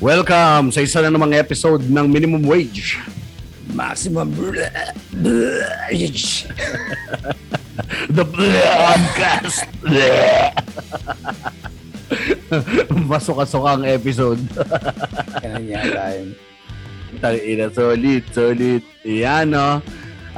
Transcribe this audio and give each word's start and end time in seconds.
Welcome 0.00 0.68
sa 0.68 0.84
isa 0.84 1.00
na 1.00 1.08
namang 1.08 1.32
episode 1.32 1.80
ng 1.88 2.04
Minimum 2.04 2.44
Wage. 2.44 3.00
Maximum 3.72 4.28
The 8.12 8.24
Podcast. 8.28 9.64
Masok-asok 13.08 13.64
ang 13.64 13.88
episode. 13.88 14.44
Ganun 15.40 15.72
yata 15.72 16.20
yun. 16.20 16.36
Tangina, 17.16 17.72
solid, 17.72 18.28
solid. 18.28 18.84
Yan, 19.08 19.56
no? 19.56 19.80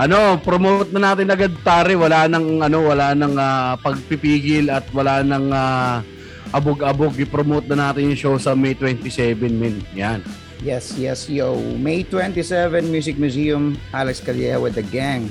Ano, 0.03 0.35
promote 0.43 0.91
na 0.91 1.15
natin 1.15 1.31
agad 1.31 1.55
pare. 1.63 1.95
Wala 1.95 2.27
nang 2.27 2.59
ano, 2.59 2.91
wala 2.91 3.15
nang 3.15 3.39
ah, 3.39 3.79
pagpipigil 3.79 4.67
at 4.67 4.83
wala 4.91 5.23
nang 5.23 5.47
ah, 5.55 6.03
abog-abog. 6.51 7.15
I-promote 7.15 7.71
na 7.71 7.87
natin 7.87 8.11
yung 8.11 8.19
show 8.19 8.35
sa 8.35 8.59
May 8.59 8.75
27, 8.75 9.39
min. 9.47 9.79
Yan. 9.95 10.27
Yes, 10.59 10.99
yes, 10.99 11.31
yo. 11.31 11.55
May 11.79 12.03
27, 12.03 12.83
Music 12.91 13.15
Museum, 13.15 13.79
Alex 13.95 14.19
Calleja 14.19 14.59
with 14.59 14.75
the 14.75 14.83
gang. 14.83 15.31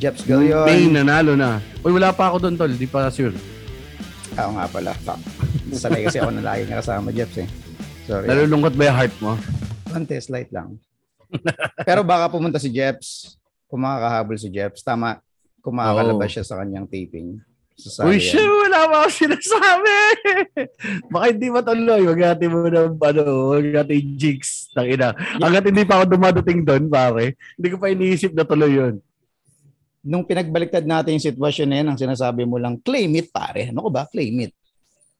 Jeps 0.00 0.24
May 0.24 0.48
Galion. 0.48 0.96
nanalo 0.96 1.36
na. 1.36 1.60
Uy, 1.84 1.92
wala 1.92 2.16
pa 2.16 2.32
ako 2.32 2.48
doon, 2.48 2.56
tol. 2.56 2.72
Di 2.72 2.88
pa 2.88 3.12
sure. 3.12 3.36
Oo 4.40 4.50
nga 4.56 4.64
pala. 4.72 4.96
Fuck. 5.04 5.20
Sanay 5.76 6.08
kasi 6.08 6.16
ako 6.16 6.32
na 6.32 6.40
lagi 6.40 6.64
kasama, 6.64 7.12
Jeps 7.12 7.44
eh. 7.44 7.48
Sorry. 8.08 8.24
Nalulungkot 8.24 8.72
ba 8.72 8.88
yung 8.88 8.96
heart 8.96 9.14
mo? 9.20 9.36
Konti, 9.92 10.16
slight 10.16 10.48
lang. 10.48 10.80
Pero 11.84 12.00
baka 12.00 12.32
pumunta 12.32 12.56
si 12.56 12.72
Jeps. 12.72 13.36
Kung 13.72 13.88
makakahabol 13.88 14.36
si 14.36 14.52
Jeps. 14.52 14.84
Tama. 14.84 15.16
Kung 15.64 15.80
makakalabas 15.80 16.28
Oo. 16.28 16.34
siya 16.36 16.44
sa 16.44 16.60
kanyang 16.60 16.84
taping. 16.84 17.40
Sa 17.72 18.04
Uy, 18.04 18.20
Sarian. 18.20 18.36
shit, 18.36 18.44
wala 18.44 18.78
pa 18.84 18.96
ako 19.00 19.08
sinasabi. 19.16 19.96
Baka 21.12 21.24
hindi 21.32 21.48
matuloy. 21.48 22.02
Wag 22.04 22.20
natin 22.20 22.48
mo 22.52 22.68
na, 22.68 22.80
ano, 22.92 23.22
wag 23.56 23.64
natin 23.64 23.94
yung 23.96 24.12
jigs. 24.20 24.68
Tangina. 24.76 25.16
Hanggat 25.40 25.64
hindi 25.64 25.88
pa 25.88 26.04
ako 26.04 26.04
dumadating 26.12 26.60
doon, 26.68 26.84
pare. 26.92 27.40
Hindi 27.56 27.68
ko 27.72 27.76
pa 27.80 27.88
iniisip 27.88 28.36
na 28.36 28.44
tuloy 28.44 28.76
yun. 28.76 28.94
Nung 30.04 30.28
pinagbaliktad 30.28 30.84
natin 30.84 31.16
yung 31.16 31.26
sitwasyon 31.32 31.68
na 31.72 31.76
yan, 31.80 31.88
ang 31.88 31.98
sinasabi 31.98 32.44
mo 32.44 32.60
lang, 32.60 32.76
claim 32.76 33.08
it 33.16 33.32
pare. 33.32 33.72
Ano 33.72 33.88
ko 33.88 33.90
ba? 33.90 34.04
Claim 34.04 34.36
it. 34.44 34.52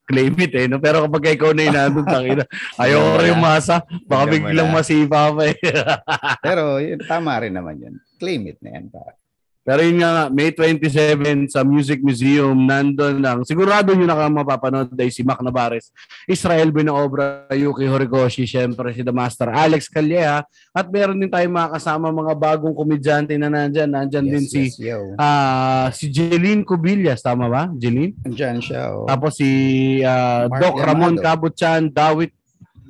Claim 0.04 0.34
it 0.36 0.52
eh. 0.52 0.66
No? 0.68 0.76
Pero 0.82 1.08
kapag 1.08 1.40
ikaw 1.40 1.56
na 1.56 1.62
yung 1.64 1.76
nandun, 1.78 2.04
tangina. 2.04 2.44
Ayaw 2.82 3.00
ko 3.00 3.16
rin 3.22 3.38
masa. 3.40 3.80
Baka 4.04 4.24
Biglang 4.28 4.68
masipa 4.68 5.32
pa 5.32 5.42
eh. 5.48 5.56
Pero 6.44 6.82
yun, 6.82 7.00
tama 7.06 7.32
rin 7.40 7.54
naman 7.56 7.80
yun. 7.80 7.94
Claim 8.22 8.54
it 8.54 8.62
na 8.62 8.78
yan 8.78 8.86
pare. 8.86 9.18
Pero 9.62 9.78
yun 9.78 10.02
nga, 10.02 10.26
May 10.26 10.50
27 10.50 11.46
sa 11.46 11.62
Music 11.62 12.02
Museum, 12.02 12.54
nandun 12.66 13.22
lang. 13.22 13.46
Sigurado 13.46 13.94
nyo 13.94 14.10
na 14.10 14.18
ka 14.18 14.26
mapapanood 14.26 14.90
dahil 14.90 15.14
si 15.14 15.22
Mac 15.22 15.38
Navarez, 15.38 15.94
Israel 16.26 16.74
Binaobra, 16.74 17.46
Yuki 17.54 17.86
Horikoshi, 17.86 18.42
syempre 18.42 18.90
si 18.90 19.06
The 19.06 19.14
Master 19.14 19.54
Alex 19.54 19.86
Calleja, 19.86 20.42
at 20.74 20.86
meron 20.90 21.14
din 21.14 21.30
tayong 21.30 21.54
mga 21.54 21.78
kasama 21.78 22.10
mga 22.10 22.34
bagong 22.34 22.74
komedyante 22.74 23.38
na 23.38 23.46
nandyan. 23.46 23.86
Nandyan 23.86 24.26
din 24.26 24.46
si 24.50 24.66
yes, 24.66 24.82
yo. 24.82 25.14
ah 25.14 25.94
si 25.94 26.10
Jeline 26.10 26.66
Cubillas, 26.66 27.22
tama 27.22 27.46
ba? 27.46 27.70
Jeline? 27.78 28.18
Andyan 28.26 28.58
siya. 28.58 28.98
Oh. 28.98 29.06
Tapos 29.06 29.38
si 29.38 29.46
Mark 30.02 30.58
Doc 30.58 30.74
Ramon 30.82 31.14
Llamado. 31.14 31.22
Cabuchan, 31.22 31.86
Dawit, 31.86 32.34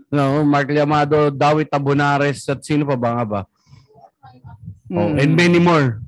no, 0.09 0.41
Mark 0.49 0.73
Llamado, 0.73 1.29
Dawit 1.29 1.69
Tabonares, 1.69 2.49
at 2.49 2.65
sino 2.65 2.89
pa 2.89 2.97
ba 2.97 3.13
nga 3.21 3.27
ba? 3.29 3.43
Oh, 4.93 5.09
Hmm. 5.09 5.17
and 5.17 5.33
many 5.33 5.57
more. 5.57 6.05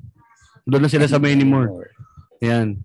Doon 0.63 0.83
na 0.85 0.93
sila 0.93 1.05
sa 1.05 1.17
many 1.17 1.41
more. 1.43 1.89
Yan. 2.39 2.81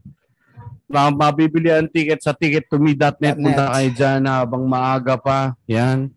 Baka 0.85 1.11
mabibili 1.11 1.69
ang 1.69 1.85
ticket 1.85 2.19
sa 2.19 2.31
ticket2me.net. 2.31 3.19
.net. 3.19 3.35
Punta 3.37 3.65
kayo 3.69 3.89
dyan 3.91 4.21
habang 4.25 4.63
maaga 4.63 5.15
pa. 5.15 5.39
Yan. 5.65 6.09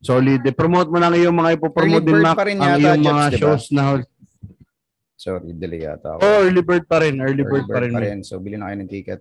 Solid. 0.00 0.40
Eh, 0.40 0.54
promote 0.54 0.88
mo 0.88 0.96
lang 0.96 1.12
yung 1.12 1.34
mga 1.34 1.58
ipopromote 1.58 2.00
Early 2.00 2.06
din, 2.06 2.14
bird 2.14 2.24
Mac. 2.24 2.36
pa 2.36 2.44
rin 2.46 2.56
ang 2.56 2.70
yata, 2.72 2.80
iyong 2.80 3.02
mga 3.04 3.26
di 3.26 3.34
ba? 3.34 3.38
shows 3.38 3.66
na 3.68 3.82
Sorry, 5.18 5.50
delay 5.50 5.82
yata 5.82 6.14
ako. 6.14 6.20
Oh, 6.22 6.38
early 6.40 6.62
bird 6.62 6.86
pa 6.86 7.02
rin. 7.02 7.18
Early, 7.18 7.42
bird, 7.42 7.66
pa 7.66 7.82
rin. 7.82 7.90
man. 7.90 8.22
So, 8.22 8.38
bilhin 8.38 8.62
na 8.62 8.70
kayo 8.70 8.78
ng 8.78 8.88
ticket. 8.88 9.20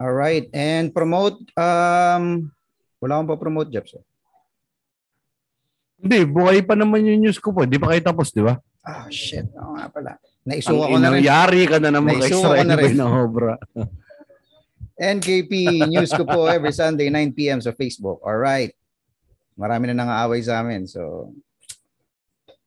All 0.00 0.16
right. 0.16 0.48
And 0.50 0.88
promote, 0.88 1.36
um, 1.52 2.48
wala 2.96 3.12
akong 3.14 3.28
pa-promote, 3.28 3.68
Jeps. 3.68 3.92
eh. 3.92 4.04
Hindi, 6.00 6.24
buhay 6.24 6.64
pa 6.64 6.72
naman 6.72 7.04
yung 7.04 7.20
news 7.20 7.36
ko 7.36 7.52
po. 7.52 7.68
Di 7.68 7.76
pa 7.76 7.92
kayo 7.92 8.00
tapos, 8.02 8.32
di 8.32 8.40
ba? 8.40 8.56
Ah, 8.80 9.06
shit. 9.12 9.46
Oo 9.56 9.76
nga 9.76 9.86
pala. 9.92 10.12
Ang 10.16 10.56
Naisuka 10.56 10.84
ko 10.88 10.96
na 10.96 11.08
rin. 11.12 11.20
yari 11.20 11.62
ka 11.68 11.76
na 11.76 11.92
Naisuka 11.92 12.16
ko 12.16 12.56
Israel 12.56 12.66
na 12.66 12.76
rin. 12.76 12.92
Binobra. 12.96 13.54
NKP 15.00 15.52
News 15.88 16.12
ko 16.12 16.24
po 16.28 16.44
every 16.48 16.72
Sunday, 16.76 17.08
9 17.08 17.36
p.m. 17.36 17.60
sa 17.60 17.72
Facebook. 17.72 18.20
All 18.20 18.40
right. 18.40 18.72
Marami 19.56 19.92
na 19.92 19.96
nang-aaway 19.96 20.40
sa 20.40 20.64
amin. 20.64 20.88
So, 20.88 21.32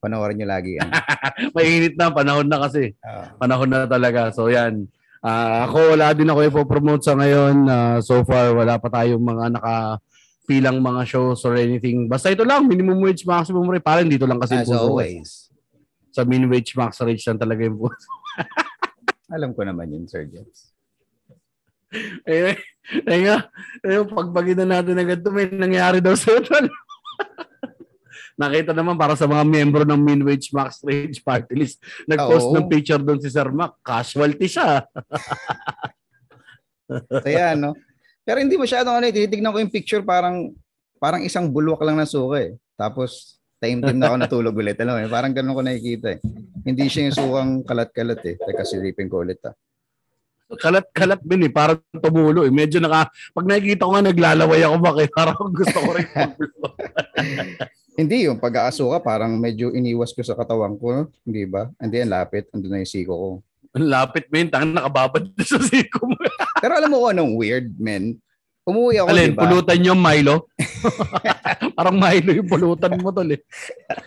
panoorin 0.04 0.36
nyo 0.36 0.48
lagi. 0.52 0.76
Yan. 0.76 0.92
Mainit 1.56 1.96
na, 1.96 2.12
panahon 2.12 2.52
na 2.52 2.68
kasi. 2.68 2.92
Ah, 3.00 3.32
panahon 3.40 3.72
na 3.72 3.88
talaga. 3.88 4.36
So 4.36 4.52
yan. 4.52 4.92
Ah, 5.24 5.64
ako 5.64 5.96
wala 5.96 6.12
din 6.12 6.28
ako 6.28 6.40
ipopromote 6.44 7.08
sa 7.08 7.16
ngayon. 7.16 7.64
Ah, 7.72 8.04
so 8.04 8.20
far 8.28 8.52
wala 8.52 8.76
pa 8.76 8.92
tayong 8.92 9.24
mga 9.24 9.56
nakapilang 9.56 10.84
mga 10.84 11.02
shows 11.08 11.40
or 11.48 11.56
anything. 11.56 12.12
Basta 12.12 12.28
ito 12.28 12.44
lang, 12.44 12.68
minimum 12.68 13.00
wage, 13.00 13.24
maximum 13.24 13.64
rate. 13.72 13.88
Parang 13.88 14.12
dito 14.12 14.28
lang 14.28 14.44
kasi 14.44 14.60
as 14.60 14.68
eh. 14.68 14.76
always. 14.76 15.43
Sa 16.14 16.22
minimum 16.22 16.54
wage, 16.54 16.78
max 16.78 17.02
rate 17.02 17.26
lang 17.26 17.42
talaga 17.42 17.66
yung 17.66 17.82
puso. 17.82 18.08
Alam 19.36 19.58
ko 19.58 19.66
naman 19.66 19.90
yun, 19.90 20.06
Sir 20.06 20.30
Jeps. 20.30 20.70
eh, 22.30 22.54
eh 23.06 23.20
nga, 23.26 23.50
eh, 23.82 24.06
pagbagitan 24.06 24.70
natin 24.70 24.94
ng 24.94 25.10
ganito, 25.10 25.34
may 25.34 25.50
nangyari 25.50 25.98
daw 26.06 26.14
sa 26.14 26.38
ito. 26.38 26.54
Nakita 28.42 28.74
naman 28.74 28.98
para 28.98 29.14
sa 29.14 29.30
mga 29.30 29.46
membro 29.46 29.86
ng 29.86 29.98
min 29.98 30.22
wage 30.26 30.50
max 30.54 30.82
range 30.82 31.22
party 31.22 31.54
list. 31.54 31.78
Nag-post 32.10 32.50
Oo. 32.50 32.56
ng 32.58 32.66
picture 32.70 33.02
doon 33.02 33.22
si 33.22 33.30
Sir 33.30 33.50
Mac. 33.50 33.78
Casualty 33.82 34.46
siya. 34.46 34.86
So, 36.94 37.26
yan, 37.26 37.58
no? 37.58 37.74
Pero 38.22 38.38
hindi 38.38 38.54
masyadong 38.54 39.02
ano, 39.02 39.06
eh, 39.10 39.16
tinitignan 39.16 39.50
ko 39.50 39.58
yung 39.58 39.74
picture 39.74 40.04
parang 40.06 40.52
parang 41.02 41.26
isang 41.26 41.50
bulwak 41.50 41.82
lang 41.82 41.98
na 41.98 42.06
suka 42.06 42.44
eh. 42.44 42.54
Tapos 42.78 43.40
taimtim 43.64 43.96
na 43.96 44.12
ako 44.12 44.16
natulog 44.20 44.60
ulit. 44.60 44.76
Alam 44.84 45.00
mo, 45.00 45.00
eh, 45.00 45.12
parang 45.12 45.32
ganun 45.32 45.56
ko 45.56 45.64
nakikita 45.64 46.08
eh. 46.12 46.20
Hindi 46.68 46.92
siya 46.92 47.08
yung 47.08 47.16
sukang 47.16 47.52
kalat-kalat 47.64 48.22
eh. 48.28 48.36
Teka, 48.36 48.68
silipin 48.68 49.08
ko 49.08 49.24
ulit 49.24 49.40
ah. 49.48 49.56
kalat-kalat 50.54 51.24
din 51.24 51.48
eh, 51.48 51.52
parang 51.52 51.80
tumulo 51.96 52.44
eh. 52.44 52.52
Medyo 52.52 52.84
naka, 52.84 53.08
pag 53.32 53.46
nakikita 53.48 53.88
ko 53.88 53.96
nga 53.96 54.04
naglalaway 54.04 54.62
ako 54.68 54.76
bakit, 54.84 55.10
parang 55.16 55.40
gusto 55.56 55.78
ko 55.80 55.90
rin 55.96 56.08
tumulo. 56.12 56.68
Hindi, 57.94 58.26
yung 58.26 58.42
pag-aasuka 58.42 59.06
parang 59.06 59.38
medyo 59.38 59.70
iniwas 59.70 60.18
ko 60.18 60.26
sa 60.26 60.34
katawan 60.34 60.76
ko. 60.82 60.86
no? 60.92 61.04
Hindi 61.24 61.46
ba? 61.46 61.70
Hindi, 61.78 62.02
ang 62.02 62.12
lapit. 62.12 62.50
Andun 62.50 62.74
na 62.74 62.82
yung 62.82 62.90
siko 62.90 63.14
ko. 63.14 63.30
Ang 63.74 63.90
lapit 63.90 64.26
yun, 64.34 64.50
tangan 64.50 64.74
nakababad 64.74 65.24
sa 65.46 65.62
siko 65.62 66.10
mo. 66.10 66.18
Pero 66.58 66.74
alam 66.74 66.90
mo 66.90 67.06
kung 67.06 67.12
anong 67.14 67.34
weird, 67.38 67.70
men? 67.78 68.18
Umuwi 68.64 68.96
ako, 68.96 69.08
Alin, 69.12 69.32
di 69.32 69.36
ba? 69.36 69.44
pulutan 69.44 69.80
yung 69.84 70.00
Milo? 70.00 70.48
parang 71.78 72.00
Milo 72.00 72.32
yung 72.32 72.48
pulutan 72.48 72.96
mo 72.96 73.12
tol 73.12 73.28
eh. 73.28 73.44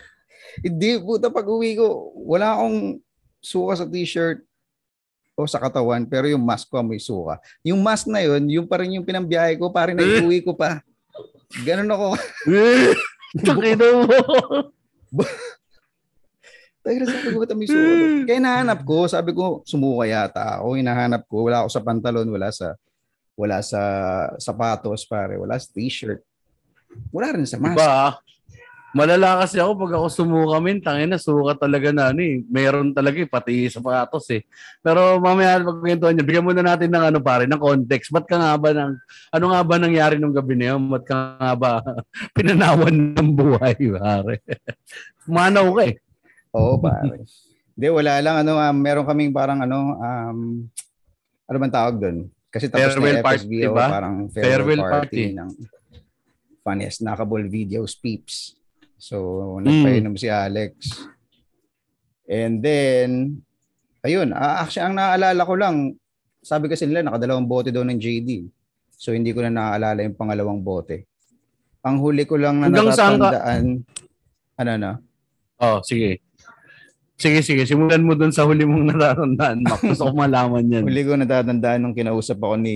Hindi, 0.65 0.97
puta, 0.97 1.29
pag 1.29 1.45
uwi 1.45 1.77
ko, 1.77 1.85
wala 2.25 2.57
akong 2.57 2.97
suka 3.37 3.77
sa 3.77 3.85
t-shirt 3.85 4.41
o 5.37 5.45
sa 5.45 5.61
katawan, 5.61 6.01
pero 6.03 6.25
yung 6.25 6.41
mask 6.41 6.73
ko 6.73 6.81
may 6.81 6.97
suka. 6.97 7.37
Yung 7.61 7.77
mask 7.77 8.09
na 8.09 8.25
yun, 8.25 8.49
yung 8.49 8.65
pa 8.65 8.81
rin 8.81 8.97
yung 8.97 9.05
pinambiyahe 9.05 9.61
ko, 9.61 9.69
parang 9.69 9.93
Eh. 9.93 10.01
naiuwi 10.01 10.41
ko 10.41 10.57
pa. 10.57 10.81
Ganun 11.61 11.93
ako. 11.93 12.17
Takino 13.37 13.85
mo. 14.01 14.17
Tayo 16.81 17.03
sabi 17.03 17.29
ko, 17.29 17.37
ba't 17.37 17.53
may 17.53 17.67
suka? 17.69 17.77
doon? 17.77 18.25
Kaya 18.25 18.37
hinahanap 18.39 18.79
ko, 18.81 18.95
sabi 19.05 19.31
ko, 19.35 19.61
sumuka 19.61 20.09
yata 20.09 20.57
ako. 20.57 20.73
Hinahanap 20.73 21.21
ko, 21.29 21.45
wala 21.45 21.61
ako 21.61 21.69
sa 21.69 21.85
pantalon, 21.85 22.25
wala 22.25 22.49
sa 22.49 22.73
wala 23.37 23.61
sa 23.61 23.79
sapatos, 24.41 25.05
pare. 25.05 25.37
Wala 25.37 25.61
sa 25.61 25.69
t-shirt. 25.69 26.25
Wala 27.13 27.37
rin 27.37 27.45
sa 27.45 27.61
mask. 27.61 27.77
Diba? 27.77 28.17
Malala 28.97 29.45
kasi 29.45 29.61
ako 29.61 29.85
pag 29.85 29.93
ako 29.93 30.07
sumuka 30.09 30.57
min, 30.57 30.81
tangin 30.81 31.13
na 31.13 31.21
suka 31.21 31.53
talaga 31.53 31.93
na 31.93 32.09
ano 32.09 32.23
eh. 32.25 32.41
Meron 32.49 32.97
talaga 32.97 33.21
eh, 33.21 33.29
pati 33.29 33.69
sa 33.69 33.77
patos 33.77 34.25
eh. 34.33 34.41
Pero 34.81 35.21
mamaya 35.21 35.61
pagkwentuhan 35.61 36.17
niya, 36.17 36.25
bigyan 36.25 36.47
muna 36.49 36.65
natin 36.65 36.89
ng 36.89 37.05
ano 37.13 37.19
pare, 37.21 37.45
ng 37.45 37.61
context. 37.61 38.09
Ba't 38.09 38.25
ka 38.25 38.41
nga 38.41 38.57
ba 38.57 38.73
ng, 38.73 38.97
ano 39.37 39.45
nga 39.53 39.61
ba 39.61 39.75
nangyari 39.77 40.17
nung 40.17 40.33
gabi 40.33 40.57
na 40.57 40.73
yun? 40.73 40.89
Ba't 40.89 41.05
ka 41.05 41.13
nga 41.37 41.53
ba 41.53 41.71
pinanawan 42.35 43.13
ng 43.13 43.29
buhay 43.37 43.77
pare? 43.77 44.41
Manaw 45.29 45.67
ka 45.77 45.83
eh. 45.93 45.95
Oo, 46.57 46.81
pare. 46.81 47.21
Hindi, 47.77 47.87
wala 47.93 48.13
lang. 48.17 48.35
Ano, 48.41 48.57
um, 48.57 48.77
meron 48.81 49.05
kaming 49.05 49.29
parang 49.29 49.61
ano, 49.61 49.93
um, 50.01 50.65
ano 51.45 51.57
bang 51.61 51.75
tawag 51.75 52.01
doon? 52.01 52.33
Kasi 52.47 52.65
tapos 52.67 52.95
Farewell 52.95 53.15
na 53.15 53.23
party, 53.23 53.43
FSBO, 53.43 53.63
diba? 53.69 53.85
parang 53.85 54.15
farewell, 54.27 54.47
Farewell 54.47 54.81
party, 54.81 54.95
party. 54.95 55.23
ng 55.33 55.49
funniest 56.61 56.99
nakable 56.99 57.43
videos 57.43 57.93
peeps. 57.93 58.55
So, 58.97 59.15
Hmm. 59.55 59.63
nagpainom 59.63 60.15
si 60.15 60.27
Alex. 60.27 60.73
And 62.25 62.59
then, 62.59 63.39
ayun, 64.01 64.31
ah, 64.31 64.61
actually, 64.61 64.83
ang 64.83 64.95
naalala 64.95 65.41
ko 65.41 65.53
lang, 65.53 65.95
sabi 66.39 66.67
kasi 66.67 66.83
nila 66.83 67.03
nakadalawang 67.03 67.45
bote 67.45 67.69
daw 67.69 67.83
ng 67.83 67.95
JD. 67.95 68.47
So 68.89 69.11
hindi 69.11 69.29
ko 69.29 69.39
na 69.41 69.51
naaalala 69.51 70.01
yung 70.01 70.15
pangalawang 70.15 70.59
bote. 70.59 71.05
Ang 71.83 71.99
huli 71.99 72.23
ko 72.23 72.35
lang 72.35 72.57
na 72.57 72.67
Hanggang 72.67 72.89
saan 72.89 73.15
ka- 73.15 73.29
natatandaan, 73.29 73.63
ano 74.57 74.73
na, 74.75 74.91
Oh, 75.57 75.81
sige. 75.81 76.21
Sige, 77.17 77.41
sige. 77.41 77.65
Simulan 77.65 78.05
mo 78.05 78.13
dun 78.13 78.29
sa 78.29 78.45
huli 78.45 78.61
mong 78.61 78.93
natatandaan, 78.93 79.65
Mac. 79.65 79.81
Gusto 79.81 80.05
ko 80.05 80.13
malaman 80.13 80.69
yan. 80.69 80.85
huli 80.85 81.01
ko 81.01 81.17
natatandaan 81.17 81.81
nung 81.81 81.97
kinausap 81.97 82.37
ako 82.37 82.61
ni 82.61 82.75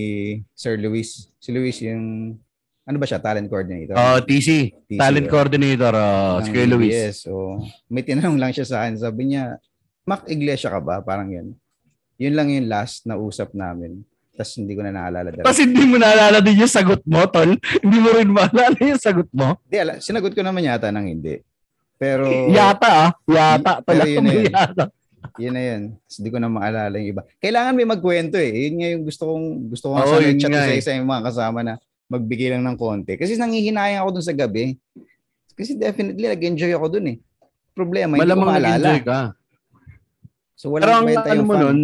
Sir 0.58 0.82
Luis. 0.82 1.30
Si 1.38 1.54
Luis 1.54 1.78
yung, 1.86 2.34
ano 2.82 2.98
ba 2.98 3.06
siya, 3.06 3.22
talent 3.22 3.46
coordinator? 3.46 3.94
Oh, 3.94 4.18
TC. 4.18 4.74
TC, 4.90 4.98
Talent 4.98 5.30
oh. 5.30 5.32
coordinator. 5.32 5.94
Ng 5.94 6.42
si 6.42 6.50
Kuya 6.50 6.68
Luis. 6.74 6.90
ABS. 6.98 7.16
So, 7.30 7.62
may 7.86 8.02
tinanong 8.02 8.42
lang 8.42 8.50
siya 8.50 8.66
sa 8.66 8.82
akin. 8.82 8.98
Sabi 8.98 9.30
niya, 9.30 9.62
Mac, 10.10 10.26
iglesia 10.26 10.74
ka 10.74 10.82
ba? 10.82 11.06
Parang 11.06 11.30
yan. 11.30 11.54
Yun 12.18 12.34
lang 12.34 12.50
yung 12.50 12.66
last 12.66 13.06
na 13.06 13.22
usap 13.22 13.54
namin. 13.54 14.02
Tapos 14.34 14.58
hindi 14.58 14.74
ko 14.74 14.82
na 14.82 14.90
naalala. 14.90 15.38
Tapos 15.38 15.62
hindi 15.62 15.86
mo 15.86 16.02
naalala 16.02 16.42
din 16.42 16.66
yung 16.66 16.74
sagot 16.74 17.06
mo, 17.06 17.30
tol. 17.30 17.54
Hindi 17.86 17.98
mo 18.02 18.10
rin 18.10 18.30
maalala 18.34 18.78
yung 18.82 18.98
sagot 18.98 19.30
mo. 19.30 19.62
Di, 19.70 19.78
ala, 19.78 20.02
sinagot 20.02 20.34
ko 20.34 20.42
naman 20.42 20.66
yata 20.66 20.90
ng 20.90 21.06
hindi. 21.06 21.46
Pero, 22.02 22.26
Yata 22.50 22.90
ah. 22.90 23.10
Yata. 23.30 23.86
Talaga 23.86 24.10
yun 24.10 24.26
na 24.26 24.34
yun. 24.34 24.50
yata. 24.50 24.84
yun 25.38 25.54
na 25.54 25.62
yun. 25.62 25.82
Hindi 25.94 26.30
ko 26.34 26.38
na 26.42 26.50
maalala 26.50 26.98
yung 26.98 27.10
iba. 27.14 27.22
Kailangan 27.38 27.78
may 27.78 27.86
magkwento 27.86 28.42
eh. 28.42 28.50
Yun 28.50 28.76
nga 28.82 28.90
yung 28.90 29.04
gusto 29.06 29.24
kong, 29.30 29.46
gusto 29.70 29.86
kong 29.94 30.02
Oo, 30.02 30.10
sana 30.18 30.34
chat 30.34 30.50
sa 30.50 30.74
eh. 30.74 30.82
isa 30.82 30.98
yung 30.98 31.06
mga 31.06 31.24
kasama 31.30 31.62
na 31.62 31.78
magbigay 32.10 32.58
lang 32.58 32.66
ng 32.66 32.74
konti. 32.74 33.22
Kasi 33.22 33.38
nangihinayang 33.38 34.02
ako 34.02 34.18
dun 34.18 34.26
sa 34.26 34.34
gabi. 34.34 34.82
Kasi 35.54 35.78
definitely 35.78 36.26
nag-enjoy 36.26 36.74
ako 36.74 36.98
dun 36.98 37.06
eh. 37.14 37.18
Problema, 37.78 38.18
hindi 38.18 38.26
ko 38.26 38.26
Malamang 38.26 38.50
maalala. 38.50 38.90
ka. 39.06 39.20
So 40.58 40.74
Pero 40.74 40.90
ang 40.90 41.06
ano 41.06 41.44
mo 41.46 41.54
nun, 41.54 41.80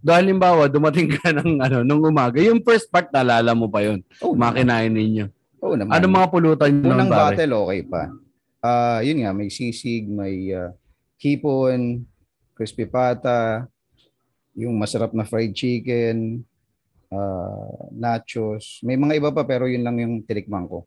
dahil 0.00 0.32
halimbawa, 0.32 0.72
dumating 0.72 1.12
ka 1.20 1.36
ng 1.36 1.60
ano, 1.60 1.84
nung 1.84 2.00
umaga, 2.00 2.40
yung 2.40 2.64
first 2.64 2.88
part, 2.88 3.12
naalala 3.12 3.52
mo 3.52 3.68
pa 3.68 3.84
yun. 3.84 4.00
Oh, 4.24 4.32
Makinain 4.32 4.88
ninyo. 4.88 5.28
Oo 5.60 5.76
naman. 5.76 5.92
Ano 5.92 6.04
mga 6.08 6.28
pulutan 6.32 6.70
nyo 6.72 6.96
Unang 6.96 7.12
battle, 7.12 7.52
okay 7.68 7.80
pa. 7.84 8.08
Ah, 8.66 8.98
yun 8.98 9.22
nga, 9.22 9.30
may 9.30 9.46
sisig, 9.46 10.10
may 10.10 10.50
ah, 10.50 10.74
hipon, 11.22 12.02
crispy 12.58 12.82
pata, 12.82 13.70
yung 14.58 14.74
masarap 14.74 15.14
na 15.14 15.22
fried 15.22 15.54
chicken, 15.54 16.42
ah, 17.14 17.86
nachos. 17.94 18.82
May 18.82 18.98
mga 18.98 19.22
iba 19.22 19.30
pa 19.30 19.46
pero 19.46 19.70
yun 19.70 19.86
lang 19.86 20.02
yung 20.02 20.14
tinikman 20.26 20.66
ko. 20.66 20.82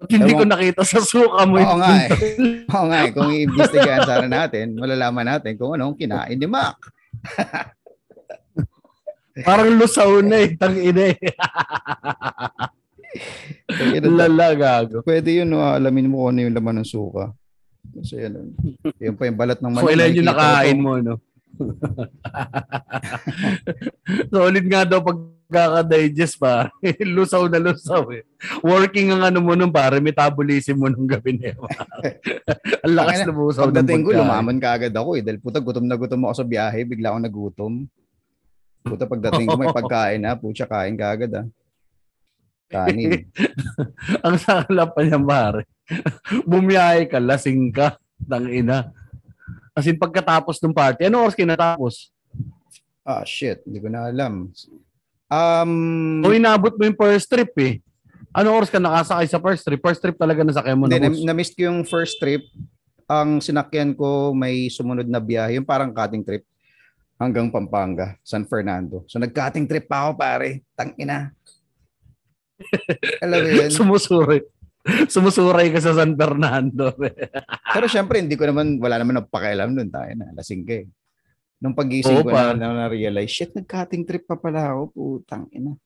Ba't 0.00 0.16
hindi 0.16 0.32
ko 0.32 0.42
Ewan- 0.42 0.52
nakita 0.56 0.82
sa 0.82 1.00
suka 1.04 1.44
mo. 1.44 1.60
Oo 1.60 1.76
nga 1.76 1.92
eh. 1.94 2.08
Oo 2.74 2.86
nga 2.88 2.98
eh. 3.06 3.10
Kung 3.12 3.30
i-investigahan 3.30 4.02
sana 4.02 4.26
natin, 4.26 4.74
malalaman 4.74 5.28
natin 5.28 5.54
kung 5.54 5.76
anong 5.76 5.94
kinain 5.94 6.34
ni 6.34 6.48
Mac. 6.48 6.74
Parang 9.46 9.70
lusaw 9.78 10.18
na 10.24 10.42
eh. 10.42 10.58
Tang 10.58 10.74
ina 10.74 11.14
eh. 11.14 11.18
Lala, 14.02 14.48
gago. 14.56 15.00
Pwede 15.04 15.42
yun, 15.42 15.48
no, 15.52 15.60
alamin 15.60 16.08
mo 16.08 16.24
kung 16.24 16.36
ano 16.36 16.40
yung 16.48 16.56
laman 16.56 16.80
ng 16.82 16.88
suka. 16.88 17.32
Kasi 17.92 18.24
yan, 18.24 18.54
yun 18.96 19.14
pa 19.18 19.26
yung 19.28 19.38
balat 19.38 19.58
ng 19.60 19.74
Kung 19.74 19.92
ilan 19.92 20.16
yung 20.16 20.28
nakain 20.28 20.78
mo, 20.80 20.92
no? 21.02 21.16
Solid 24.32 24.64
nga 24.64 24.82
daw 24.88 25.04
pagkaka-digest 25.04 26.40
pa. 26.40 26.72
lusaw 27.16 27.44
na 27.52 27.60
lusaw 27.60 28.08
eh. 28.16 28.24
Working 28.64 29.12
ang 29.12 29.22
ano 29.28 29.38
mo 29.44 29.52
nung 29.52 29.74
pare, 29.74 30.00
metabolism 30.00 30.80
mo 30.80 30.88
nung 30.88 31.04
gabi 31.04 31.36
na 31.36 31.52
yun. 31.52 31.60
Ang 32.88 32.94
lakas 32.98 33.22
na 33.22 33.32
busaw 33.36 33.68
ng 33.68 33.76
Pagdating 33.78 34.00
ko, 34.02 34.10
pagkain. 34.10 34.26
lumaman 34.26 34.58
ka 34.58 34.68
agad 34.74 34.94
ako 34.96 35.10
eh. 35.14 35.22
Dahil 35.22 35.38
puta, 35.38 35.62
gutom 35.62 35.86
na 35.86 35.94
gutom 35.94 36.24
ako 36.26 36.34
sa 36.42 36.46
biyahe. 36.48 36.82
Bigla 36.82 37.14
akong 37.14 37.24
nagutom. 37.28 37.72
Puta, 38.82 39.04
pagdating 39.06 39.46
ko 39.46 39.54
may 39.54 39.70
pagkain 39.78 40.18
na. 40.18 40.34
Pucha, 40.34 40.66
kain 40.66 40.98
ka 40.98 41.14
agad 41.14 41.30
ah. 41.36 41.46
Kanin. 42.72 43.28
Ang 44.26 44.36
sakalap 44.40 44.96
pa 44.96 45.04
niya, 45.04 45.20
pare. 45.20 45.68
Bumiyahe 46.48 47.04
ka, 47.04 47.20
lasing 47.20 47.68
ka. 47.68 48.00
Tang 48.24 48.48
ina. 48.48 48.88
As 49.76 49.84
in, 49.84 50.00
pagkatapos 50.00 50.56
ng 50.64 50.72
party, 50.72 51.12
ano 51.12 51.28
oras 51.28 51.36
kinatapos? 51.36 52.08
ah, 53.04 53.24
shit. 53.28 53.60
Hindi 53.68 53.78
ko 53.82 53.88
na 53.92 54.08
alam. 54.08 54.48
Um, 55.28 55.72
O 56.24 56.32
inabot 56.32 56.72
mo 56.76 56.82
yung 56.88 56.96
first 56.96 57.28
trip 57.28 57.52
eh. 57.60 57.84
Ano 58.32 58.56
oras 58.56 58.72
ka 58.72 58.80
nakasakay 58.80 59.26
sa 59.28 59.40
first 59.40 59.62
trip? 59.64 59.80
First 59.84 60.00
trip 60.00 60.16
talaga 60.16 60.40
nasakay 60.40 60.72
mo 60.72 60.88
Hindi, 60.88 61.04
na 61.04 61.08
na, 61.12 61.32
na-miss 61.32 61.52
ko 61.52 61.68
yung 61.68 61.84
first 61.84 62.16
trip. 62.16 62.40
Ang 63.04 63.44
sinakyan 63.44 63.92
ko 63.92 64.32
may 64.32 64.72
sumunod 64.72 65.04
na 65.04 65.20
biyahe, 65.20 65.60
yung 65.60 65.68
parang 65.68 65.92
cutting 65.92 66.24
trip 66.24 66.48
hanggang 67.20 67.52
Pampanga, 67.52 68.16
San 68.24 68.48
Fernando. 68.48 69.04
So 69.06 69.20
nag-cutting 69.20 69.68
trip 69.68 69.86
pa 69.86 70.08
ako 70.08 70.10
pare. 70.16 70.64
Tang 70.72 70.96
ina. 70.96 71.30
Alam 73.24 73.38
mo 73.42 73.48
yun? 73.50 73.70
Sumusuray. 73.70 74.40
Sumusuray 75.06 75.70
ka 75.70 75.78
sa 75.78 75.94
San 75.94 76.18
Fernando. 76.18 76.90
Pero 77.74 77.86
syempre, 77.86 78.18
hindi 78.18 78.34
ko 78.34 78.50
naman, 78.50 78.82
wala 78.82 78.98
naman 78.98 79.22
napakialam 79.22 79.70
nun. 79.70 79.88
Tayo 79.88 80.12
na, 80.18 80.34
lasing 80.34 80.66
ka 80.66 80.82
eh. 80.82 80.86
Nung 81.62 81.78
pagising 81.78 82.18
Oo, 82.18 82.26
ko 82.26 82.34
pa. 82.34 82.50
na, 82.50 82.66
na, 82.74 82.86
na-realize, 82.86 83.30
shit, 83.30 83.54
nag-cutting 83.54 84.02
trip 84.02 84.26
pa 84.26 84.34
pala 84.34 84.74
ako. 84.74 84.82
Putang 84.90 85.46
ina. 85.54 85.78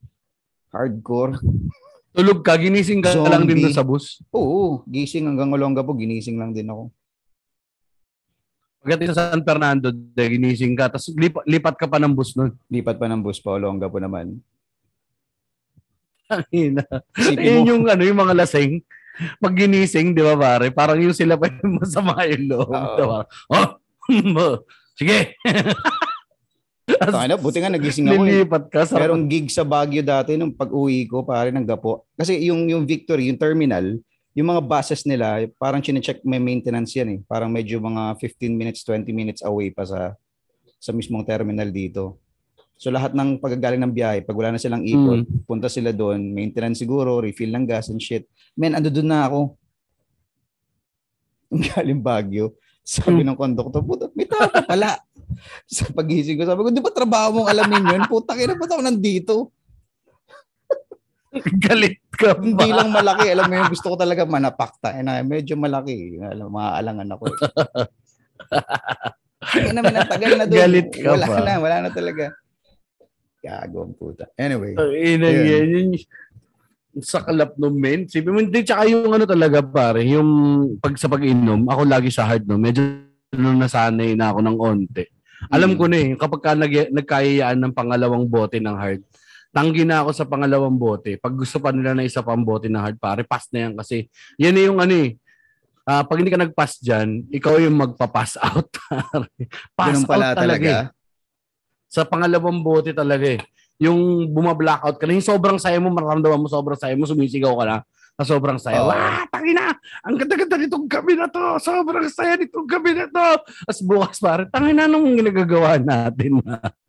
Hardcore. 0.72 1.36
Tulog 2.16 2.40
ka, 2.40 2.56
ginising 2.56 3.04
ka 3.04 3.12
lang 3.12 3.44
din 3.44 3.60
Zombie. 3.60 3.64
doon 3.68 3.76
sa 3.76 3.84
bus. 3.84 4.24
Oo, 4.32 4.80
gising 4.88 5.28
hanggang 5.28 5.52
Olonga 5.52 5.84
po, 5.84 5.92
ginising 5.92 6.40
lang 6.40 6.56
din 6.56 6.64
ako. 6.72 6.88
Pagdating 8.80 9.12
sa 9.12 9.36
San 9.36 9.44
Fernando, 9.44 9.92
de, 9.92 10.24
ginising 10.24 10.72
ka. 10.72 10.88
Tapos 10.88 11.12
lipat, 11.12 11.44
lipat 11.44 11.74
ka 11.76 11.84
pa 11.84 12.00
ng 12.00 12.16
bus 12.16 12.32
nun. 12.32 12.56
Lipat 12.72 12.96
pa 12.96 13.04
ng 13.12 13.20
bus 13.20 13.36
pa, 13.44 13.60
Olonga 13.60 13.92
po 13.92 14.00
naman. 14.00 14.40
Ina. 16.50 16.84
Isipin 17.14 17.44
Yun 17.44 17.56
mo, 17.56 17.66
yung, 17.70 17.82
ano, 17.86 18.02
yung 18.02 18.20
mga 18.20 18.34
lasing. 18.34 18.82
Pag 19.40 19.54
ginising, 19.56 20.12
di 20.12 20.20
ba 20.20 20.36
pare? 20.36 20.68
Parang 20.68 21.00
yung 21.00 21.16
sila 21.16 21.40
pa 21.40 21.48
yung 21.48 21.76
masama 21.80 22.26
yung 22.28 22.44
loob. 22.52 22.70
Oo. 22.72 22.96
Diba? 22.96 23.20
Oh, 24.06 24.62
sige. 24.94 25.34
Tangina, 26.86 27.34
buti 27.34 27.58
nga 27.58 27.74
nagising 27.74 28.06
ako. 28.06 28.22
eh. 28.22 28.46
Lilipat 28.46 28.64
ka. 28.70 28.86
Sa... 28.86 28.94
Merong 29.02 29.26
gig 29.26 29.50
sa 29.50 29.66
Baguio 29.66 29.98
dati 30.06 30.38
nung 30.38 30.54
pag-uwi 30.54 31.10
ko, 31.10 31.26
pare 31.26 31.50
ng 31.50 31.66
gapo. 31.66 32.06
Kasi 32.14 32.38
yung 32.46 32.70
yung 32.70 32.86
Victory, 32.86 33.26
yung 33.26 33.34
terminal, 33.34 33.98
yung 34.30 34.46
mga 34.46 34.62
buses 34.62 35.02
nila, 35.02 35.42
parang 35.58 35.82
chine-check 35.82 36.22
may 36.22 36.38
maintenance 36.38 36.94
yan 36.94 37.18
eh. 37.18 37.20
Parang 37.26 37.50
medyo 37.50 37.82
mga 37.82 38.14
15 38.22 38.54
minutes, 38.54 38.86
20 38.86 39.10
minutes 39.10 39.42
away 39.42 39.74
pa 39.74 39.82
sa 39.82 40.14
sa 40.78 40.94
mismong 40.94 41.26
terminal 41.26 41.66
dito. 41.74 42.22
So 42.76 42.92
lahat 42.92 43.16
ng 43.16 43.40
pagagaling 43.40 43.80
ng 43.80 43.92
biyahe, 43.96 44.20
pag 44.20 44.36
wala 44.36 44.52
na 44.52 44.60
silang 44.60 44.84
ipon, 44.84 45.24
punta 45.48 45.64
sila 45.72 45.96
doon, 45.96 46.20
maintenance 46.36 46.84
siguro, 46.84 47.24
refill 47.24 47.48
ng 47.48 47.64
gas 47.64 47.88
and 47.88 48.04
shit. 48.04 48.28
Men, 48.52 48.76
ando 48.76 48.92
doon 48.92 49.08
na 49.08 49.24
ako. 49.24 49.56
Ang 51.56 51.62
galing 51.72 52.00
Baguio. 52.04 52.52
Sabi 52.86 53.24
ng 53.24 53.34
konduktor, 53.34 53.80
puta, 53.80 54.12
may 54.12 54.28
tao 54.28 54.46
pa 54.46 54.62
pala. 54.62 55.00
sa 55.66 55.88
pagising 55.90 56.38
ko, 56.38 56.44
sabi 56.46 56.62
ko, 56.62 56.70
di 56.70 56.84
ba 56.84 56.92
trabaho 56.92 57.42
mong 57.42 57.50
alamin 57.50 57.96
yun? 57.96 58.02
Puta, 58.06 58.36
kaya 58.36 58.54
ba't 58.54 58.70
ako 58.70 58.82
nandito? 58.84 59.34
Galit 61.64 62.00
ka 62.14 62.36
Hindi 62.38 62.68
ba? 62.72 62.76
lang 62.80 62.88
malaki. 62.92 63.26
Alam 63.32 63.46
mo 63.48 63.54
yun, 63.56 63.68
gusto 63.72 63.86
ko 63.92 63.96
talaga 63.98 64.24
manapakta. 64.28 64.96
Eh, 64.96 65.02
na, 65.04 65.20
medyo 65.24 65.56
malaki. 65.56 66.20
Alam, 66.20 66.52
maaalangan 66.52 67.08
ako. 67.12 67.24
Eh. 67.28 67.36
Naman 69.76 69.96
ang 69.96 70.08
tagal 70.08 70.32
na 70.38 70.44
doon. 70.48 70.60
Galit 70.60 70.88
ka 70.92 71.12
wala 71.12 71.26
ba? 71.26 71.40
na, 71.44 71.52
wala 71.60 71.76
na 71.84 71.90
talaga. 71.92 72.32
Gago 73.46 73.78
ang 73.80 73.94
puta. 73.94 74.26
Anyway. 74.34 74.74
Ina 74.74 75.22
Ayun. 75.24 75.46
yan. 75.46 75.66
Yun, 75.70 75.88
sa 76.98 77.20
kalap 77.20 77.54
no 77.54 77.68
men. 77.68 78.08
Sabi 78.08 78.26
mo, 78.26 78.40
hindi, 78.40 78.64
tsaka 78.64 78.88
yung 78.88 79.06
ano 79.06 79.22
talaga 79.22 79.60
pare, 79.60 80.02
yung 80.02 80.26
pag 80.80 80.96
sa 80.96 81.06
pag-inom, 81.06 81.68
ako 81.68 81.82
lagi 81.84 82.08
sa 82.08 82.24
hard 82.24 82.42
no, 82.42 82.56
medyo 82.56 82.82
nung 83.30 83.60
nasanay 83.60 84.16
na 84.16 84.32
ako 84.32 84.40
ng 84.40 84.56
onte. 84.56 85.04
Alam 85.52 85.72
Mm. 85.72 85.78
ko 85.78 85.84
na 85.86 85.96
eh, 85.96 86.08
kapag 86.16 86.40
ka 86.40 86.50
nag, 86.56 86.72
nagkayayaan 86.90 87.58
ng 87.60 87.76
pangalawang 87.76 88.24
bote 88.24 88.56
ng 88.56 88.72
hard, 88.72 89.04
tanggi 89.52 89.84
na 89.84 90.00
ako 90.00 90.10
sa 90.10 90.24
pangalawang 90.24 90.72
bote. 90.74 91.20
Pag 91.20 91.36
gusto 91.36 91.60
pa 91.60 91.68
nila 91.68 91.92
na 91.92 92.02
isa 92.02 92.24
pang 92.24 92.40
bote 92.40 92.66
ng 92.66 92.80
hard, 92.80 92.96
pare, 92.96 93.22
pass 93.22 93.44
na 93.52 93.68
yan 93.68 93.72
kasi. 93.76 94.08
Yan 94.40 94.56
na 94.56 94.62
yung 94.64 94.80
ano 94.80 94.94
eh, 94.96 95.20
ah, 95.84 96.00
pag 96.00 96.16
hindi 96.16 96.32
ka 96.32 96.40
nag-pass 96.40 96.80
dyan, 96.80 97.28
ikaw 97.28 97.60
yung 97.60 97.76
magpa-pass 97.76 98.40
out. 98.40 98.72
pare. 98.88 99.28
pass 99.76 100.00
Ganun 100.00 100.08
pala 100.08 100.32
out 100.32 100.38
talaga. 100.40 100.72
eh. 100.88 100.95
Sa 101.86 102.02
pangalawang 102.06 102.60
bote 102.62 102.90
talaga 102.92 103.38
eh. 103.38 103.40
Yung 103.76 104.32
buma-blackout 104.32 104.96
ka 104.96 105.04
na, 105.04 105.20
yung 105.20 105.26
sobrang 105.26 105.58
saya 105.60 105.76
mo, 105.76 105.92
maramdaman 105.92 106.40
mo 106.40 106.48
sobrang 106.48 106.78
saya 106.78 106.96
mo, 106.96 107.04
sumisigaw 107.04 107.52
ka 107.60 107.64
na, 107.64 107.76
na 108.16 108.24
sobrang 108.24 108.56
saya. 108.56 108.80
Oo. 108.80 108.88
Wah, 108.88 109.28
tangina! 109.28 109.76
Ang 110.00 110.16
ganda-ganda 110.16 110.56
nitong 110.56 110.86
gabi 110.88 111.12
na 111.12 111.28
to! 111.28 111.60
Sobrang 111.60 112.08
saya 112.08 112.40
nitong 112.40 112.64
gabi 112.64 112.96
na 112.96 113.06
to! 113.12 113.28
Tapos 113.68 113.82
bukas 113.84 114.16
pare, 114.16 114.48
tangina 114.48 114.88
nung 114.88 115.12
ginagagawa 115.12 115.76
natin. 115.76 116.40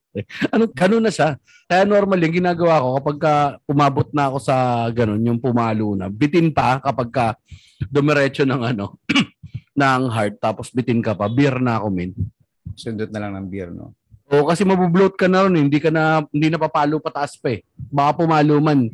ano, 0.54 0.64
ganun 0.72 1.04
na 1.04 1.12
siya. 1.12 1.36
Kaya 1.68 1.84
normal 1.84 2.24
yung 2.24 2.36
ginagawa 2.40 2.80
ko 2.80 2.88
kapag 3.04 3.18
ka 3.20 3.34
umabot 3.68 4.08
na 4.16 4.32
ako 4.32 4.38
sa 4.40 4.88
ganun, 4.96 5.20
yung 5.28 5.40
pumalo 5.44 5.94
na. 6.00 6.08
Bitin 6.08 6.56
pa 6.56 6.80
kapag 6.80 7.10
ka 7.12 7.28
dumiretso 7.92 8.48
ng 8.48 8.64
ano, 8.64 8.96
ng 9.78 10.04
heart, 10.10 10.40
tapos 10.42 10.72
bitin 10.72 11.04
ka 11.04 11.14
pa, 11.14 11.28
beer 11.28 11.60
na 11.60 11.84
ako 11.84 11.88
min. 11.92 12.12
Sundot 12.74 13.12
na 13.12 13.28
lang 13.28 13.36
ng 13.36 13.48
beer, 13.52 13.70
no? 13.70 13.94
O 14.28 14.48
kasi 14.48 14.68
mabubloat 14.68 15.16
ka 15.16 15.32
na 15.32 15.48
ron, 15.48 15.56
eh. 15.56 15.64
hindi 15.64 15.80
ka 15.80 15.88
na 15.88 16.20
hindi 16.32 16.52
na 16.52 16.60
papalo 16.60 17.00
pataas 17.00 17.40
pa 17.40 17.56
eh. 17.56 17.64
Baka 17.78 18.24
pumalo 18.24 18.60
man. 18.60 18.92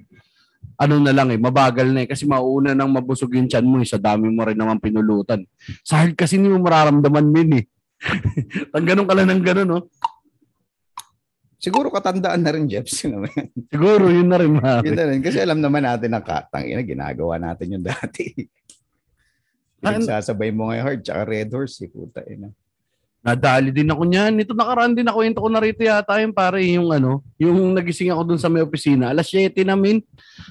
Ano 0.77 0.97
na 1.01 1.13
lang 1.13 1.29
eh, 1.29 1.37
mabagal 1.37 1.89
na 1.89 2.05
eh 2.05 2.09
kasi 2.09 2.25
mauuna 2.25 2.73
nang 2.73 2.89
mabusog 2.89 3.33
yung 3.33 3.49
tiyan 3.49 3.65
mo 3.65 3.77
eh, 3.81 3.87
sa 3.87 3.97
dami 4.01 4.29
mo 4.29 4.41
rin 4.45 4.57
naman 4.57 4.77
pinulutan. 4.81 5.45
Sa 5.81 6.01
hard 6.01 6.13
kasi 6.17 6.37
hindi 6.37 6.49
mo 6.49 6.61
mararamdaman 6.61 7.25
min 7.29 7.49
eh. 7.61 7.65
Ang 8.75 8.85
ganun 8.85 9.07
ka 9.07 9.13
lang 9.15 9.29
ng 9.31 9.43
ganun, 9.45 9.69
no? 9.69 9.81
Siguro 11.55 11.87
katandaan 11.87 12.43
na 12.43 12.51
rin, 12.51 12.67
Jeff. 12.67 12.91
Sino? 12.91 13.23
Siguro, 13.71 14.11
yun 14.11 14.27
na 14.27 14.35
rin, 14.35 14.51
Yun 14.51 14.59
mare. 14.59 14.91
na 14.91 15.05
rin. 15.07 15.23
Kasi 15.23 15.39
alam 15.39 15.63
naman 15.63 15.87
natin 15.87 16.11
na 16.11 16.19
katang 16.19 16.67
ina, 16.67 16.83
ginagawa 16.83 17.39
natin 17.39 17.71
yung 17.79 17.85
dati. 17.87 18.27
Ah, 19.79 19.95
Sasabay 19.95 20.51
mo 20.51 20.67
ngayon 20.67 20.83
hard, 20.83 20.99
tsaka 21.07 21.21
red 21.23 21.47
horse, 21.55 21.79
eh, 21.83 21.89
puta 21.91 22.19
ina. 22.27 22.51
Nadali 23.23 23.71
din 23.71 23.87
ako 23.87 24.03
niyan. 24.03 24.35
Ito 24.43 24.51
nakaraan 24.51 24.99
din 24.99 25.07
ako, 25.07 25.23
ko 25.23 25.47
na 25.47 25.63
rito 25.63 25.79
yata 25.79 26.19
yung 26.19 26.35
pare, 26.35 26.59
yung 26.67 26.91
ano, 26.91 27.23
yung 27.39 27.71
nagising 27.71 28.11
ako 28.11 28.35
dun 28.35 28.39
sa 28.39 28.51
may 28.51 28.59
opisina. 28.59 29.15
Alas 29.15 29.31
7 29.31 29.63
namin, 29.63 30.03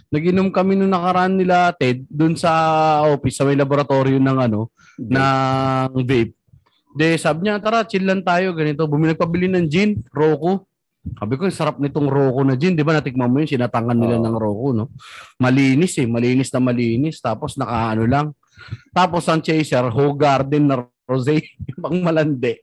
naginom 0.08 0.48
kami 0.48 0.80
nung 0.80 0.88
nakaraan 0.88 1.36
nila 1.36 1.76
Ted 1.76 2.08
dun 2.08 2.32
sa 2.32 3.04
office, 3.04 3.36
sa 3.36 3.44
may 3.44 3.60
laboratorio 3.60 4.16
ng 4.16 4.38
ano, 4.40 4.72
ng 4.96 6.00
vape. 6.00 6.32
De, 6.92 7.16
sabi 7.20 7.48
niya, 7.48 7.60
tara, 7.60 7.84
chill 7.84 8.04
lang 8.04 8.24
tayo, 8.24 8.56
ganito. 8.56 8.88
Bumili 8.88 9.12
nagpabili 9.16 9.48
ng 9.52 9.68
gin, 9.68 10.00
Roku. 10.12 10.64
Sabi 11.02 11.34
ko, 11.40 11.48
sarap 11.48 11.80
nitong 11.80 12.08
Roku 12.08 12.44
na 12.44 12.56
gin. 12.56 12.76
Di 12.76 12.84
ba 12.84 12.96
natikman 12.96 13.32
mo 13.32 13.40
yun? 13.40 13.48
Sinatangan 13.48 13.96
nila 13.96 14.20
Oo. 14.20 14.24
ng 14.28 14.36
Roku, 14.36 14.66
no? 14.76 14.84
Malinis 15.40 15.96
eh. 15.96 16.06
Malinis 16.08 16.52
na 16.52 16.60
malinis. 16.60 17.16
Tapos 17.18 17.56
nakaano 17.56 18.04
lang. 18.04 18.36
Tapos 18.92 19.24
ang 19.26 19.40
chaser, 19.40 19.88
Ho 19.88 20.12
Garden 20.12 20.68
na 20.68 20.84
rosé. 21.06 21.42
Pang 21.82 21.98
malandi. 22.00 22.58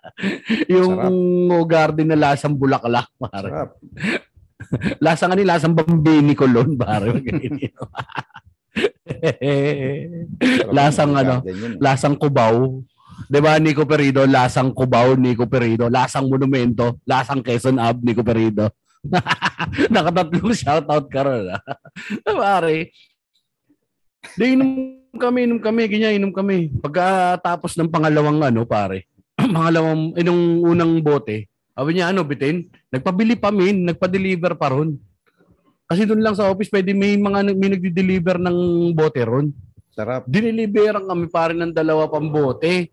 yung 0.72 0.98
Sarap. 0.98 1.66
Garden 1.68 2.08
na 2.10 2.16
lasang 2.18 2.54
bulaklak, 2.58 3.08
pare. 3.18 3.50
Sarap. 3.50 3.70
Lasang 4.98 5.32
ano, 5.32 5.46
lasang 5.46 5.70
bambini 5.72 6.34
kolon, 6.34 6.74
pare. 6.74 7.14
Lasang 10.74 11.14
ano, 11.14 11.46
yun, 11.46 11.78
eh. 11.78 11.78
lasang 11.78 12.18
kubaw. 12.18 12.82
'Di 13.30 13.38
ba 13.38 13.58
Nico 13.62 13.86
Perido, 13.86 14.26
lasang 14.26 14.74
kubaw 14.74 15.14
Nico 15.14 15.46
Perido, 15.46 15.86
lasang 15.86 16.26
monumento, 16.26 16.98
lasang 17.06 17.42
Quezon 17.42 17.78
Ab 17.78 18.02
Nico 18.02 18.26
Perido. 18.26 18.74
Nakatatlong 19.94 20.54
shoutout 20.54 21.06
ka 21.06 21.22
ron. 21.22 21.54
ah. 21.54 21.62
Pare. 22.26 22.90
Di 24.34 24.58
kami, 25.16 25.48
inom 25.48 25.60
kami, 25.62 25.88
ganyan, 25.88 26.20
inom 26.20 26.32
kami. 26.34 26.68
Pagkatapos 26.82 27.78
ng 27.78 27.88
pangalawang 27.88 28.42
ano, 28.44 28.68
pare, 28.68 29.08
pangalawang, 29.38 30.12
inong 30.18 30.42
unang 30.66 30.92
bote, 31.00 31.48
sabi 31.78 31.94
niya, 31.94 32.10
ano, 32.10 32.26
bitin? 32.26 32.66
Nagpabili 32.90 33.38
pa 33.38 33.54
min, 33.54 33.86
nagpa-deliver 33.86 34.58
pa 34.58 34.74
ron. 34.74 34.98
Kasi 35.88 36.04
doon 36.04 36.20
lang 36.20 36.34
sa 36.34 36.50
office, 36.50 36.68
pwede 36.74 36.90
may 36.92 37.14
mga 37.16 37.54
may 37.56 37.70
nagdi-deliver 37.72 38.36
ng 38.36 38.58
bote 38.92 39.22
ron 39.24 39.48
Sarap. 39.96 40.28
diniliberan 40.28 41.08
kami 41.08 41.26
pare 41.32 41.56
ng 41.56 41.72
dalawa 41.72 42.10
pang 42.10 42.28
bote. 42.28 42.92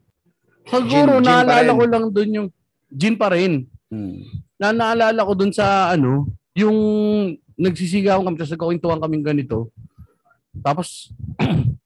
Siguro 0.70 1.20
Gin- 1.20 1.28
naalala 1.28 1.72
ko 1.76 1.84
lang 1.86 2.06
doon 2.14 2.30
yung 2.32 2.48
gin 2.94 3.20
pa 3.20 3.30
rin. 3.36 3.68
Hmm. 3.92 4.22
Na 4.56 4.72
naalala 4.72 5.22
ko 5.28 5.34
doon 5.36 5.52
sa 5.52 5.92
ano, 5.92 6.30
yung 6.56 6.78
nagsisigaw 7.60 8.24
kami 8.24 8.40
tapos 8.40 8.54
nagkakwentuhan 8.56 9.02
kaming 9.02 9.26
ganito. 9.26 9.70
Tapos 10.64 11.12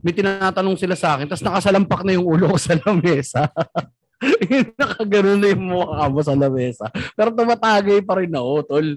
may 0.00 0.12
tinatanong 0.16 0.76
sila 0.76 0.96
sa 0.96 1.16
akin 1.16 1.28
tapos 1.28 1.44
nakasalampak 1.44 2.00
na 2.04 2.16
yung 2.16 2.26
ulo 2.26 2.56
ko 2.56 2.58
sa 2.58 2.76
lamesa. 2.76 3.48
Nakaganon 4.80 5.38
na 5.40 5.48
yung 5.52 5.64
mukha 5.64 6.04
mo 6.12 6.20
sa 6.20 6.36
lamesa. 6.36 6.88
Pero 7.16 7.32
tumatagay 7.32 8.04
pa 8.04 8.20
rin 8.20 8.32
ako, 8.32 8.52
tol. 8.68 8.88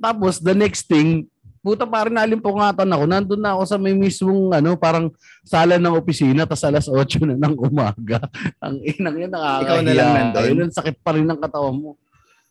Tapos 0.00 0.38
the 0.38 0.54
next 0.54 0.86
thing, 0.86 1.26
puta 1.60 1.84
parang 1.84 2.16
nalimpungatan 2.16 2.88
ako. 2.88 3.04
Nandun 3.04 3.40
na 3.42 3.52
ako 3.56 3.62
sa 3.68 3.76
may 3.76 3.92
mismong 3.92 4.50
ano, 4.56 4.78
parang 4.80 5.12
sala 5.44 5.76
ng 5.76 5.92
opisina 5.92 6.48
tas 6.48 6.64
alas 6.64 6.88
8 6.88 6.96
na 7.28 7.36
ng 7.36 7.56
umaga. 7.60 8.24
Ang 8.64 8.80
inang 8.84 9.16
yun 9.16 9.30
nakakahiya. 9.30 9.64
Ikaw 9.66 9.78
na 9.84 9.92
lang 9.92 10.10
nandun? 10.14 10.42
Ayun, 10.44 10.60
ang 10.68 10.74
sakit 10.74 10.96
pa 11.04 11.10
rin 11.14 11.26
ng 11.28 11.40
katawan 11.40 11.76
mo. 11.76 11.90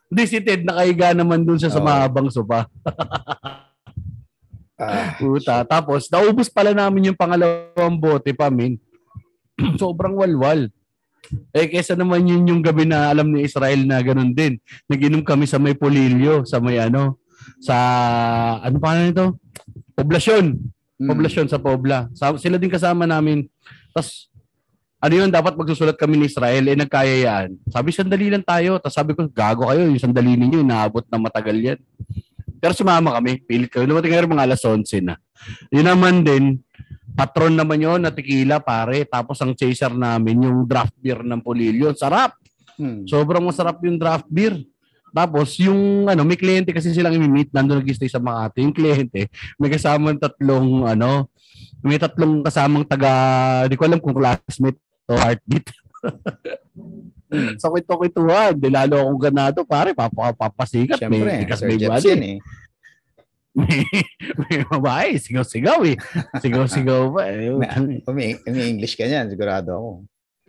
Hindi 0.09 0.23
si 0.25 0.41
Ted 0.41 0.65
nakahiga 0.65 1.13
naman 1.13 1.45
dun 1.45 1.61
siya 1.61 1.69
sa 1.69 1.81
Oo. 1.81 1.85
mahabang 1.85 2.29
sopa. 2.33 2.65
Ah, 4.79 5.11
Puta. 5.19 5.67
Tapos 5.67 6.07
naubos 6.07 6.47
pala 6.47 6.71
namin 6.71 7.11
yung 7.11 7.19
pangalawang 7.19 7.99
bote 7.99 8.31
pa 8.31 8.47
min. 8.47 8.79
Sobrang 9.81 10.15
walwal. 10.15 10.71
Eh 11.51 11.67
kesa 11.67 11.99
naman 11.99 12.25
yun 12.25 12.47
yung 12.47 12.61
gabi 12.63 12.87
na 12.87 13.11
alam 13.11 13.27
ni 13.27 13.43
Israel 13.43 13.83
na 13.83 13.99
ganun 13.99 14.31
din. 14.31 14.55
Naginom 14.87 15.21
kami 15.21 15.45
sa 15.45 15.59
may 15.59 15.75
Polilio, 15.75 16.47
sa 16.47 16.63
may 16.63 16.79
ano, 16.79 17.19
sa 17.59 17.75
ano 18.63 18.79
pa 18.79 18.95
nito? 18.95 19.35
Poblasyon. 19.93 20.55
hmm. 20.55 21.07
Poblasyon 21.11 21.47
sa 21.51 21.59
Pobla. 21.59 22.07
Sa, 22.15 22.39
sila 22.39 22.55
din 22.55 22.71
kasama 22.71 23.03
namin. 23.03 23.45
Tapos 23.91 24.31
ano 24.99 25.13
yun, 25.15 25.31
dapat 25.31 25.55
magsusulat 25.55 25.95
kami 25.95 26.19
ni 26.19 26.27
Israel, 26.27 26.59
eh 26.67 26.75
nagkayayaan. 26.75 27.55
Sabi, 27.71 27.95
sandali 27.95 28.27
lang 28.27 28.43
tayo. 28.43 28.83
Tapos 28.83 28.95
sabi 28.99 29.15
ko, 29.15 29.23
gago 29.31 29.71
kayo, 29.71 29.87
yung 29.87 29.95
sandali 29.95 30.35
ninyo, 30.35 30.59
inaabot 30.59 31.07
na 31.07 31.15
matagal 31.15 31.55
yan. 31.55 31.79
Pero 32.59 32.75
sumama 32.75 33.15
kami, 33.17 33.39
pilit 33.43 33.71
kami. 33.71 33.87
Lumating 33.87 34.11
ngayon 34.13 34.29
mga 34.29 34.45
alas 34.45 34.61
11 34.61 35.07
na. 35.07 35.15
Yun 35.71 35.87
naman 35.87 36.21
din, 36.21 36.59
patron 37.15 37.55
naman 37.55 37.79
yun 37.79 37.99
na 38.03 38.11
tequila, 38.11 38.59
pare. 38.59 39.07
Tapos 39.07 39.39
ang 39.39 39.55
chaser 39.55 39.91
namin, 39.95 40.43
yung 40.43 40.67
draft 40.67 40.93
beer 40.99 41.23
ng 41.23 41.39
Polilio. 41.39 41.95
Sarap! 41.95 42.35
Hmm. 42.79 43.03
Sobrang 43.07 43.43
masarap 43.43 43.79
yung 43.83 43.99
draft 43.99 44.27
beer. 44.27 44.55
Tapos 45.09 45.57
yung 45.57 46.05
ano, 46.05 46.21
may 46.21 46.37
kliyente 46.37 46.69
kasi 46.69 46.93
silang 46.93 47.17
imi-meet 47.17 47.49
nandoon 47.49 47.81
nag-stay 47.81 48.07
sa 48.07 48.21
Makati. 48.21 48.61
Yung 48.61 48.75
kliyente, 48.75 49.27
may 49.57 49.73
kasamang 49.73 50.21
tatlong 50.21 50.85
ano, 50.85 51.33
may 51.81 51.97
tatlong 51.97 52.45
kasamang 52.45 52.85
taga, 52.85 53.65
di 53.65 53.75
ko 53.75 53.89
alam 53.89 53.99
kung 53.99 54.13
classmate 54.13 54.79
o 55.09 55.17
heartbeat. 55.17 55.65
sa 57.61 57.69
kwento-kwentuhan, 57.69 58.57
di 58.57 58.69
lalo 58.73 58.97
akong 58.97 59.21
ganado, 59.29 59.61
pare, 59.61 59.93
papa, 59.93 60.33
papasikat. 60.33 60.97
Siyempre, 60.97 61.21
may, 61.21 61.45
kasi 61.45 61.61
Sir 61.61 61.69
may 61.69 61.77
Jeps 61.77 62.05
yan 62.05 62.21
eh. 62.25 62.37
May, 63.53 63.79
may 64.45 64.57
babae, 64.65 65.09
sigaw-sigaw 65.21 65.79
eh. 65.85 65.97
Sigaw-sigaw 66.41 67.13
pa 67.13 67.29
eh. 67.29 67.53
May, 68.17 68.37
may 68.49 68.65
English 68.73 68.97
ka 68.97 69.05
niyan, 69.05 69.29
sigurado 69.29 69.69
ako. 69.77 69.89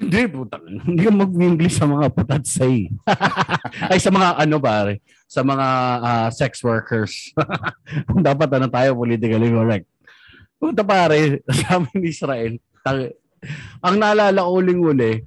Hindi, 0.00 0.20
putang. 0.32 0.64
Hindi 0.64 1.00
ka 1.04 1.12
mag-English 1.12 1.76
sa 1.76 1.84
mga 1.84 2.08
putatsay. 2.16 2.88
Ay, 3.92 4.00
sa 4.00 4.08
mga 4.08 4.40
ano 4.40 4.56
pare, 4.56 5.04
sa 5.28 5.44
mga 5.44 5.68
ah, 6.00 6.28
sex 6.32 6.64
workers. 6.64 7.36
Dapat 8.08 8.48
ano 8.56 8.72
tayo, 8.72 8.96
politically 8.96 9.52
correct. 9.52 9.84
Puta 10.56 10.80
pare, 10.80 11.44
sabi 11.52 11.92
ni 12.00 12.08
Israel, 12.08 12.56
tang- 12.80 13.12
ang 13.84 13.96
naalala 13.96 14.44
ko 14.44 14.60
uling-uli, 14.60 15.24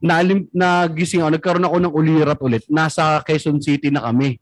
nalim, 0.00 0.48
nagising 0.52 1.24
ako, 1.24 1.30
nagkaroon 1.36 1.66
ako 1.66 1.76
ng 1.80 1.94
ulirat 1.94 2.38
ulit. 2.40 2.62
Nasa 2.68 3.20
Quezon 3.24 3.60
City 3.60 3.88
na 3.88 4.04
kami. 4.04 4.36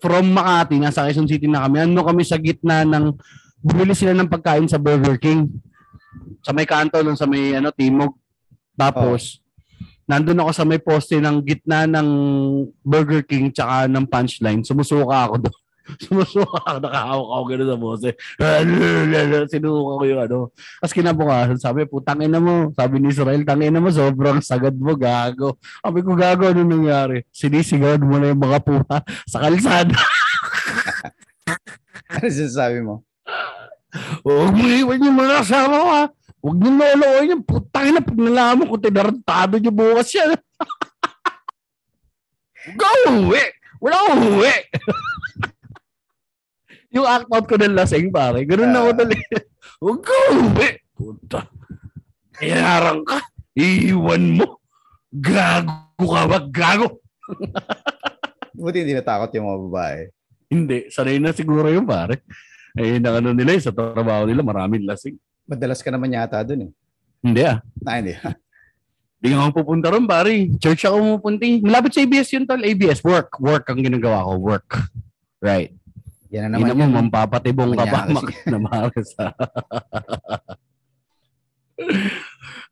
From 0.00 0.28
Makati, 0.32 0.76
nasa 0.80 1.04
Quezon 1.08 1.28
City 1.28 1.48
na 1.48 1.64
kami. 1.64 1.84
Ano 1.84 2.04
kami 2.04 2.22
sa 2.24 2.36
gitna 2.40 2.84
ng, 2.84 3.16
bumili 3.60 3.92
sila 3.92 4.16
ng 4.16 4.28
pagkain 4.28 4.68
sa 4.68 4.80
Burger 4.80 5.16
King. 5.20 5.48
Sa 6.40 6.52
may 6.52 6.68
kanto, 6.68 7.00
nun 7.02 7.18
sa 7.18 7.28
may 7.28 7.56
ano, 7.56 7.72
Timog. 7.72 8.16
Tapos, 8.76 9.40
nandun 10.06 10.38
ako 10.40 10.50
sa 10.52 10.64
may 10.64 10.78
poste 10.78 11.18
ng 11.18 11.42
gitna 11.42 11.88
ng 11.88 12.08
Burger 12.84 13.24
King 13.26 13.50
tsaka 13.50 13.88
ng 13.90 14.06
punchline. 14.06 14.62
Sumusuka 14.62 15.28
ako 15.28 15.48
doon. 15.48 15.56
Sumusuka 16.02 16.58
ako, 16.66 16.78
nakahawak 16.82 17.30
ako 17.30 17.42
gano'n 17.46 17.68
sa 17.68 17.78
bose. 17.78 18.08
Sinuka 19.52 19.92
ko 19.96 20.04
yung 20.04 20.22
ano. 20.22 20.38
Tapos 20.52 20.94
kinabukasan, 20.94 21.58
sabi, 21.62 21.86
putang 21.86 22.22
ina 22.22 22.42
mo. 22.42 22.74
Sabi 22.74 22.98
ni 22.98 23.14
Israel, 23.14 23.46
tangin 23.46 23.70
na 23.70 23.78
mo, 23.78 23.94
sobrang 23.94 24.42
sagad 24.42 24.74
mo, 24.74 24.98
gago. 24.98 25.54
Sabi 25.82 26.02
ko, 26.02 26.18
gago, 26.18 26.50
ano 26.50 26.66
nangyari? 26.66 27.22
Sinisigaw 27.30 27.98
mo 28.02 28.18
na 28.18 28.34
yung 28.34 28.42
mga 28.42 28.58
puta 28.62 29.02
sa 29.26 29.38
kalsada. 29.42 29.94
Ano 32.06 32.30
sinasabi 32.30 32.86
mo? 32.86 33.02
Huwag 34.22 34.54
mo 34.54 34.62
iwan 34.62 35.02
yung 35.02 35.18
mga 35.18 35.42
kasama 35.42 35.74
ko, 35.74 35.88
ha? 35.90 36.04
Huwag 36.46 36.56
niyo 36.62 36.70
lolokohin 36.78 37.34
yung 37.34 37.42
putang 37.42 37.90
ina. 37.90 37.98
Pag 37.98 38.18
nalaman 38.22 38.70
ko, 38.70 38.78
tinarantado 38.78 39.58
niyo 39.58 39.74
bukas 39.74 40.14
yan. 40.14 40.38
Go 42.78 42.86
uwi! 43.10 43.42
Wala 43.82 43.96
akong 43.98 44.22
uwi! 44.38 44.54
Yung 46.96 47.06
act 47.06 47.28
out 47.28 47.44
ko 47.44 47.54
ng 47.54 47.76
lasing, 47.76 48.08
pare. 48.08 48.42
Ganun 48.42 48.72
na 48.72 48.80
ako 48.80 48.90
Ah. 48.90 48.98
dali. 48.98 49.16
Huwag 49.84 50.00
ka 50.00 50.16
uwi! 50.32 50.70
Puta. 50.92 51.40
Iharang 52.40 53.04
ka. 53.04 53.20
Iiwan 53.52 54.40
mo. 54.40 54.60
Gago 55.12 56.04
ka 56.04 56.22
ba? 56.24 56.38
Gago! 56.42 56.88
Buti 58.56 58.80
hindi 58.80 58.96
natakot 58.96 59.28
yung 59.32 59.46
mga 59.46 59.60
babae. 59.68 60.00
Hindi. 60.48 60.78
Sanay 60.88 61.20
na 61.20 61.36
siguro 61.36 61.68
yung 61.68 61.84
pare. 61.84 62.24
Eh, 62.72 62.96
na 62.96 63.20
ano 63.20 63.32
nila, 63.32 63.52
eh, 63.52 63.60
sa 63.60 63.72
trabaho 63.72 64.24
nila, 64.24 64.40
maraming 64.40 64.84
lasing. 64.84 65.16
Madalas 65.44 65.80
ka 65.80 65.92
naman 65.92 66.12
yata 66.12 66.40
dun 66.40 66.68
eh. 66.68 66.70
Hindi 67.20 67.40
ah. 67.44 67.60
Na, 67.80 68.00
hindi. 68.00 68.16
Di 69.20 69.32
nga 69.32 69.48
ako 69.48 69.64
pupunta 69.64 69.88
ron, 69.88 70.04
pare. 70.04 70.48
Church 70.56 70.84
ako 70.84 71.20
pupunta. 71.20 71.44
eh. 71.44 71.60
Malapit 71.60 71.92
sa 71.92 72.04
ABS 72.04 72.28
yun, 72.32 72.44
tol. 72.44 72.60
ABS, 72.60 73.00
work. 73.00 73.40
Work 73.40 73.64
ang 73.68 73.80
ginagawa 73.80 74.24
ko. 74.24 74.32
Work. 74.40 74.68
Right. 75.40 75.72
Yan 76.34 76.50
na 76.52 76.58
naman 76.58 76.74
mo, 76.74 76.84
yun. 76.84 76.92
mampapatibong 76.92 77.72
ka 77.76 77.84
pa. 77.86 78.06
Manyakas 78.06 78.16
Mak- 78.16 78.46
na 78.50 78.58
maras, 78.58 79.10
ha? 79.18 79.28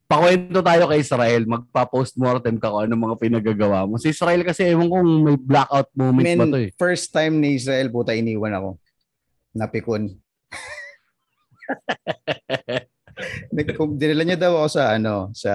Pakwento 0.04 0.60
tayo 0.60 0.84
kay 0.88 1.00
Israel. 1.00 1.42
Magpa-postmortem 1.48 2.60
ka 2.60 2.68
kung 2.68 2.84
ano 2.84 2.94
mga 2.94 3.16
pinagagawa 3.16 3.88
mo. 3.88 3.96
Si 3.96 4.12
Israel 4.12 4.44
kasi, 4.44 4.68
ewan 4.68 4.92
kong 4.92 5.10
may 5.24 5.36
blackout 5.40 5.88
moment 5.96 6.24
Men, 6.24 6.38
ba 6.38 6.46
to 6.52 6.60
eh. 6.60 6.70
first 6.76 7.08
time 7.08 7.40
ni 7.40 7.56
Israel, 7.56 7.88
puta, 7.88 8.12
iniwan 8.12 8.52
ako. 8.52 8.76
Napikon. 9.56 10.12
Dinala 14.00 14.22
niya 14.26 14.36
daw 14.36 14.60
ako 14.60 14.68
sa 14.68 14.92
ano, 14.92 15.30
sa 15.32 15.52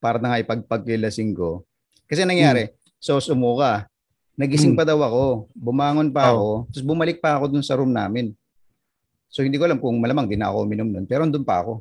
para 0.00 0.22
na 0.22 0.32
nga 0.32 0.40
ipagpagkilasing 0.40 1.36
ko. 1.36 1.66
Kasi 2.08 2.24
nangyari, 2.24 2.72
so 2.96 3.20
sumuka. 3.20 3.91
Nagising 4.42 4.74
Hmm. 4.74 4.78
pa 4.78 4.84
daw 4.84 4.98
ako. 4.98 5.24
Bumangon 5.54 6.10
pa 6.10 6.22
Oh. 6.24 6.34
ako. 6.34 6.48
Tapos 6.68 6.84
bumalik 6.84 7.18
pa 7.18 7.38
ako 7.38 7.44
dun 7.48 7.62
sa 7.62 7.78
room 7.78 7.88
namin. 7.88 8.34
So 9.30 9.40
hindi 9.40 9.54
ko 9.54 9.64
alam 9.64 9.78
kung 9.78 9.96
malamang 9.96 10.26
di 10.26 10.34
na 10.34 10.50
ako 10.50 10.66
uminom 10.66 10.88
nun. 10.88 11.06
Pero 11.06 11.22
andun 11.22 11.40
pa 11.40 11.62
ako. 11.62 11.80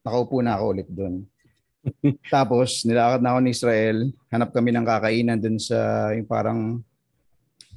Nakaupo 0.00 0.38
na 0.38 0.54
ako 0.54 0.64
ulit 0.70 0.88
dun. 0.88 1.26
Tapos 2.30 2.82
nilakad 2.82 3.20
na 3.20 3.34
ako 3.34 3.38
ni 3.40 3.50
Israel. 3.50 3.96
Hanap 4.28 4.50
kami 4.50 4.70
ng 4.70 4.86
kakainan 4.86 5.36
dun 5.36 5.58
sa 5.58 5.76
yung 6.12 6.24
parang 6.24 6.60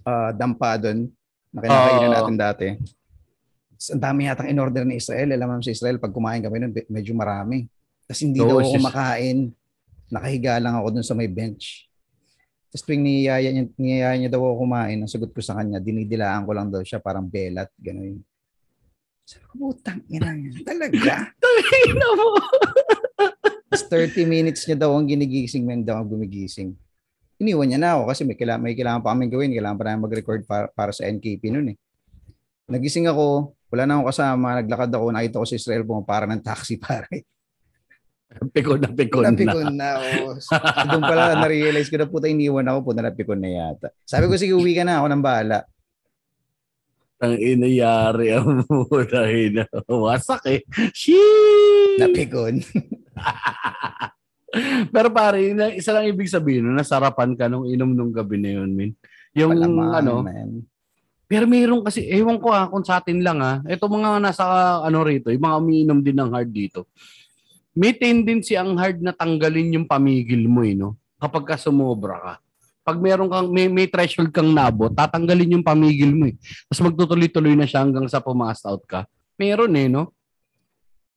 ah, 0.01 0.31
dampa 0.31 0.77
dun 0.77 1.09
na 1.49 1.59
kinakainan 1.59 2.05
Oo. 2.05 2.15
natin 2.15 2.37
dati. 2.37 2.67
Ang 3.89 4.01
dami 4.01 4.27
yatang 4.27 4.47
in-order 4.47 4.83
ni 4.83 4.95
Israel. 4.95 5.31
Alam 5.31 5.49
mo 5.49 5.63
si 5.63 5.71
Israel, 5.71 5.97
pag 5.97 6.11
kumain 6.11 6.39
kami 6.39 6.59
nun, 6.59 6.71
medyo 6.87 7.11
marami. 7.11 7.65
Tapos 8.05 8.21
hindi 8.21 8.37
Oo, 8.37 8.45
daw 8.45 8.55
ako 8.57 8.67
sis- 8.67 8.75
kumakain. 8.75 9.37
Nakahiga 10.07 10.53
lang 10.57 10.75
ako 10.75 10.87
dun 10.91 11.05
sa 11.05 11.13
may 11.13 11.27
bench. 11.27 11.88
Tapos 12.69 12.85
tuwing 12.85 13.01
niyaya 13.01 13.49
niya, 13.49 13.65
niyaya 13.81 14.15
niya 14.17 14.29
daw 14.29 14.45
ako 14.45 14.69
kumain, 14.69 15.01
ang 15.01 15.09
sagot 15.09 15.33
ko 15.33 15.41
sa 15.41 15.57
kanya, 15.57 15.81
dinidilaan 15.81 16.45
ko 16.45 16.53
lang 16.53 16.69
daw 16.69 16.85
siya, 16.85 17.01
parang 17.01 17.25
belat, 17.25 17.73
gano'n. 17.81 18.21
Sabi 19.25 19.45
ko, 19.45 19.53
putang 19.73 20.01
ina 20.09 20.33
yan. 20.33 20.65
Talaga? 20.65 21.33
Ina 21.89 22.07
mo. 22.17 22.33
Tapos 23.69 23.85
30 23.85 24.25
minutes 24.25 24.65
niya 24.65 24.77
daw 24.85 24.93
ang 24.97 25.05
ginigising, 25.05 25.65
men 25.65 25.85
daw 25.85 26.01
ang 26.01 26.09
gumigising. 26.09 26.73
Iniwan 27.37 27.69
niya 27.69 27.77
na 27.77 27.89
ako 27.93 28.09
kasi 28.09 28.21
may 28.25 28.33
kailangan, 28.33 28.61
may 28.65 28.73
kailangan 28.73 29.01
pa 29.05 29.13
kami 29.13 29.29
gawin. 29.29 29.53
Kailangan 29.53 29.77
pa 29.77 29.83
namin 29.85 30.01
mag-record 30.09 30.41
para, 30.49 30.65
para 30.73 30.89
sa 30.89 31.05
NKP 31.05 31.53
noon 31.53 31.73
eh. 31.73 31.77
Nagising 32.69 33.05
ako, 33.05 33.53
wala 33.69 33.85
na 33.85 34.01
akong 34.01 34.09
kasama, 34.09 34.47
naglakad 34.61 34.89
ako, 34.93 35.05
nakita 35.13 35.41
ko 35.41 35.45
si 35.45 35.55
Israel 35.61 35.85
pumapara 35.85 36.25
ng 36.25 36.41
taxi 36.41 36.81
pare. 36.81 37.25
Pikon 38.29 38.77
na 38.77 38.89
pikon 38.93 39.25
na. 39.25 39.29
Napikon 39.33 39.73
na. 39.73 39.89
So, 40.37 40.53
doon 40.85 41.01
pala 41.01 41.33
na-realize 41.41 41.89
ko 41.89 41.97
na 41.97 42.05
puta 42.05 42.29
iniwan 42.29 42.69
ako 42.69 42.79
po 42.85 42.91
na 42.93 43.09
napikon 43.09 43.41
na 43.41 43.49
yata. 43.49 43.89
Sabi 44.05 44.29
ko 44.29 44.37
sige 44.37 44.53
uwi 44.53 44.77
ka 44.77 44.85
na 44.85 45.01
ako 45.01 45.07
ng 45.09 45.23
bahala. 45.25 45.65
Ang 47.19 47.35
inayari 47.35 48.31
ang 48.31 48.63
muna 48.69 49.19
ina. 49.27 49.65
Wasak 49.89 50.45
eh. 50.45 50.61
Sheesh! 50.93 51.99
Napikon. 51.99 52.61
Pero 54.93 55.09
pare, 55.09 55.53
na- 55.53 55.73
isa 55.73 55.93
lang 55.93 56.09
ibig 56.09 56.29
sabihin, 56.29 56.73
nasarapan 56.73 57.37
ka 57.37 57.45
nung 57.45 57.69
inom 57.69 57.93
nung 57.93 58.09
gabi 58.09 58.41
na 58.41 58.61
yun, 58.61 58.73
min. 58.73 58.91
Yung 59.37 59.53
Malamang, 59.53 59.93
ano, 59.93 60.13
man. 60.25 60.65
pero 61.29 61.45
mayroon 61.45 61.85
kasi, 61.85 62.09
ewan 62.09 62.41
ko 62.41 62.49
ah, 62.49 62.65
kung 62.65 62.81
sa 62.81 62.97
atin 62.97 63.21
lang 63.21 63.37
ah, 63.45 63.61
ito 63.69 63.85
mga 63.85 64.17
nasa 64.17 64.43
ano 64.81 65.05
rito, 65.05 65.29
yung 65.29 65.45
mga 65.45 65.59
umiinom 65.61 65.99
din 66.01 66.17
ng 66.17 66.33
hard 66.33 66.49
dito. 66.49 66.89
May 67.77 67.93
tendency 67.93 68.57
ang 68.57 68.75
hard 68.75 68.99
na 68.99 69.13
tanggalin 69.13 69.77
yung 69.77 69.87
pamigil 69.87 70.49
mo 70.49 70.65
eh, 70.65 70.73
no? 70.73 70.97
Kapag 71.19 71.43
ka 71.45 71.55
sumobra 71.59 72.17
ka. 72.17 72.33
Pag 72.81 72.97
meron 72.97 73.29
kang, 73.29 73.53
may, 73.53 73.69
may 73.69 73.85
threshold 73.85 74.33
kang 74.33 74.49
nabot, 74.49 74.89
tatanggalin 74.89 75.59
yung 75.59 75.65
pamigil 75.65 76.09
mo 76.15 76.25
eh. 76.31 76.35
Tapos 76.65 76.89
magtutuloy-tuloy 76.89 77.53
na 77.53 77.69
siya 77.69 77.85
hanggang 77.85 78.09
sa 78.09 78.23
pumas 78.23 78.65
out 78.65 78.81
ka. 78.89 79.05
Meron 79.37 79.75
eh, 79.77 79.85
no? 79.85 80.15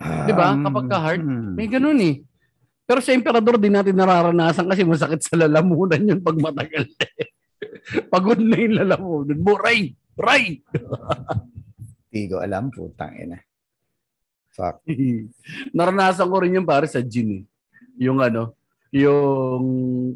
Di 0.03 0.33
ba? 0.35 0.53
Um, 0.53 0.66
Kapag 0.66 0.87
ka 0.90 0.98
hard, 0.98 1.22
hmm. 1.22 1.53
May 1.57 1.68
ganun 1.70 2.00
eh. 2.03 2.16
Pero 2.83 2.98
sa 2.98 3.14
emperador, 3.14 3.57
di 3.57 3.70
natin 3.70 3.94
nararanasan 3.94 4.66
kasi 4.68 4.83
masakit 4.83 5.22
sa 5.22 5.38
lalamunan 5.38 6.03
yun 6.03 6.20
pag 6.20 6.37
matagal. 6.37 6.85
Pagod 8.12 8.42
na 8.42 8.57
yung 8.59 8.76
lalamunan 8.83 9.38
mo. 9.38 9.55
Ray! 9.57 9.94
Ray! 10.18 10.61
Di 12.12 12.29
ko 12.29 12.42
alam, 12.42 12.68
putang 12.68 13.16
ina. 13.16 13.38
Fuck. 14.52 14.84
Naranasan 15.76 16.28
ko 16.28 16.36
rin 16.44 16.56
yung 16.56 16.68
pare 16.68 16.84
sa 16.84 17.00
gin 17.00 17.40
eh. 17.40 17.42
Yung 18.08 18.20
ano, 18.20 18.52
yung 18.92 19.64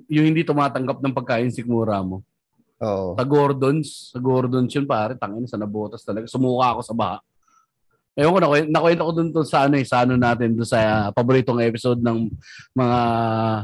yung 0.07 0.27
hindi 0.29 0.45
tumatanggap 0.45 1.01
ng 1.01 1.17
pagkain 1.17 1.53
sikmura 1.53 2.05
mo. 2.05 2.21
Oo. 2.85 3.17
Sa 3.17 3.25
Gordons, 3.25 4.13
sa 4.13 4.19
Gordons 4.21 4.69
yun 4.69 4.85
pare, 4.85 5.17
tangin 5.17 5.49
sa 5.49 5.57
nabotas 5.57 6.05
talaga. 6.05 6.29
Sumuka 6.29 6.77
ako 6.77 6.81
sa 6.85 6.93
baha. 6.93 7.19
Ewan 8.17 8.33
ko, 8.33 8.41
nakwento, 8.41 8.69
nakwento 8.73 9.03
ko 9.05 9.13
dun 9.13 9.29
to 9.29 9.45
sa 9.45 9.69
ano 9.69 9.77
eh, 9.77 9.85
sa 9.85 10.09
ano 10.09 10.17
natin, 10.17 10.57
dun 10.57 10.65
sa 10.65 10.81
ah, 10.81 11.09
paboritong 11.13 11.61
episode 11.61 12.01
ng 12.01 12.33
mga 12.73 12.99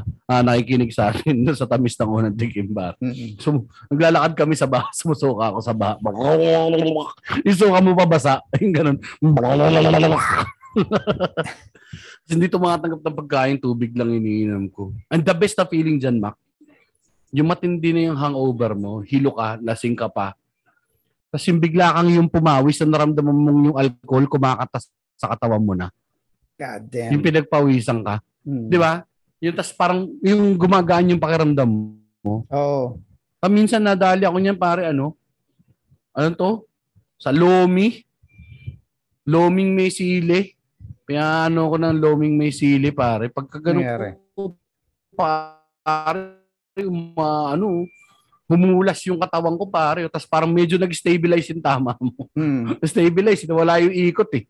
ah, 0.05 0.43
nakikinig 0.45 0.93
sa 0.93 1.09
atin 1.09 1.41
dun 1.41 1.57
sa 1.57 1.65
tamis 1.65 1.97
ng 1.97 2.13
unang 2.13 2.37
tikimbar. 2.37 2.93
Mm-mm. 3.01 3.41
So, 3.41 3.65
naglalakad 3.89 4.37
kami 4.37 4.53
sa 4.53 4.69
baha, 4.69 4.93
sumusuka 5.01 5.57
ako 5.57 5.59
sa 5.65 5.73
baha. 5.73 5.97
Yung 7.49 7.57
suka 7.57 7.81
mo 7.81 7.97
pabasa. 7.97 8.45
Yung 8.61 8.77
ganun. 8.77 9.01
Hindi 12.31 12.47
tumatanggap 12.49 13.01
ng 13.01 13.19
pagkain, 13.25 13.57
tubig 13.61 13.93
lang 13.93 14.13
iniinom 14.13 14.69
ko. 14.73 14.93
And 15.13 15.21
the 15.21 15.35
best 15.37 15.59
na 15.59 15.69
feeling 15.69 16.01
dyan, 16.01 16.19
Mac, 16.23 16.37
yung 17.33 17.49
matindi 17.49 17.97
na 17.97 18.13
yung 18.13 18.19
hangover 18.21 18.77
mo, 18.77 19.01
hilo 19.01 19.33
ka, 19.33 19.57
lasing 19.65 19.97
ka 19.97 20.09
pa. 20.13 20.37
Tapos 21.33 21.49
yung 21.49 21.61
bigla 21.65 21.97
kang 21.97 22.13
yung 22.13 22.29
pumawis 22.29 22.77
na 22.85 22.93
naramdaman 22.93 23.33
mong 23.33 23.61
yung 23.73 23.77
alcohol 23.81 24.25
kumakatas 24.29 24.93
sa 25.17 25.33
katawan 25.33 25.65
mo 25.65 25.73
na. 25.73 25.89
God 26.61 26.83
damn. 26.93 27.13
Yung 27.17 27.25
pinagpawisan 27.25 28.05
ka. 28.05 28.21
Hmm. 28.45 28.69
Di 28.69 28.77
ba? 28.77 29.01
Yung 29.41 29.57
tas 29.57 29.73
parang 29.73 30.13
yung 30.21 30.55
gumagaan 30.61 31.17
yung 31.17 31.23
pakiramdam 31.23 31.67
mo. 32.21 32.45
Oo. 32.53 33.01
Pa 33.41 33.49
minsan 33.49 33.83
nadali 33.83 34.29
ako 34.29 34.37
niyan 34.39 34.61
pare 34.61 34.93
ano? 34.93 35.17
Ano 36.13 36.29
to? 36.37 36.51
Sa 37.17 37.33
Lomi. 37.33 38.05
Loming 39.25 39.73
may 39.73 39.89
sili. 39.89 40.53
Kaya 41.13 41.53
ano 41.53 41.69
ko 41.69 41.77
ng 41.77 42.01
Loming 42.01 42.41
may 42.41 42.49
sili 42.49 42.89
pare. 42.89 43.29
Pagka 43.29 43.61
ganun 43.61 43.85
Nangyari? 43.85 44.17
ko, 44.33 44.57
pare, 45.13 46.41
ma, 47.13 47.53
ano, 47.53 47.85
humulas 48.49 48.97
yung 49.05 49.21
katawan 49.21 49.61
ko 49.61 49.69
pare. 49.69 50.09
Tapos 50.09 50.25
parang 50.25 50.49
medyo 50.49 50.81
nag-stabilize 50.81 51.53
yung 51.53 51.61
tama 51.61 51.93
mo. 52.01 52.33
Hmm. 52.33 52.73
Stabilize, 52.89 53.45
wala 53.45 53.77
yung 53.85 53.93
ikot 53.93 54.33
eh. 54.41 54.49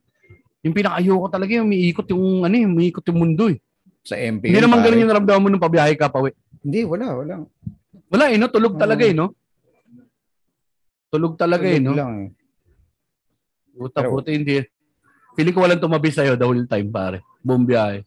Yung 0.63 0.71
pinakayoko 0.71 1.27
talaga 1.27 1.51
yung 1.59 1.67
umiikot 1.67 2.07
yung 2.15 2.47
ano, 2.47 2.55
yung 2.55 2.79
umiikot 2.79 3.03
yung 3.11 3.19
mundo 3.19 3.51
eh. 3.51 3.59
Sa 4.07 4.15
MP. 4.15 4.55
Hindi 4.55 4.63
naman 4.63 4.87
ganun 4.87 5.03
yung 5.03 5.11
naramdaman 5.11 5.43
mo 5.43 5.49
nung 5.51 5.67
pabiyahe 5.67 5.99
ka 5.99 6.07
pa. 6.15 6.23
we. 6.23 6.31
Hindi, 6.63 6.87
wala, 6.87 7.11
wala. 7.11 7.35
Wala 8.07 8.25
eh, 8.31 8.39
no? 8.39 8.47
Tulog 8.47 8.79
talaga 8.79 9.03
eh, 9.03 9.11
no? 9.19 9.35
Tulog 11.11 11.35
talaga 11.35 11.67
eh, 11.67 11.83
Tulog 11.83 11.91
no? 11.91 11.99
lang 11.99 12.13
eh. 12.23 12.31
Puta, 13.75 13.99
Pero- 13.99 14.15
puta, 14.15 14.31
hindi. 14.31 14.63
Feeling 15.33 15.55
ko 15.57 15.65
walang 15.65 15.81
tumabi 15.81 16.13
sa'yo 16.13 16.37
the 16.37 16.45
whole 16.45 16.67
time, 16.69 16.89
pare. 16.93 17.25
Buong 17.41 17.65
biyahe. 17.65 18.05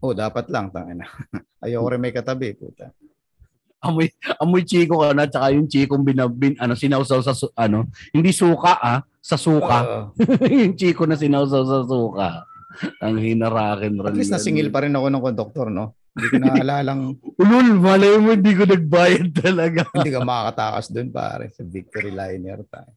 Oh, 0.00 0.16
dapat 0.16 0.48
lang, 0.48 0.72
tangina. 0.72 1.04
Ayoko 1.64 1.88
rin 1.92 2.00
may 2.00 2.12
katabi, 2.12 2.56
puta. 2.56 2.92
Amoy, 3.84 4.08
amoy 4.40 4.64
chiko 4.64 5.04
ka 5.04 5.12
na, 5.12 5.28
tsaka 5.28 5.52
yung 5.52 5.68
chikong 5.68 6.04
binabin, 6.04 6.56
ano, 6.56 6.72
sinawsaw 6.72 7.20
sa, 7.20 7.36
su- 7.36 7.52
ano, 7.52 7.88
hindi 8.12 8.32
suka 8.32 8.80
ah, 8.80 9.00
sa 9.20 9.36
suka. 9.36 9.78
Oo. 9.84 10.02
yung 10.64 10.76
chiko 10.76 11.04
na 11.04 11.20
sinawsaw 11.20 11.62
sa 11.64 11.80
suka. 11.84 12.28
Ang 13.00 13.20
hinarakin 13.20 13.96
At 14.04 14.16
least 14.16 14.32
nasingil 14.32 14.68
pa 14.68 14.84
rin 14.84 14.92
ako 14.92 15.06
ng 15.08 15.24
konduktor, 15.24 15.66
no? 15.72 15.96
Hindi 16.16 16.28
ko 16.32 16.36
naalalang 16.40 17.00
Ulul, 17.40 17.68
malay 17.76 18.16
mo, 18.16 18.32
hindi 18.32 18.52
ko 18.56 18.64
nagbayad 18.64 19.28
talaga. 19.36 19.84
hindi 19.92 20.10
ka 20.12 20.20
makakatakas 20.24 20.86
doon, 20.92 21.08
pare, 21.12 21.44
sa 21.52 21.62
victory 21.64 22.12
liner 22.12 22.64
tayo. 22.68 22.92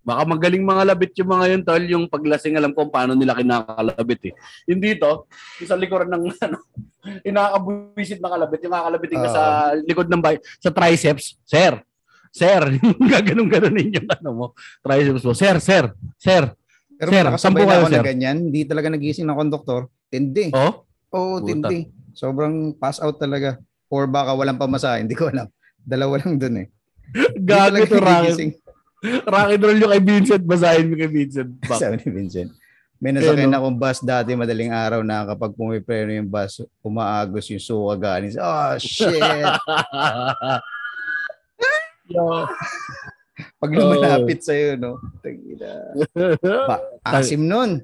Baka 0.00 0.24
magaling 0.24 0.64
mga 0.64 0.82
labit 0.88 1.12
yung 1.20 1.30
mga 1.30 1.44
yun, 1.52 1.62
tol, 1.62 1.84
yung 1.84 2.04
paglasing 2.08 2.56
alam 2.56 2.72
ko 2.72 2.88
paano 2.88 3.12
nila 3.12 3.36
kinakalabit 3.36 4.32
eh. 4.32 4.34
Hindi 4.64 4.96
to, 4.96 5.28
yung 5.60 5.68
sa 5.68 5.76
likuran 5.76 6.08
ng 6.08 6.24
ano, 6.48 6.58
inakabuisit 7.24 8.20
na 8.20 8.32
kalabit, 8.32 8.60
yung 8.64 8.74
kakalabitin 8.74 9.20
ka 9.20 9.28
Oo. 9.28 9.36
sa 9.36 9.42
likod 9.76 10.08
ng 10.08 10.22
bike, 10.24 10.42
sa 10.60 10.70
triceps, 10.72 11.36
sir, 11.44 11.72
sir, 12.32 12.60
gaganong-ganonin 13.12 14.00
yung 14.00 14.08
ano 14.08 14.28
mo, 14.32 14.46
triceps 14.80 15.24
mo, 15.24 15.32
sir, 15.36 15.56
sir, 15.60 15.84
sir, 16.16 16.44
Pero 17.00 17.08
Sir, 17.16 17.24
sampu 17.40 17.64
kayo, 17.64 17.88
sir. 17.88 18.04
ganyan, 18.04 18.52
hindi 18.52 18.68
talaga 18.68 18.92
nagising 18.92 19.24
ng 19.24 19.32
konduktor. 19.32 19.88
Tindi. 20.12 20.52
oh, 20.52 20.84
Oo, 21.16 21.40
Puta. 21.40 21.48
tindi. 21.72 21.88
Sobrang 22.12 22.76
pass 22.76 23.00
out 23.00 23.16
talaga. 23.16 23.56
Or 23.88 24.04
baka 24.04 24.36
walang 24.36 24.60
pamasahe, 24.60 25.00
hindi 25.00 25.16
ko 25.16 25.32
alam. 25.32 25.48
Dalawa 25.80 26.20
lang 26.20 26.36
doon 26.36 26.56
eh. 26.60 26.66
Gago 27.40 27.80
to, 27.88 27.96
Rocky, 28.04 28.59
nagising. 29.02 29.24
Rocky 29.26 29.56
Roll 29.56 29.78
yung 29.78 29.90
kay 29.90 30.02
Vincent, 30.02 30.42
basahin 30.44 30.86
mo 30.86 30.94
kay 30.94 31.08
Vincent. 31.08 31.50
Bak. 31.60 31.78
Sabi 31.78 31.96
ni 31.98 32.10
Vincent. 32.10 32.50
May 32.96 33.16
nasakyan 33.16 33.38
Eh, 33.40 33.48
no? 33.48 33.56
akong 33.56 33.80
bus 33.80 33.98
dati 34.00 34.36
madaling 34.36 34.68
araw 34.70 35.00
na 35.00 35.24
kapag 35.24 35.56
pumipreno 35.56 36.12
yung 36.12 36.28
bus, 36.28 36.60
umaagos 36.80 37.48
yung 37.48 37.56
suka 37.58 37.96
galing. 37.96 38.28
sa- 38.30 38.44
Oh, 38.44 38.76
shit! 38.76 39.16
Yo. 42.10 42.44
Pag 43.56 43.70
lumalapit 43.72 44.42
sa'yo, 44.42 44.76
no? 44.76 45.00
Tangina. 45.22 45.96
Ba, 46.68 46.76
asim 47.06 47.40
nun. 47.40 47.80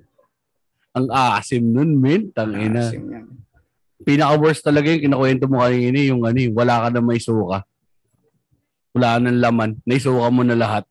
Ang 0.92 1.06
asim 1.08 1.64
nun, 1.64 1.96
min. 1.96 2.28
Tangina. 2.28 2.84
Asim 2.84 3.08
yan. 3.08 3.24
Pinaka-worst 4.02 4.60
talaga 4.60 4.92
yung 4.92 5.00
kinakwento 5.02 5.48
mo 5.48 5.64
kanina, 5.64 5.96
yung 6.02 6.20
ano, 6.22 6.36
yung 6.36 6.52
wala 6.52 6.84
ka 6.84 6.88
na 6.90 7.00
may 7.00 7.16
suka. 7.16 7.64
Wala 8.92 9.16
ka 9.16 9.18
ng 9.22 9.40
laman. 9.40 9.70
Naisuka 9.82 10.28
mo 10.28 10.44
na 10.44 10.56
lahat. 10.56 10.84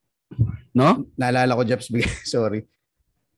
No? 0.75 1.07
Naalala 1.15 1.55
ko, 1.55 1.63
Jeps, 1.63 1.87
sorry. 2.35 2.65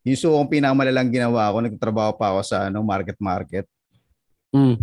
Yung 0.08 0.17
sukong 0.17 0.47
pinakamalalang 0.47 1.12
ginawa 1.12 1.52
ko, 1.52 1.58
nagtatrabaho 1.60 2.12
pa 2.15 2.32
ako 2.32 2.39
sa 2.47 2.71
ano, 2.71 2.80
market-market. 2.82 3.67
Mm. 4.56 4.80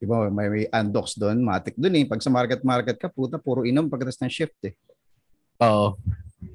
Di 0.00 0.06
ba, 0.08 0.30
may, 0.30 0.48
may 0.48 0.64
andox 0.70 1.18
doon, 1.18 1.42
matik 1.42 1.76
doon 1.76 1.98
eh. 2.00 2.04
Pag 2.06 2.22
sa 2.22 2.30
market-market 2.32 2.96
ka, 2.96 3.10
puta, 3.10 3.36
puro 3.36 3.66
inom 3.66 3.90
pagkatapos 3.90 4.22
ng 4.22 4.32
shift 4.32 4.56
eh. 4.64 4.74
Oo. 5.60 5.98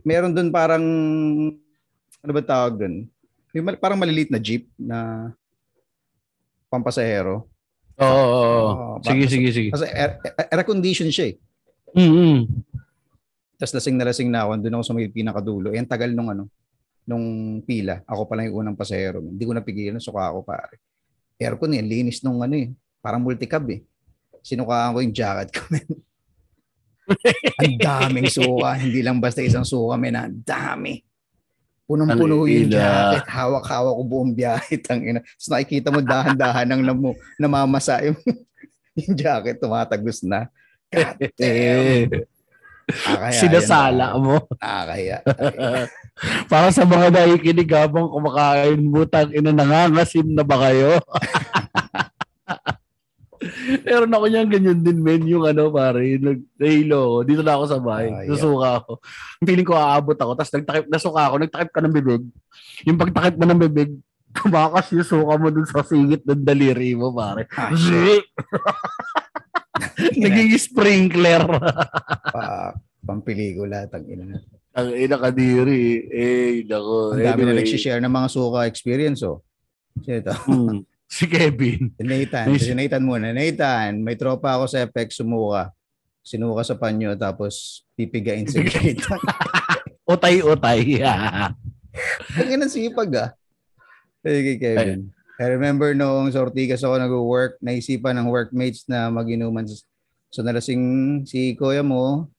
Meron 0.01 0.33
doon 0.33 0.49
parang, 0.49 0.85
ano 2.23 2.31
ba 2.31 2.41
tawag 2.41 2.79
doon? 2.79 3.05
Yung 3.53 3.67
parang 3.77 3.99
maliliit 3.99 4.33
na 4.33 4.41
jeep 4.41 4.65
na 4.79 5.29
pampasahero. 6.71 7.45
Oo, 7.95 8.09
oo, 8.09 8.41
oo. 8.43 8.71
Oo, 8.99 9.03
Sige, 9.05 9.27
sige, 9.31 9.49
sige. 9.51 9.69
Kasi 9.71 9.87
air, 9.87 10.19
air 10.51 10.63
condition 10.67 11.07
siya 11.07 11.31
eh. 11.31 11.35
Mm-hmm. 11.95 12.39
Tapos 13.55 13.73
lasing 13.75 13.95
na 13.95 14.05
lasing 14.07 14.29
na 14.31 14.43
ako, 14.43 14.51
doon 14.59 14.75
ako 14.79 14.83
sa 14.83 14.93
may 14.95 15.07
pinakadulo. 15.07 15.67
Eh, 15.71 15.79
ang 15.79 15.87
tagal 15.87 16.11
nung 16.11 16.27
ano, 16.27 16.51
nung 17.07 17.25
pila. 17.63 18.03
Ako 18.03 18.27
pa 18.27 18.33
lang 18.35 18.51
yung 18.51 18.65
unang 18.65 18.77
pasahero. 18.77 19.21
Hindi 19.21 19.43
ko 19.45 19.53
napigilan, 19.55 20.01
suka 20.01 20.33
ako 20.33 20.43
pare. 20.43 20.81
Aircon 21.39 21.77
eh, 21.77 21.83
linis 21.85 22.19
nung 22.25 22.41
ano 22.41 22.55
eh. 22.57 22.73
Parang 22.99 23.21
multicab 23.21 23.63
eh. 23.71 23.85
Sinukaan 24.41 24.93
ko 24.97 24.99
yung 24.99 25.15
jacket 25.15 25.49
ko. 25.53 25.61
ang 27.61 27.75
daming 27.77 28.29
suka. 28.29 28.75
Hindi 28.81 29.05
lang 29.05 29.21
basta 29.21 29.39
isang 29.45 29.65
suka, 29.65 29.95
men. 29.95 30.17
Ang 30.17 30.41
dami. 30.41 30.99
Punong-puno 31.85 32.43
Ang 32.43 32.49
yung 32.49 32.71
jacket. 32.73 33.25
Hawak-hawak 33.29 33.93
ko 33.93 34.03
buong 34.03 34.33
biyahe. 34.33 34.73
Tangina. 34.85 35.21
Tapos 35.21 35.49
nakikita 35.53 35.93
mo 35.93 36.01
dahan-dahan 36.01 36.65
nang 36.65 36.81
namu, 36.81 37.13
namamasa 37.37 38.01
yung, 38.03 38.17
yung 38.99 39.13
jacket. 39.13 39.61
Tumatagos 39.61 40.25
na. 40.25 40.49
God 40.89 41.17
damn. 41.37 42.25
Nakakaya 42.85 43.39
sinasala 43.41 44.05
yun. 44.13 44.21
mo. 44.21 44.37
Nakakaya. 44.61 45.17
Para 46.51 46.69
sa 46.69 46.85
mga 46.85 47.07
nakikinig 47.11 47.71
habang 47.73 48.13
kumakain 48.13 48.79
butang 48.93 49.33
ina 49.33 49.51
nangangasim 49.51 50.29
na 50.31 50.45
ba 50.45 50.69
kayo? 50.69 51.01
Meron 53.85 54.15
ako 54.15 54.25
niyan 54.29 54.49
ganyan 54.49 54.79
din 54.81 54.99
men 55.01 55.23
yung 55.27 55.45
ano 55.45 55.69
pare, 55.69 56.17
nag 56.17 56.39
nahilo 56.57 56.97
ako. 56.97 57.17
Dito 57.25 57.41
na 57.41 57.53
ako 57.57 57.63
sa 57.67 57.79
bahay. 57.81 58.07
Ah, 58.09 58.23
yeah. 58.23 58.29
Nasuka 58.31 58.69
ako. 58.81 58.91
Feeling 59.45 59.67
ko 59.67 59.73
aabot 59.75 60.17
ako 60.17 60.31
tapos 60.37 60.53
nagtakip 60.53 60.85
nasuka 60.89 61.21
ako, 61.25 61.35
nagtakip 61.41 61.71
ka 61.73 61.81
ng 61.81 61.93
bibig. 61.93 62.23
Yung 62.85 62.99
pagtakip 63.01 63.35
mo 63.37 63.45
ng 63.49 63.61
bibig, 63.65 63.91
tumakas 64.35 64.85
yung 64.93 65.07
suka 65.07 65.33
mo 65.35 65.47
dun 65.49 65.67
sa 65.67 65.83
singit 65.83 66.21
ng 66.23 66.43
daliri 66.43 66.93
mo 66.93 67.11
pare. 67.11 67.49
Ah. 67.55 67.71
Naging 70.23 70.51
sprinkler. 70.55 71.43
pa, 72.35 72.73
pampelikula, 73.03 73.85
tang 73.91 74.05
ina 74.07 74.23
na. 74.23 74.37
Ang 74.75 74.91
ina 74.91 75.15
kadiri. 75.15 76.03
Eh, 76.11 76.67
nako. 76.67 77.15
Ang 77.15 77.23
dami 77.23 77.41
na 77.47 77.55
Anyway. 77.55 77.63
nagsishare 77.63 78.03
ng 78.03 78.11
mga 78.11 78.29
suka 78.31 78.67
experience, 78.67 79.23
oh. 79.23 79.39
Sino 80.03 80.19
ito? 80.19 80.35
Hmm. 80.51 80.83
Si 81.07 81.29
Kevin. 81.31 81.95
Si 81.95 82.03
Nathan. 82.03 82.45
Si 82.59 82.73
Nathan 82.75 83.03
muna. 83.05 83.31
Nathan, 83.31 84.03
may 84.03 84.19
tropa 84.19 84.59
ako 84.59 84.67
sa 84.67 84.83
FX 84.83 85.23
sumuka. 85.23 85.71
Sinuka 86.25 86.65
sa 86.65 86.75
panyo 86.75 87.13
tapos 87.15 87.85
pipigain 87.93 88.49
sa 88.49 88.59
gate. 88.59 88.99
Utay-utay. 90.13 90.99
Ang 92.35 92.47
ina 92.49 92.67
sipag 92.67 93.11
ah. 93.15 93.29
Sige, 94.25 94.57
Kevin. 94.57 95.15
I 95.35 95.51
remember 95.51 95.91
noong 95.91 96.31
sa 96.31 96.47
Ortigas 96.47 96.79
ako 96.79 96.95
nag-work, 96.95 97.59
naisipan 97.59 98.15
ng 98.15 98.31
workmates 98.31 98.87
na 98.87 99.11
mag-inuman. 99.11 99.67
So 100.31 100.39
nalasing 100.39 101.23
si 101.27 101.59
kuya 101.59 101.83
mo. 101.83 102.31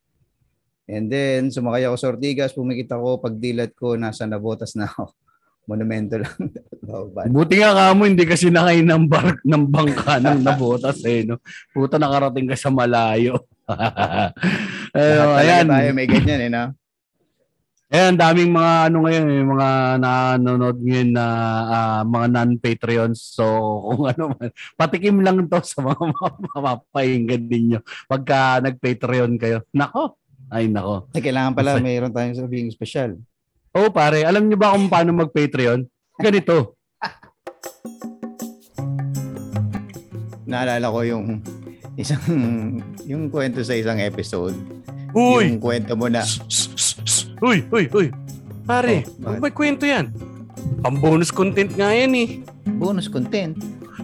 And 0.86 1.10
then, 1.10 1.50
sumakay 1.50 1.84
ako 1.84 1.96
sa 1.98 2.08
Ortigas, 2.14 2.54
pumikit 2.54 2.94
ako, 2.94 3.18
pagdilat 3.18 3.74
ko, 3.74 3.98
nasa 3.98 4.24
nabotas 4.24 4.78
na 4.78 4.86
ako. 4.86 5.12
Monumento 5.68 6.14
lang. 6.14 6.30
Bababa. 6.86 7.26
Buti 7.26 7.58
nga 7.58 7.74
ka 7.74 7.92
mo, 7.92 8.06
hindi 8.06 8.22
kasi 8.22 8.54
nakay 8.54 8.86
ng 8.86 9.04
bark 9.10 9.42
ng 9.42 9.64
bangka 9.66 10.22
ng 10.22 10.46
nabotas 10.46 11.02
eh. 11.02 11.26
No? 11.26 11.42
Puta 11.74 11.98
nakarating 11.98 12.46
ka 12.46 12.54
sa 12.54 12.70
malayo. 12.70 13.42
talaga 14.94 15.42
ayan. 15.42 15.66
tayo 15.66 15.90
may 15.90 16.06
ganyan 16.06 16.40
eh, 16.46 16.50
no? 16.54 16.70
Ayan, 17.86 18.18
daming 18.18 18.50
mga 18.50 18.90
ano 18.90 19.06
ngayon, 19.06 19.26
eh, 19.30 19.44
mga 19.46 19.68
nanonood 20.02 20.78
ngayon 20.82 21.10
na 21.14 21.26
ah, 21.70 22.02
mga 22.02 22.26
non-Patreons. 22.34 23.38
So, 23.38 23.46
kung 23.86 24.10
ano 24.10 24.34
man, 24.34 24.50
patikim 24.74 25.22
lang 25.22 25.46
to 25.46 25.62
sa 25.62 25.86
mga 25.86 26.02
mapapahingan 26.50 27.46
ninyo 27.46 27.78
pagka 28.10 28.58
nag-Patreon 28.58 29.38
kayo. 29.38 29.62
Nako. 29.70 30.18
Ay, 30.50 30.66
nako. 30.66 31.06
Ay, 31.14 31.22
kailangan 31.22 31.54
pala 31.54 31.78
Masay- 31.78 31.86
mayroon 31.86 32.10
tayong 32.10 32.38
sabihin 32.42 32.74
special. 32.74 33.22
Oh, 33.70 33.94
pare, 33.94 34.26
alam 34.26 34.50
niyo 34.50 34.58
ba 34.58 34.74
kung 34.74 34.90
paano 34.90 35.14
mag-Patreon? 35.14 35.86
Ganito. 36.18 36.74
Naalala 40.42 40.90
ko 40.90 41.06
yung 41.06 41.38
isang 41.94 42.22
yung 43.06 43.30
kwento 43.30 43.62
sa 43.62 43.78
isang 43.78 44.02
episode. 44.02 44.58
Uy! 45.14 45.54
Yung 45.54 45.62
kwento 45.62 45.94
mo 45.94 46.10
na 46.10 46.26
Uy, 47.40 47.64
uy, 47.68 47.84
uy. 47.92 48.06
Pare, 48.66 49.06
Oh, 49.22 49.36
may 49.38 49.52
kwento 49.52 49.86
yan. 49.86 50.10
Pang 50.82 50.98
bonus 50.98 51.30
content 51.30 51.70
nga 51.72 51.92
yan 51.92 52.12
eh. 52.16 52.28
bonus 52.76 53.06
content. 53.06 53.54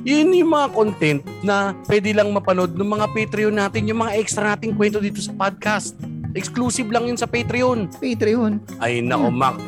Yun 0.03 0.35
yung 0.35 0.51
mga 0.51 0.68
content 0.73 1.21
na 1.42 1.77
pwede 1.87 2.11
lang 2.11 2.33
mapanood 2.33 2.75
ng 2.75 2.88
mga 2.88 3.07
Patreon 3.12 3.55
natin, 3.55 3.87
yung 3.87 4.03
mga 4.03 4.18
extra 4.18 4.55
nating 4.55 4.75
kwento 4.75 4.99
dito 4.99 5.23
sa 5.23 5.31
podcast. 5.31 5.95
Exclusive 6.33 6.88
lang 6.88 7.07
yun 7.07 7.18
sa 7.18 7.29
Patreon. 7.29 7.92
Patreon. 8.01 8.59
Ay 8.81 9.05
nako, 9.05 9.29
Mac. 9.29 9.61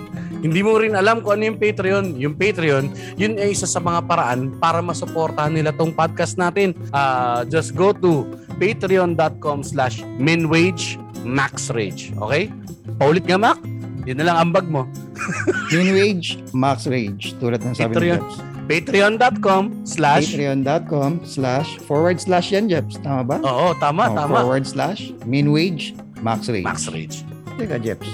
Hindi 0.45 0.61
mo 0.61 0.77
rin 0.77 0.93
alam 0.93 1.25
kung 1.25 1.41
ano 1.41 1.49
yung 1.49 1.57
Patreon. 1.57 2.21
Yung 2.21 2.37
Patreon, 2.37 2.93
yun 3.17 3.41
ay 3.41 3.57
isa 3.57 3.65
sa 3.65 3.81
mga 3.81 4.05
paraan 4.05 4.53
para 4.61 4.85
masuportahan 4.85 5.57
nila 5.57 5.73
tong 5.73 5.89
podcast 5.91 6.37
natin. 6.37 6.77
Ah, 6.93 7.49
just 7.49 7.73
go 7.73 7.97
to 7.97 8.29
patreon.com 8.61 9.65
slash 9.65 10.05
minwage 10.21 11.01
maxrage. 11.25 12.13
Okay? 12.21 12.53
Paulit 13.01 13.25
nga, 13.25 13.41
Mac. 13.41 13.59
Yun 14.05 14.21
na 14.21 14.29
lang 14.29 14.53
ambag 14.53 14.69
mo. 14.69 14.85
Min 15.73 15.97
wage, 15.97 16.37
max 16.53 16.85
rage. 16.85 17.33
Tulad 17.41 17.65
ng 17.65 17.73
sabi 17.73 17.97
Patreon. 17.97 18.21
ni. 18.21 18.53
Patreon.com 18.65 19.85
slash 19.85 20.37
Patreon.com 20.37 21.25
slash 21.25 21.81
forward 21.85 22.21
slash 22.21 22.53
yan, 22.53 22.69
Jeps. 22.69 23.01
Tama 23.01 23.25
ba? 23.25 23.37
Oo, 23.41 23.73
tama, 23.81 24.09
Oh, 24.09 24.17
tama. 24.17 24.45
Forward 24.45 24.69
slash 24.69 25.13
min 25.25 25.49
wage, 25.49 25.97
max 26.21 26.53
rage. 26.53 26.65
Maxrage. 26.69 27.25
Teka, 27.57 27.81
Jeps. 27.81 28.09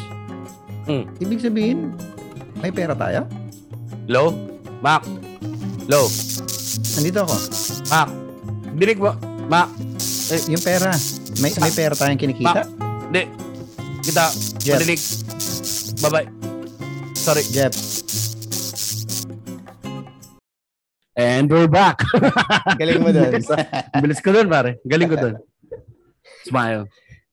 Hmm. 0.86 1.06
Ibig 1.18 1.42
sabihin, 1.42 1.90
may 2.60 2.72
pera 2.72 2.94
tayo? 2.94 3.24
Low? 4.06 4.36
Mac? 4.84 5.04
Low? 5.88 6.06
Nandito 6.96 7.24
ako. 7.24 7.36
Mac? 7.88 8.08
Dinig 8.76 9.00
mo? 9.00 9.12
Mac? 9.48 9.68
Yung 10.46 10.62
pera. 10.62 10.92
May, 11.40 11.50
may 11.56 11.72
pera 11.72 11.94
tayong 11.96 12.20
kinikita? 12.20 12.62
Hindi. 13.08 13.24
Kita. 14.04 14.24
Jeff. 14.60 14.78
Madinig. 14.78 15.00
Bye-bye. 16.00 16.28
Sorry. 17.16 17.44
Jeps. 17.48 18.00
And 21.20 21.50
we're 21.52 21.68
back. 21.68 22.00
Galing 22.80 23.04
mo 23.04 23.12
doon. 23.12 23.44
Bilis 24.02 24.24
ko 24.24 24.32
dun, 24.32 24.48
pare. 24.48 24.80
Galing 24.88 25.10
ko 25.10 25.16
dun. 25.20 25.34
Smile. 26.48 26.88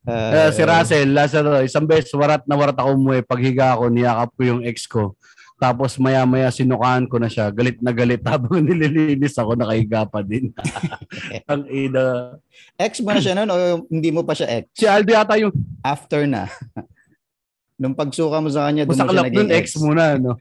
Uh, 0.07 0.47
Eh, 0.47 0.49
si 0.55 0.63
Russell, 0.63 1.11
Lazaro, 1.11 1.59
isang 1.59 1.83
beses 1.83 2.15
warat 2.15 2.47
na 2.47 2.55
warat 2.55 2.79
ako 2.79 2.95
umuwi. 2.95 3.19
Paghiga 3.27 3.75
ko, 3.75 3.91
niyakap 3.91 4.31
ko 4.31 4.41
yung 4.47 4.61
ex 4.63 4.87
ko. 4.87 5.19
Tapos 5.59 5.99
maya-maya 5.99 6.47
sinukaan 6.47 7.09
ko 7.11 7.19
na 7.19 7.27
siya. 7.27 7.51
Galit 7.51 7.83
na 7.83 7.91
galit 7.91 8.23
habang 8.31 8.63
nililinis 8.63 9.35
ako, 9.35 9.59
nakahiga 9.59 10.07
pa 10.07 10.23
din. 10.23 10.55
Ang 11.51 11.67
ina. 11.67 12.39
Ex 12.79 13.03
mo 13.03 13.11
na 13.11 13.19
siya 13.19 13.35
noon 13.35 13.51
o 13.51 13.55
hindi 13.91 14.09
mo 14.15 14.23
pa 14.23 14.31
siya 14.31 14.63
ex? 14.63 14.71
Si 14.71 14.87
Aldo 14.87 15.11
yata 15.11 15.35
yung 15.35 15.51
After 15.83 16.23
na. 16.23 16.47
Nung 17.81 17.93
pagsuka 17.93 18.39
mo 18.39 18.47
sa 18.47 18.71
kanya, 18.71 18.87
doon 18.87 18.95
mo 18.95 19.11
siya 19.11 19.27
naging 19.27 19.37
nun 19.37 19.51
ex 19.53 19.65
muna, 19.77 20.15
no? 20.17 20.33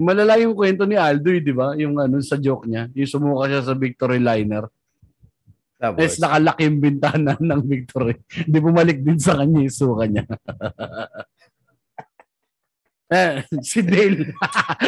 Malala 0.00 0.40
yung 0.42 0.56
kwento 0.56 0.82
ni 0.88 0.96
Aldo, 0.98 1.30
eh, 1.30 1.42
di 1.42 1.54
ba? 1.54 1.76
Yung 1.78 2.00
ano 2.00 2.18
sa 2.24 2.40
joke 2.40 2.66
niya, 2.66 2.90
yung 2.96 3.06
sumuka 3.06 3.46
siya 3.46 3.62
sa 3.62 3.74
Victory 3.76 4.18
Liner. 4.18 4.66
Tapos, 5.84 6.00
Tapos 6.00 6.16
nakalaki 6.24 6.60
yung 6.64 6.80
bintana 6.80 7.32
ng 7.52 7.60
Victory. 7.68 8.16
Hindi 8.48 8.58
bumalik 8.64 8.98
din 9.04 9.20
sa 9.20 9.36
kanya 9.36 9.60
yung 9.60 9.76
suka 9.76 10.04
niya. 10.08 10.24
Eh, 13.14 13.46
si 13.62 13.84
Dale. 13.84 14.32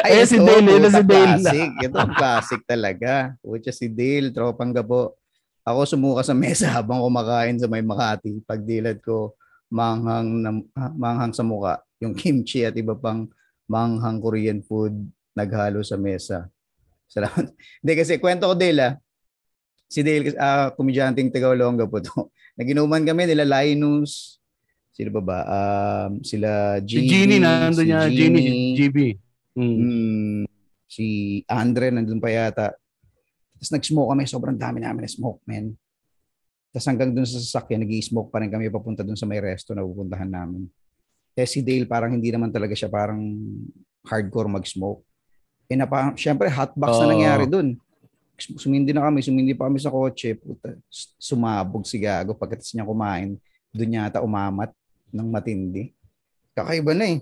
Ay, 0.02 0.24
Eh, 0.24 0.26
si 0.26 0.40
Dale, 0.40 0.66
ito 0.80 0.88
si 0.88 1.04
Dale. 1.04 1.36
Classic. 1.36 1.70
Ito 1.84 1.96
ang 2.00 2.12
classic 2.16 2.60
talaga. 2.66 3.12
Pucha 3.44 3.70
si 3.70 3.86
Dale, 3.92 4.32
tropang 4.32 4.72
gabo. 4.72 5.14
Ako 5.62 5.84
sumuka 5.84 6.24
sa 6.24 6.32
mesa 6.32 6.72
habang 6.74 7.04
kumakain 7.04 7.60
sa 7.60 7.68
may 7.68 7.84
Makati. 7.84 8.40
Pagdilat 8.42 8.98
ko, 9.04 9.36
manghang, 9.68 10.42
na, 10.42 10.50
manghang 10.96 11.36
sa 11.36 11.44
muka. 11.44 11.84
Yung 12.02 12.16
kimchi 12.16 12.64
at 12.64 12.74
iba 12.74 12.96
pang 12.96 13.28
manghang 13.68 14.18
Korean 14.18 14.64
food 14.64 14.96
naghalo 15.36 15.84
sa 15.84 16.00
mesa. 16.00 16.48
Salamat. 17.06 17.52
Hindi 17.84 17.92
kasi 17.94 18.18
kwento 18.18 18.48
ko 18.48 18.56
Dale 18.58 18.80
ah. 18.82 18.92
Si 19.86 20.02
Dale, 20.02 20.34
uh, 20.34 20.74
komedyanteng 20.74 21.30
taga 21.30 21.54
Olonga 21.54 21.86
po 21.86 22.02
to. 22.02 22.30
Naginuman 22.58 23.06
kami 23.06 23.30
nila 23.30 23.46
Linus, 23.46 24.42
sino 24.90 25.12
ba 25.14 25.22
ba? 25.22 25.38
Um, 25.46 26.24
sila 26.26 26.80
Si 26.82 27.04
GB, 27.04 27.06
Genie, 27.06 27.38
nandun 27.38 27.76
si 27.76 27.84
niya. 27.86 28.00
Genie, 28.10 28.74
GB. 28.74 28.98
Mm. 29.56 29.76
Mm, 29.76 30.42
si 30.88 31.06
Andre 31.46 31.92
nandun 31.94 32.18
pa 32.18 32.32
yata. 32.32 32.74
Tapos 33.56 33.70
nag-smoke 33.72 34.12
kami. 34.12 34.24
Sobrang 34.28 34.56
dami 34.56 34.84
namin 34.84 35.04
na 35.04 35.10
smoke, 35.10 35.40
man. 35.48 35.72
Tapos 36.72 36.86
hanggang 36.92 37.12
dun 37.12 37.24
sa 37.24 37.40
sasakyan, 37.40 37.86
nag-smoke 37.86 38.28
pa 38.28 38.42
rin 38.42 38.52
kami 38.52 38.68
papunta 38.68 39.00
dun 39.00 39.16
sa 39.16 39.24
may 39.24 39.40
resto 39.40 39.72
na 39.72 39.86
pupuntahan 39.86 40.28
namin. 40.28 40.68
Kaya 41.36 41.46
si 41.48 41.60
Dale 41.60 41.84
parang 41.84 42.16
hindi 42.16 42.32
naman 42.32 42.48
talaga 42.48 42.72
siya 42.72 42.88
parang 42.88 43.20
hardcore 44.04 44.48
mag-smoke. 44.48 45.04
Eh 45.68 45.76
na 45.76 45.84
parang, 45.84 46.16
syempre 46.16 46.48
hotbox 46.48 47.04
na 47.04 47.06
nangyari 47.12 47.44
dun. 47.44 47.76
Sumindi 48.36 48.92
na 48.92 49.08
kami, 49.08 49.24
sumindi 49.24 49.56
pa 49.56 49.66
kami 49.68 49.80
sa 49.80 49.88
kotse. 49.88 50.36
Puta, 50.36 50.76
sumabog 51.16 51.88
si 51.88 51.96
Gago. 51.96 52.36
Pagkatapos 52.36 52.76
niya 52.76 52.84
kumain, 52.84 53.40
dun 53.72 53.96
yata 53.96 54.20
umamat 54.20 54.70
ng 55.12 55.28
matindi. 55.28 55.92
Kakaiba 56.52 56.92
na 56.92 57.16
eh 57.16 57.20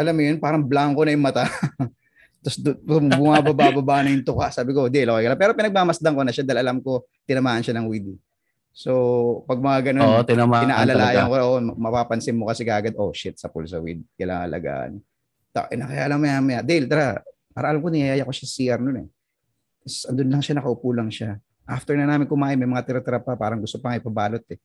alam 0.00 0.16
mo 0.16 0.22
yun, 0.24 0.36
parang 0.40 0.64
blanco 0.64 1.04
na 1.04 1.12
yung 1.12 1.24
mata. 1.24 1.44
Tapos 2.40 2.56
bumababa-baba 2.80 4.00
na 4.00 4.16
yung 4.16 4.24
tuka. 4.24 4.48
Sabi 4.48 4.72
ko, 4.72 4.88
di, 4.88 5.04
okay 5.04 5.28
lang. 5.28 5.36
Pero 5.36 5.52
pinagmamasdan 5.52 6.16
ko 6.16 6.22
na 6.24 6.32
siya 6.32 6.48
dahil 6.48 6.64
alam 6.64 6.80
ko, 6.80 7.04
tinamaan 7.28 7.60
siya 7.60 7.76
ng 7.76 7.84
weed. 7.84 8.16
So, 8.72 9.44
pag 9.44 9.60
mga 9.60 9.92
ganun, 9.92 10.08
Oo, 10.08 10.24
tinamaan 10.24 10.64
inaalalayan 10.64 11.28
ko, 11.28 11.36
oh, 11.36 11.60
mapapansin 11.60 12.32
mo 12.32 12.48
kasi 12.48 12.64
kagad, 12.64 12.96
oh 12.96 13.12
shit, 13.12 13.36
sa 13.36 13.52
pulsa 13.52 13.76
weed. 13.76 14.00
Kailangan 14.16 14.48
alagaan. 14.48 14.90
Ta, 15.52 15.68
ina, 15.68 15.84
kaya 15.84 16.08
alam 16.08 16.16
maya 16.16 16.40
maya. 16.40 16.60
Dale, 16.64 16.86
tara. 16.88 17.20
Para 17.50 17.74
alam 17.74 17.82
ko, 17.82 17.90
niyaya 17.90 18.26
ko 18.26 18.32
siya 18.32 18.46
sa 18.46 18.54
CR 18.54 18.80
nun 18.80 18.98
eh. 19.06 19.08
Tapos 19.82 19.96
andun 20.06 20.30
lang 20.30 20.42
siya, 20.44 20.54
nakaupo 20.60 20.88
lang 20.92 21.10
siya. 21.10 21.40
After 21.66 21.94
na 21.94 22.06
namin 22.06 22.26
kumain, 22.26 22.58
may 22.58 22.68
mga 22.68 22.82
tira-tira 22.86 23.22
pa, 23.22 23.38
parang 23.38 23.62
gusto 23.62 23.78
pa 23.78 23.94
nga 23.94 24.00
ipabalot 24.02 24.44
eh. 24.50 24.58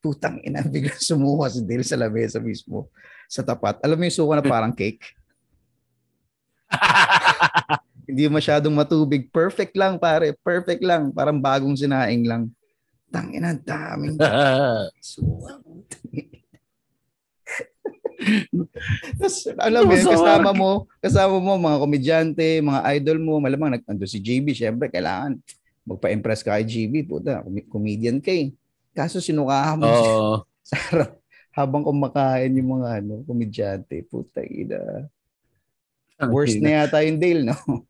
Putang 0.00 0.40
ina, 0.44 0.62
biglang 0.72 1.00
sumuha 1.00 1.48
si 1.50 1.64
Dale 1.64 1.84
sa 1.84 1.96
lamesa 1.98 2.38
mismo 2.38 2.88
sa 3.26 3.42
tapat. 3.42 3.80
Alam 3.82 3.98
mo 3.98 4.04
yung 4.06 4.16
suka 4.16 4.38
na 4.38 4.44
parang 4.44 4.72
cake? 4.72 5.02
Hindi 8.06 8.30
masyadong 8.30 8.70
matubig. 8.70 9.26
Perfect 9.34 9.74
lang, 9.74 9.98
pare. 9.98 10.30
Perfect 10.38 10.78
lang. 10.86 11.10
Parang 11.10 11.42
bagong 11.42 11.74
sinaing 11.74 12.22
lang. 12.22 12.42
Tangina, 13.10 13.54
daming 13.58 14.14
suka. 15.02 15.58
Tapos, 19.20 19.36
alam 19.60 19.82
mo, 19.84 19.92
yun, 19.92 20.08
Masama. 20.08 20.16
kasama 20.16 20.50
mo, 20.56 20.70
kasama 20.98 21.36
mo, 21.36 21.52
mga 21.60 21.78
komedyante, 21.78 22.46
mga 22.64 22.80
idol 22.96 23.18
mo, 23.20 23.32
malamang, 23.38 23.76
nag- 23.76 23.86
nandun 23.86 24.08
si 24.08 24.18
JB, 24.20 24.56
syempre, 24.56 24.88
kailangan 24.88 25.36
magpa-impress 25.86 26.42
ka 26.42 26.58
kay 26.58 26.66
JB, 26.66 27.06
puta, 27.06 27.46
com- 27.46 27.68
comedian 27.70 28.18
ka 28.18 28.34
eh. 28.34 28.50
Kaso 28.90 29.22
sinukahan 29.22 29.78
mo 29.78 29.86
Oo. 29.86 30.34
sa 30.68 30.76
harap 30.90 31.22
habang 31.56 31.86
kumakain 31.86 32.52
yung 32.52 32.80
mga 32.80 33.00
ano, 33.00 33.24
komedyante. 33.24 34.04
Puta 34.04 34.44
ina. 34.44 35.08
Worst 36.28 36.60
na 36.60 36.84
yata 36.84 37.00
yung 37.00 37.16
Dale, 37.16 37.48
no? 37.48 37.56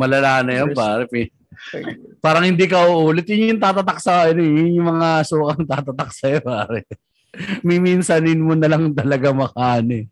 Malala 0.00 0.40
na 0.40 0.64
yan, 0.64 0.72
Worst. 0.72 0.80
pare. 0.80 1.04
Parang 2.24 2.44
hindi 2.48 2.64
ka 2.64 2.88
uulit. 2.88 3.28
Yun 3.28 3.56
yung 3.56 3.60
tatatak 3.60 4.00
sa, 4.00 4.32
ano, 4.32 4.40
yun 4.40 4.80
yung 4.80 4.88
mga 4.96 5.28
sukang 5.28 5.66
tatatak 5.68 6.10
sa'yo, 6.14 6.40
pare. 6.40 6.88
Miminsanin 7.66 8.42
mo 8.42 8.58
na 8.58 8.66
lang 8.66 8.90
talaga 8.90 9.30
makaano 9.30 9.92
eh. 9.94 10.06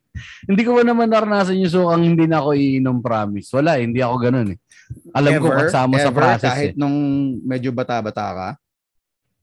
Hindi 0.47 0.63
ko 0.67 0.79
ba 0.79 0.83
naman 0.83 1.11
naranasan 1.11 1.59
yung 1.59 1.71
sukang 1.71 2.03
hindi 2.03 2.27
na 2.27 2.43
ako 2.43 2.55
iinom, 2.55 2.99
promise. 2.99 3.51
Wala, 3.55 3.79
eh, 3.79 3.87
hindi 3.87 4.03
ako 4.03 4.15
ganun 4.19 4.49
eh. 4.55 4.59
Alam 5.13 5.33
ko 5.39 5.47
kasama 5.53 5.95
sa 6.01 6.11
ever, 6.11 6.17
process 6.17 6.49
kahit 6.49 6.73
eh. 6.75 6.79
nung 6.79 6.97
medyo 7.45 7.71
bata-bata 7.71 8.27
ka. 8.35 8.49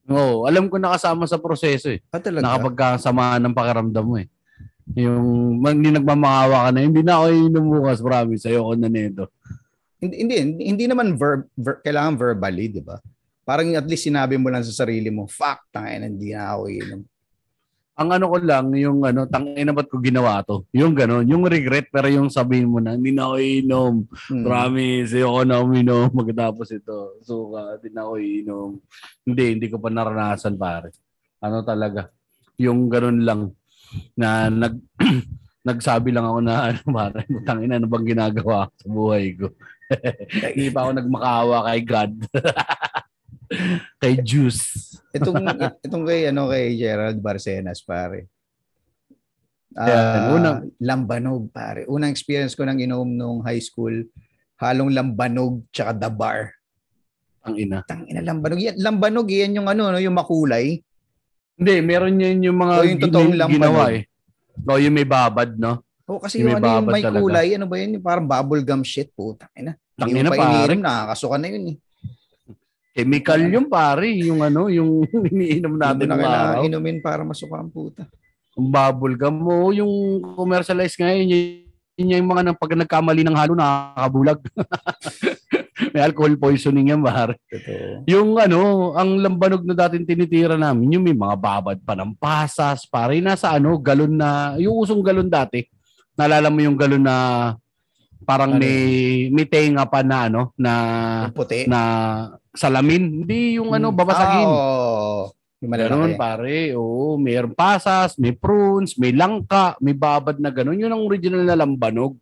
Oo, 0.05 0.45
alam 0.45 0.69
ko 0.69 0.77
nakasama 0.77 1.25
sa 1.25 1.41
proseso 1.41 1.89
eh. 1.89 1.99
Ah, 2.13 2.21
talaga? 2.21 2.45
Nakapagkasama 2.45 3.41
ng 3.41 3.55
pakiramdam 3.55 4.05
mo 4.05 4.15
eh. 4.21 4.27
Yung 4.93 5.57
hindi 5.65 5.89
nagmamahawa 5.89 6.69
ka 6.69 6.77
na, 6.77 6.85
hindi 6.85 7.01
na 7.01 7.17
ako 7.17 7.25
iinom 7.33 7.65
bukas, 7.73 7.99
promise. 8.05 8.45
Ayoko 8.45 8.77
na 8.77 8.89
nito. 8.89 9.25
hindi, 9.97 10.21
hindi, 10.21 10.35
hindi, 10.69 10.85
naman 10.85 11.17
verb, 11.17 11.49
ver, 11.57 11.81
kailangan 11.81 12.13
verbally, 12.21 12.69
di 12.69 12.81
ba? 12.85 13.01
Parang 13.41 13.73
at 13.73 13.85
least 13.89 14.05
sinabi 14.05 14.37
mo 14.37 14.53
lang 14.53 14.61
sa 14.61 14.85
sarili 14.85 15.09
mo, 15.09 15.25
fuck, 15.25 15.65
tangin, 15.73 16.05
hindi 16.05 16.37
na 16.37 16.53
ako 16.53 16.63
inom. 16.69 17.01
Ang 17.95 18.09
ano 18.11 18.27
ko 18.27 18.37
lang, 18.43 18.75
yung 18.75 19.07
ano, 19.07 19.23
tangina 19.23 19.71
ba't 19.71 19.87
ko 19.87 20.03
ginawa 20.03 20.43
to? 20.43 20.67
Yung 20.75 20.91
gano'n, 20.91 21.23
yung 21.31 21.47
regret, 21.47 21.87
pero 21.87 22.11
yung 22.11 22.27
sabihin 22.27 22.67
mo 22.67 22.83
na, 22.83 22.99
hindi 22.99 23.15
na 23.15 23.31
ako 23.31 23.35
iinom. 23.39 23.93
Hmm. 24.03 24.43
Promise, 24.43 25.15
ayoko 25.15 25.41
na 25.47 25.63
uminom 25.63 26.11
magkatapos 26.19 26.75
ito. 26.75 27.15
Suka, 27.23 27.79
hindi 27.79 27.95
na 27.95 28.03
ako 28.03 28.13
iinom. 28.19 28.69
Hindi, 29.23 29.43
hindi 29.55 29.67
ko 29.71 29.79
pa 29.79 29.87
naranasan, 29.87 30.59
pare. 30.59 30.91
Ano 31.39 31.63
talaga, 31.63 32.11
yung 32.59 32.91
gano'n 32.91 33.19
lang, 33.23 33.41
na 34.19 34.51
nag, 34.51 34.75
nagsabi 35.71 36.11
lang 36.11 36.27
ako 36.27 36.39
na, 36.43 36.55
ano, 36.75 36.81
pare, 36.91 37.23
tangina, 37.47 37.79
ano 37.79 37.87
bang 37.87 38.07
ginagawa 38.11 38.67
sa 38.75 38.87
buhay 38.91 39.39
ko? 39.39 39.55
hindi 40.51 40.67
pa 40.67 40.83
ako 40.83 40.91
nagmakaawa 40.99 41.57
kay 41.71 41.79
God. 41.87 42.11
kay 44.01 44.17
Juice. 44.17 44.95
itong 45.11 45.41
itong 45.79 46.03
kay 46.03 46.27
ano 46.27 46.47
kay 46.47 46.73
Gerald 46.73 47.19
Barcenas 47.19 47.79
pare. 47.79 48.27
Ah, 49.71 49.87
Yan, 49.87 50.23
unang- 50.31 50.63
lambanog 50.79 51.51
pare. 51.51 51.83
Unang 51.85 52.07
experience 52.07 52.55
ko 52.55 52.63
nang 52.63 52.77
inom 52.77 53.03
nung 53.05 53.39
high 53.41 53.59
school, 53.59 53.91
halong 54.55 54.89
lambanog 54.89 55.67
tsaka 55.69 55.91
the 55.93 56.07
bar. 56.07 56.55
Ang 57.43 57.59
ina. 57.59 57.83
Tang 57.83 58.03
ina 58.03 58.23
lambanog. 58.23 58.57
Yan, 58.57 58.75
lambanog 58.77 59.27
yan 59.27 59.51
yung 59.53 59.67
ano 59.67 59.91
no, 59.91 59.99
yung 59.99 60.15
makulay. 60.15 60.79
Hindi, 61.55 61.75
meron 61.79 62.15
yun 62.15 62.39
yung 62.41 62.57
mga 62.57 62.73
O 62.73 62.83
yung 62.83 63.01
totoong 63.01 63.29
gin- 63.29 63.37
lambanog. 63.37 63.59
ginawa 63.59 63.83
eh. 63.91 64.03
O 64.57 64.79
yung 64.79 64.95
may 64.95 65.03
babad, 65.05 65.55
no? 65.55 65.83
O 66.05 66.17
kasi 66.17 66.39
Yung 66.39 66.49
yung, 66.49 66.55
may 66.55 66.63
ano 66.63 66.77
yung 66.77 66.87
may 66.87 67.03
talaga. 67.03 67.19
kulay, 67.19 67.47
ano 67.53 67.65
ba 67.65 67.75
yun? 67.75 67.91
Yung 67.93 68.05
parang 68.05 68.25
bubble 68.25 68.61
gum 68.61 68.81
shit 68.81 69.11
po. 69.11 69.35
Tangina. 69.35 69.75
Hindi 69.95 69.99
Tangina, 70.15 70.29
pa 70.29 70.35
iniinom, 70.37 70.79
nakakasuka 70.81 71.35
na 71.35 71.47
yun 71.49 71.65
eh. 71.67 71.77
Chemical 72.95 73.51
yung 73.51 73.67
pare, 73.67 74.07
yung 74.23 74.39
ano, 74.39 74.71
yung 74.71 75.03
iniinom 75.35 75.75
natin 75.75 76.07
na 76.07 76.15
ng 76.15 76.19
kailangan 76.23 76.55
araw. 76.55 76.63
inumin 76.63 76.97
para 77.03 77.27
masuka 77.27 77.59
ang 77.59 77.67
puta. 77.67 78.07
Yung 78.55 78.71
bubble 78.71 79.19
gum 79.19 79.35
mo, 79.35 79.75
yung 79.75 80.23
commercialize 80.39 80.95
ngayon, 80.95 81.27
yun, 81.27 81.43
yun 81.99 82.23
yung 82.23 82.31
mga 82.31 82.41
nang 82.47 82.55
pag 82.55 82.71
nagkamali 82.71 83.27
ng 83.27 83.35
halo, 83.35 83.51
nakakabulag. 83.51 84.39
May 85.91 86.07
alcohol 86.07 86.39
poisoning 86.39 86.95
yan, 86.95 87.03
pare. 87.03 87.35
Totoo. 87.51 88.07
Yung 88.07 88.39
ano, 88.39 88.95
ang 88.95 89.19
lambanog 89.19 89.67
na 89.67 89.75
dating 89.75 90.07
tinitira 90.07 90.55
namin, 90.55 90.95
yung 90.95 91.03
may 91.03 91.11
mga 91.11 91.35
babad 91.35 91.77
pa 91.83 91.99
ng 91.99 92.15
pasas, 92.15 92.87
pare, 92.87 93.19
nasa 93.19 93.51
ano, 93.51 93.75
galon 93.75 94.15
na, 94.15 94.55
yung 94.55 94.71
usong 94.71 95.03
galon 95.03 95.27
dati. 95.27 95.67
Naalala 96.15 96.47
mo 96.47 96.63
yung 96.63 96.79
galon 96.79 97.03
na 97.03 97.15
parang 98.21 98.51
Ano 98.51 98.61
may, 98.61 98.79
may 99.29 99.43
tenga 99.43 99.83
pa 99.83 99.99
na 99.99 100.25
ano, 100.25 100.55
na 100.55 100.73
puti. 101.29 101.65
na 101.65 101.79
salamin. 102.51 103.21
Hindi 103.21 103.57
yung 103.57 103.69
ano, 103.69 103.89
Hmm. 103.89 103.97
babasagin. 103.97 104.45
Ah, 104.45 104.53
oo. 104.53 105.23
Yung 105.57 105.71
Ganun 105.71 106.13
malalaki. 106.13 106.15
pare. 106.15 106.57
Oo, 106.73 107.17
mayroong 107.17 107.51
pasas, 107.53 108.15
may 108.15 108.31
prunes, 108.31 108.93
may 108.95 109.09
langka, 109.09 109.73
may 109.79 109.91
babad 109.91 110.37
na 110.37 110.47
ganun. 110.47 110.77
Yun 110.77 110.89
ang 110.89 111.01
original 111.01 111.41
na 111.41 111.57
lambanog. 111.57 112.15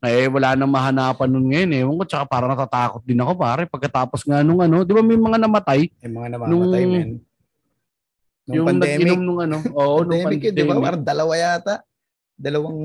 Eh, 0.00 0.24
wala 0.26 0.56
nang 0.56 0.70
mahanapan 0.70 1.28
nun 1.28 1.46
ngayon. 1.46 1.76
Ewan 1.76 1.98
ko, 1.98 2.04
tsaka 2.06 2.24
parang 2.24 2.48
natatakot 2.48 3.02
din 3.02 3.20
ako 3.20 3.32
pare. 3.36 3.62
Pagkatapos 3.64 4.24
nga 4.24 4.40
nung 4.40 4.58
ano, 4.58 4.80
di 4.80 4.90
ba 4.90 5.02
may 5.02 5.14
mga 5.14 5.36
namatay? 5.38 5.92
Yung 6.00 6.14
mga 6.16 6.28
namamatay, 6.30 6.56
Nung- 6.80 6.90
men. 6.90 7.10
Nung 8.42 8.54
yung 8.56 8.66
pandemic. 8.66 8.96
nag-inom 8.98 9.20
nung 9.20 9.40
ano. 9.40 9.56
Oo, 9.70 10.00
nung 10.00 10.16
pandemic 10.16 10.40
yun, 10.40 10.50
di 10.50 10.56
ba? 10.56 10.72
pandemic. 10.72 10.84
Parang 10.88 11.04
dalawa 11.04 11.32
yata. 11.34 11.74
Dalawang 12.34 12.80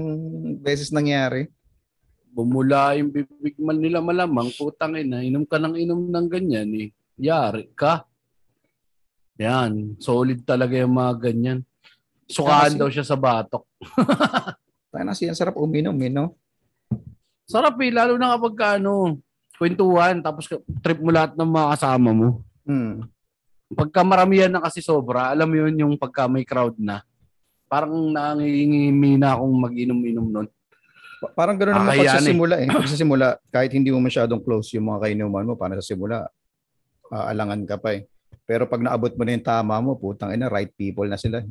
beses 0.60 0.91
nangyari. 0.91 1.47
Bumula 2.36 3.00
yung 3.00 3.15
bibig 3.15 3.56
man 3.56 3.80
nila 3.80 4.04
malamang, 4.04 4.52
putang 4.60 5.00
ina, 5.00 5.24
inom 5.24 5.48
ka 5.48 5.56
ng 5.56 5.80
inom 5.80 6.12
ng 6.12 6.28
ganyan 6.28 6.67
eh. 6.76 6.89
Yari 7.15 7.71
ka. 7.71 8.04
Yan, 9.39 9.95
solid 10.04 10.43
talaga 10.43 10.76
yung 10.76 11.00
mga 11.00 11.32
ganyan. 11.32 11.63
Sukaan 12.28 12.76
daw 12.76 12.91
siya 12.91 13.08
sa 13.08 13.15
batok. 13.15 13.63
Tayo 14.91 15.04
na 15.08 15.15
siya, 15.15 15.32
sarap 15.32 15.56
uminom, 15.56 15.95
eh, 16.04 16.12
no? 16.12 16.36
Sarap 17.48 17.80
eh, 17.80 17.91
lalo 17.95 18.19
na 18.19 18.36
kapag 18.36 18.56
ka, 18.60 18.67
ano, 18.84 19.15
kwentuhan, 19.56 20.19
tapos 20.19 20.52
trip 20.84 21.00
mo 21.00 21.15
lahat 21.15 21.39
ng 21.39 21.48
mga 21.48 21.67
kasama 21.80 22.12
mo. 22.12 22.43
Hmm. 22.67 23.08
Pagka 23.71 24.04
maramihan 24.04 24.52
na 24.52 24.60
kasi 24.60 24.84
sobra, 24.84 25.32
alam 25.32 25.48
mo 25.48 25.56
yun 25.56 25.88
yung 25.88 25.93
pagka 25.95 26.28
may 26.28 26.43
crowd 26.43 26.76
na, 26.76 27.00
Parang 27.65 28.13
nangingimi 28.13 29.17
na 29.17 29.34
akong 29.34 29.56
mag-inom-inom 29.58 30.28
nun. 30.30 30.48
Pa- 31.21 31.34
Parang 31.34 31.56
gano'n 31.56 31.75
naman 31.75 31.95
pag 31.95 32.19
sa 32.19 32.23
simula 32.23 32.56
eh. 32.60 32.67
Pag 32.67 32.89
sa 32.91 32.97
simula, 32.99 33.28
kahit 33.49 33.71
hindi 33.71 33.89
mo 33.89 33.99
masyadong 34.04 34.41
close 34.43 34.75
yung 34.75 34.91
mga 34.91 35.08
kainuman 35.08 35.47
mo, 35.47 35.54
parang 35.56 35.80
sa 35.80 35.86
simula, 35.86 36.28
aalangan 37.10 37.63
ka 37.63 37.78
pa 37.80 37.95
eh. 37.95 38.08
Pero 38.45 38.69
pag 38.69 38.84
naabot 38.84 39.10
mo 39.15 39.23
na 39.25 39.34
yung 39.34 39.45
tama 39.45 39.75
mo, 39.82 39.97
putang 39.97 40.36
ina, 40.36 40.51
right 40.51 40.69
people 40.75 41.08
na 41.08 41.17
sila. 41.17 41.41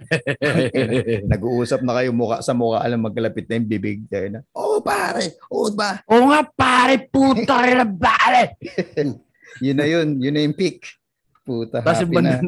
Nag-uusap 1.32 1.84
na 1.84 2.00
kayo 2.00 2.10
muka 2.14 2.40
sa 2.40 2.56
mukha, 2.56 2.80
alam 2.80 3.04
magkalapit 3.04 3.44
na 3.50 3.58
yung 3.60 3.68
bibig. 3.68 4.06
Tayo 4.08 4.28
na, 4.32 4.40
oh 4.54 4.80
pare, 4.80 5.36
oh 5.50 5.68
ba? 5.74 6.00
Oo 6.08 6.30
nga, 6.30 6.40
pare, 6.46 7.10
puta 7.10 7.64
rin 7.64 7.76
na 7.80 7.86
pare. 7.88 8.56
Yun 9.66 9.76
na 9.76 9.84
yun, 9.84 10.08
yun 10.22 10.30
na 10.30 10.46
yung 10.46 10.54
peak. 10.54 10.86
Puta, 11.42 11.82
Kasi 11.82 12.06
happy 12.06 12.22
na. 12.22 12.38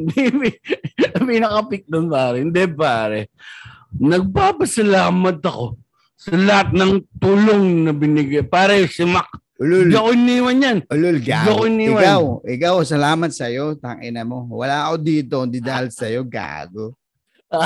may 1.26 1.42
nakapik 1.42 1.82
doon, 1.90 2.06
pare. 2.06 2.38
Hindi, 2.46 2.62
pare. 2.70 3.26
Nagpapasalamat 3.98 5.42
ako 5.42 5.81
sa 6.22 6.38
lahat 6.38 6.68
ng 6.70 6.92
tulong 7.18 7.82
na 7.82 7.90
binigay. 7.90 8.46
Pare, 8.46 8.86
si 8.86 9.02
Mac, 9.02 9.26
Ulul, 9.58 9.90
hindi 9.90 9.94
ako 9.94 10.10
iniwan 10.10 10.58
yan. 10.58 10.78
ulul, 10.90 11.16
Hindi 11.18 11.30
gago. 11.30 11.50
ako 11.54 11.62
iniwan. 11.70 12.02
Ikaw, 12.02 12.22
ikaw, 12.50 12.74
salamat 12.82 13.30
sa'yo. 13.30 13.78
Tangina 13.78 14.22
mo. 14.26 14.42
Wala 14.50 14.90
ako 14.90 14.94
dito, 14.98 15.36
hindi 15.46 15.62
dahil 15.62 15.90
sa'yo, 15.90 16.26
gago. 16.26 16.94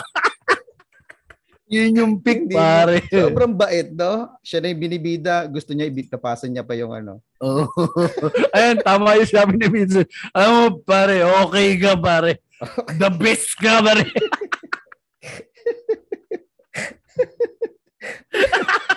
Yun 1.66 1.98
yung 1.98 2.14
pick, 2.22 2.46
Hindi. 2.46 2.54
pare. 2.54 3.02
Sobrang 3.10 3.50
bait, 3.50 3.90
no? 3.90 4.38
Siya 4.38 4.62
na 4.62 4.70
yung 4.70 4.82
binibida. 4.86 5.50
Gusto 5.50 5.74
niya 5.74 5.90
ibitapasan 5.90 6.54
niya 6.54 6.62
pa 6.62 6.78
yung 6.78 6.94
ano. 6.94 7.18
Oo. 7.42 7.66
Ayan, 8.54 8.78
tama 8.86 9.18
yung 9.18 9.26
sabi 9.26 9.58
ni 9.58 9.66
Vincent. 9.66 10.06
Alam 10.30 10.50
mo, 10.52 10.64
pare, 10.86 11.26
okay 11.26 11.74
ka, 11.74 11.98
pare. 11.98 12.38
The 13.02 13.10
best 13.10 13.56
ka, 13.58 13.82
pare. 13.82 14.04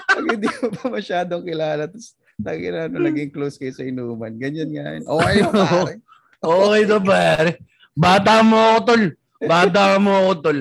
Pag 0.09 0.25
hindi 0.25 0.47
mo 0.49 0.67
pa 0.73 0.85
masyadong 0.89 1.43
kilala, 1.45 1.87
tapos 1.87 2.13
tangina, 2.39 2.87
ano, 2.87 2.97
naging 3.03 3.31
close 3.31 3.59
kayo 3.59 3.71
sa 3.71 3.83
inuman. 3.83 4.33
Ganyan 4.35 4.69
nga 4.71 4.85
yun. 4.95 5.03
Okay, 5.05 5.37
pare. 5.53 5.93
Okay 6.39 6.81
to, 6.87 6.97
pare. 6.99 7.51
Bata 7.93 8.33
mo 8.41 8.55
ako, 8.55 8.79
tol. 8.85 9.03
Bata 9.43 9.81
mo 9.99 10.11
ako, 10.15 10.31
tol. 10.39 10.59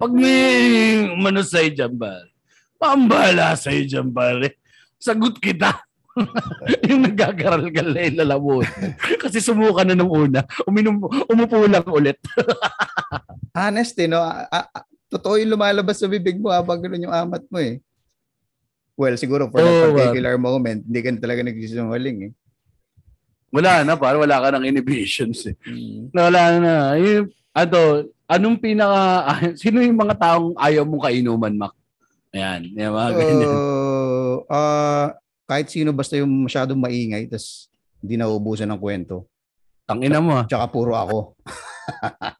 Pag 0.00 0.12
may 0.16 1.06
umano 1.12 1.44
sa'yo 1.44 1.70
dyan, 1.70 1.92
pare. 1.94 2.28
Pambala 2.80 3.54
sa'yo 3.54 3.84
dyan, 3.86 4.08
pare. 4.10 4.58
Sagot 4.98 5.38
kita. 5.38 5.76
yung 6.90 7.06
nagkakaral-gal 7.06 7.94
na 7.94 8.00
yung 8.10 8.18
lalabot. 8.26 8.66
Kasi 9.22 9.38
sumuka 9.38 9.86
na 9.86 9.94
nung 9.94 10.10
una. 10.10 10.42
Uminom, 10.66 10.98
umupo 11.30 11.62
lang 11.70 11.86
ulit. 11.86 12.18
Honest, 13.56 13.94
eh, 13.98 14.10
no? 14.10 14.18
A- 14.18 14.48
a- 14.50 14.70
a- 14.74 14.88
totoo 15.10 15.38
yung 15.38 15.54
lumalabas 15.54 15.98
sa 15.98 16.10
bibig 16.10 16.38
mo 16.38 16.50
habang 16.50 16.82
ganun 16.82 17.06
yung 17.06 17.14
amat 17.14 17.42
mo, 17.46 17.58
eh. 17.62 17.78
Well, 19.00 19.16
siguro 19.16 19.48
for 19.48 19.64
that 19.64 19.72
Oo, 19.72 19.96
particular 19.96 20.36
moment, 20.36 20.84
hindi 20.84 21.00
ka 21.00 21.08
na 21.16 21.24
talaga 21.24 21.40
nagsisinungaling, 21.40 22.18
eh. 22.28 22.32
Wala 23.48 23.80
na, 23.80 23.96
pare. 23.96 24.20
Wala 24.20 24.36
ka 24.44 24.52
ng 24.52 24.68
inhibitions 24.68 25.48
eh. 25.48 25.56
Mm. 25.64 26.12
Wala 26.12 26.42
na. 26.60 26.72
Yung, 27.00 27.32
ano, 27.56 27.78
anong 28.28 28.56
pinaka, 28.60 29.00
sino 29.60 29.80
yung 29.80 29.96
mga 29.96 30.20
taong 30.20 30.52
ayaw 30.60 30.84
mong 30.84 31.08
kainuman, 31.08 31.54
Mac? 31.56 31.72
Ayan, 32.36 32.76
yung 32.76 32.92
mga 32.92 33.10
ganyan. 33.16 33.48
Uh, 33.48 34.36
ah, 34.52 35.16
kahit 35.48 35.72
sino 35.72 35.96
basta 35.96 36.20
yung 36.20 36.30
masyadong 36.44 36.78
maingay, 36.78 37.24
tapos 37.24 37.72
hindi 38.04 38.20
nauubusan 38.20 38.68
ng 38.68 38.78
kwento. 38.84 39.24
Tangina 39.88 40.20
mo, 40.20 40.38
ah. 40.38 40.44
Tsaka 40.44 40.68
puro 40.68 40.92
ako. 40.92 41.40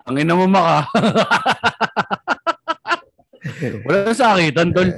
Tangina 0.04 0.36
mo, 0.36 0.44
Mac, 0.44 0.66
ah. 0.68 0.84
Wala 3.86 4.12
sa 4.16 4.36
akin, 4.36 4.72
tol. 4.72 4.90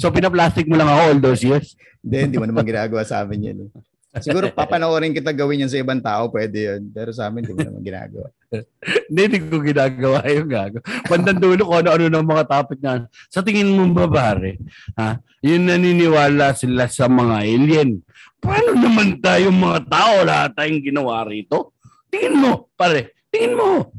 So, 0.00 0.12
pinaplastic 0.12 0.66
mo 0.66 0.76
lang 0.76 0.88
ako 0.88 1.00
all 1.12 1.20
those 1.20 1.42
years. 1.44 1.76
Hindi, 2.00 2.16
hindi 2.30 2.36
mo 2.38 2.46
naman 2.46 2.64
ginagawa 2.64 3.02
sa 3.02 3.24
amin 3.24 3.48
yan. 3.52 3.58
eh. 3.66 3.70
Siguro 4.16 4.48
papanoorin 4.48 5.12
kita 5.12 5.28
gawin 5.36 5.66
yan 5.66 5.68
sa 5.68 5.76
ibang 5.76 6.00
tao, 6.00 6.32
pwede 6.32 6.56
yun. 6.56 6.82
Pero 6.88 7.12
sa 7.12 7.28
amin, 7.28 7.44
hindi 7.44 7.52
mo 7.52 7.60
naman 7.68 7.82
ginagawa. 7.84 8.28
Hindi, 9.10 9.20
hindi 9.26 9.38
ko 9.42 9.58
ginagawa 9.58 10.22
yung 10.30 10.48
gago. 10.48 10.78
Bandang 11.10 11.42
dulo 11.42 11.66
ko 11.66 11.82
ano-ano 11.82 12.06
ng 12.06 12.24
mga 12.30 12.44
topic 12.46 12.78
na. 12.78 13.04
Sa 13.26 13.42
tingin 13.42 13.74
mo 13.74 13.90
ba, 13.90 14.06
pare? 14.06 14.62
Ha? 14.94 15.18
Yun 15.42 15.66
naniniwala 15.66 16.54
sila 16.54 16.86
sa 16.86 17.10
mga 17.10 17.42
alien. 17.42 18.00
Paano 18.38 18.78
naman 18.78 19.18
tayo 19.18 19.50
mga 19.50 19.80
tao 19.90 20.14
lahat 20.22 20.54
tayong 20.54 20.78
ginawa 20.78 21.26
rito? 21.26 21.74
Tingin 22.08 22.38
mo, 22.38 22.70
pare. 22.78 23.18
Tingin 23.34 23.58
mo. 23.58 23.90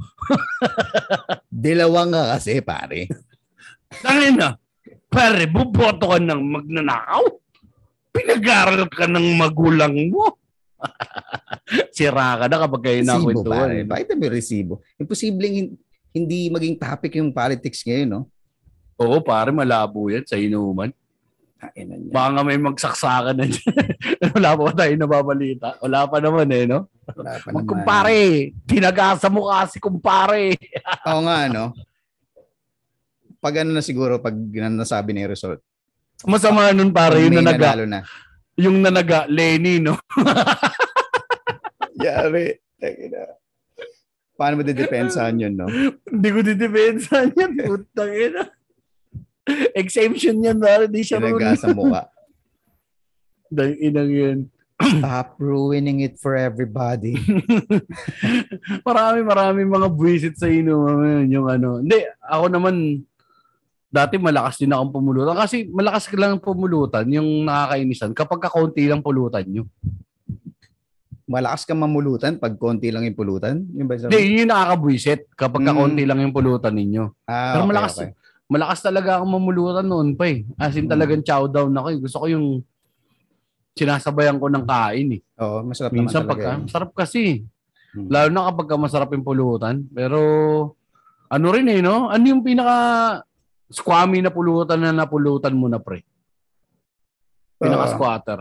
Dilawang 1.51 2.15
ka 2.15 2.23
kasi, 2.39 2.63
pare. 2.63 3.11
Tangin 3.89 4.35
na. 4.35 4.49
Pare, 5.07 5.47
buboto 5.47 6.11
ka 6.11 6.19
ng 6.19 6.41
magnanakaw? 6.43 7.23
Pinag-aral 8.11 8.85
ka 8.87 9.05
ng 9.05 9.27
magulang 9.35 9.95
mo? 10.09 10.35
Sira 11.95 12.37
ka 12.37 12.45
na 12.45 12.57
kapag 12.59 12.81
kayo 12.83 12.99
Resibo, 13.01 13.11
nakwentuhan. 13.11 13.55
pare. 13.57 13.77
Bakit 13.83 14.07
may 14.13 14.31
resibo? 14.31 14.73
Imposibleng 14.95 15.55
hin- 15.55 15.75
hindi 16.11 16.47
maging 16.47 16.75
topic 16.75 17.13
yung 17.15 17.31
politics 17.31 17.81
ngayon, 17.81 18.09
no? 18.09 18.21
Oo, 18.97 19.21
pare, 19.21 19.49
malabo 19.49 20.07
yan 20.07 20.23
sa 20.23 20.35
inuman. 20.35 20.89
Kain 21.57 21.89
niya. 21.89 22.13
Baka 22.13 22.27
nga 22.31 22.43
may 22.43 22.59
magsaksakan 22.59 23.35
na 23.35 23.45
dyan. 23.45 23.73
Wala 24.37 24.49
pa 24.53 24.61
ba 24.61 24.73
tayo 24.75 24.93
nababalita? 24.93 25.69
Wala 25.79 25.99
pa 26.05 26.17
naman 26.17 26.47
eh, 26.51 26.65
no? 26.65 26.85
Wala 27.07 27.31
pa 27.35 27.47
Mag 27.47 27.53
naman. 27.55 27.67
kumpare, 27.67 28.21
tinagasa 28.63 29.27
mo 29.27 29.47
kasi 29.47 29.77
kumpare. 29.77 30.53
Oo 31.03 31.21
nga, 31.23 31.47
no? 31.47 31.73
Pag 33.37 33.63
ano 33.63 33.71
na 33.77 33.83
siguro, 33.85 34.17
pag 34.17 34.33
nasabi 34.33 35.13
na 35.13 35.25
yung 35.25 35.33
result. 35.33 35.61
Masama 36.25 36.73
nun 36.73 36.89
pare, 36.89 37.21
Pag 37.21 37.25
yung 37.29 37.37
nanaga, 37.37 37.69
na. 37.85 37.99
yung 38.57 38.77
nanaga, 38.81 39.29
Lenny, 39.29 39.77
no? 39.77 39.97
Yari. 42.03 42.57
Paano 44.37 44.61
mo 44.61 44.63
didepensahan 44.65 45.37
yun, 45.41 45.53
no? 45.57 45.69
Hindi 46.05 46.29
ko 46.29 46.39
didepensahan 46.45 47.33
yan, 47.33 47.51
putang 47.65 48.13
ina. 48.13 48.43
Exemption 49.73 50.37
yan, 50.41 50.57
pare, 50.61 50.85
di 50.85 51.01
siya 51.01 51.17
marunong. 51.17 51.57
sa 51.57 51.73
mukha. 51.73 52.05
Dang 53.57 53.73
inang 53.81 54.11
yun. 54.11 54.39
Stop 54.77 55.41
ruining 55.41 56.05
it 56.05 56.21
for 56.21 56.37
everybody. 56.37 57.17
marami, 58.87 59.25
marami 59.25 59.65
mga 59.65 59.89
buwisit 59.89 60.35
sa 60.37 60.45
inuman 60.45 61.25
yung 61.33 61.49
ano. 61.49 61.81
Hindi, 61.81 62.05
ako 62.21 62.45
naman, 62.53 62.75
dati 63.87 64.19
malakas 64.19 64.59
din 64.59 64.71
akong 64.71 64.91
pumulutan. 64.91 65.33
Kasi 65.33 65.67
malakas 65.67 66.11
lang 66.13 66.37
pumulutan 66.37 67.07
yung 67.07 67.47
nakakainisan 67.47 68.11
kapag 68.11 68.43
kakunti 68.43 68.83
lang 68.85 68.99
pulutan 68.99 69.47
nyo. 69.47 69.63
Malakas 71.27 71.67
ka 71.67 71.75
mamulutan 71.75 72.39
pag 72.39 72.55
konti 72.55 72.87
lang 72.87 73.03
yung 73.03 73.17
pulutan. 73.19 73.59
Yung 73.75 73.83
ba 73.83 73.99
Hindi, 73.99 74.15
yun 74.23 74.47
yung 74.47 74.51
nakakabuisit 74.51 75.27
kapag 75.35 75.59
Mm. 75.59 75.67
kakunti 75.67 76.03
lang 76.07 76.19
yung 76.23 76.31
pulutan 76.31 76.71
ninyo. 76.71 77.03
Ah, 77.27 77.51
Pero 77.51 77.63
okay, 77.63 77.71
malakas, 77.75 77.93
okay. 77.99 78.09
malakas 78.47 78.79
talaga 78.79 79.09
akong 79.19 79.33
mamulutan 79.35 79.83
noon 79.83 80.15
pa 80.15 80.31
eh. 80.31 80.47
As 80.55 80.79
in 80.79 80.87
Mm. 80.87 80.91
talagang 80.95 81.23
chow 81.27 81.43
down 81.51 81.75
ako 81.75 81.87
eh. 81.91 81.99
Gusto 81.99 82.17
ko 82.23 82.25
yung 82.31 82.47
sinasabayan 83.75 84.39
ko 84.39 84.47
ng 84.47 84.63
kain 84.63 85.19
eh. 85.19 85.21
Oo, 85.37 85.67
masarap 85.67 85.91
Minsan 85.91 86.23
naman 86.23 86.31
talaga. 86.31 86.47
pagka, 86.47 86.63
masarap 86.63 86.91
kasi. 86.95 87.43
Hmm. 87.91 88.07
Lalo 88.07 88.27
na 88.31 88.47
kapag 88.47 88.67
ka 88.67 88.75
masarap 88.79 89.09
yung 89.11 89.27
pulutan. 89.27 89.75
Pero 89.91 90.19
ano 91.27 91.47
rin 91.51 91.67
eh, 91.67 91.83
no? 91.83 92.07
Ano 92.07 92.23
yung 92.23 92.39
pinaka 92.39 92.77
squammy 93.67 94.19
na 94.19 94.29
pulutan 94.29 94.79
na 94.79 94.91
napulutan 94.91 95.51
mo 95.51 95.67
na 95.67 95.77
pre? 95.77 96.03
Pinaka 97.57 97.83
Ah, 97.83 97.91
squatter. 97.91 98.39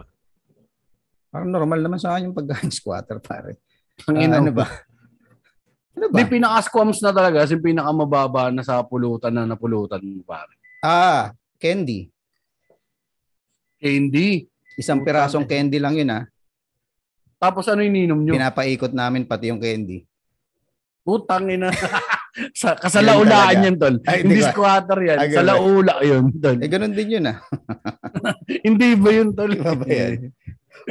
parang 1.26 1.50
normal 1.50 1.80
naman 1.80 1.98
sa 1.98 2.14
akin 2.14 2.28
yung 2.28 2.36
pagkain 2.36 2.72
squatter, 2.74 3.20
pare. 3.20 3.60
Ang 4.06 4.16
Ah, 4.16 4.24
ina 4.24 4.36
ano 4.40 4.52
ba? 4.52 4.66
Ano 5.92 6.06
ba? 6.08 6.16
Hindi, 6.16 6.22
pinaka 6.30 6.64
squams 6.64 7.00
na 7.00 7.10
talaga. 7.10 7.44
Kasi 7.44 7.56
pinaka 7.56 7.88
mababa 7.90 8.48
na 8.48 8.60
sa 8.60 8.80
pulutan 8.80 9.32
na 9.32 9.44
napulutan 9.44 10.00
mo 10.00 10.20
pare. 10.22 10.52
Ah, 10.80 11.32
candy. 11.56 12.08
Eh, 13.78 13.96
hindi. 13.96 14.44
Isang 14.76 15.00
pirasong 15.00 15.44
candy 15.44 15.76
lang 15.76 15.96
yun, 15.96 16.08
ah. 16.10 16.24
Tapos 17.36 17.64
ano 17.66 17.80
ininom 17.80 18.16
nyo? 18.16 18.32
Pinapaikot 18.32 18.92
namin 18.92 19.24
pati 19.24 19.48
yung 19.48 19.60
candy. 19.60 20.04
Putang 21.00 21.48
ina. 21.48 21.68
sa, 22.52 22.76
kasalaulaan 22.76 23.64
yan, 23.64 23.76
tol. 23.80 23.96
Ay, 24.04 24.24
hindi 24.24 24.40
di 24.40 24.44
ba? 24.44 24.52
squatter 24.52 24.98
yan. 25.00 25.18
Ah, 25.18 25.28
sa 25.32 25.42
laula 25.44 25.94
yun, 26.04 26.24
tol. 26.36 26.56
Eh, 26.60 26.68
ganun 26.68 26.92
din 26.92 27.20
yun, 27.20 27.24
ah. 27.32 27.40
hindi 28.66 28.88
ba 28.96 29.10
yun, 29.12 29.28
tol? 29.32 29.52
Iba 29.52 29.72
ba 29.72 29.88
yan? 29.88 30.32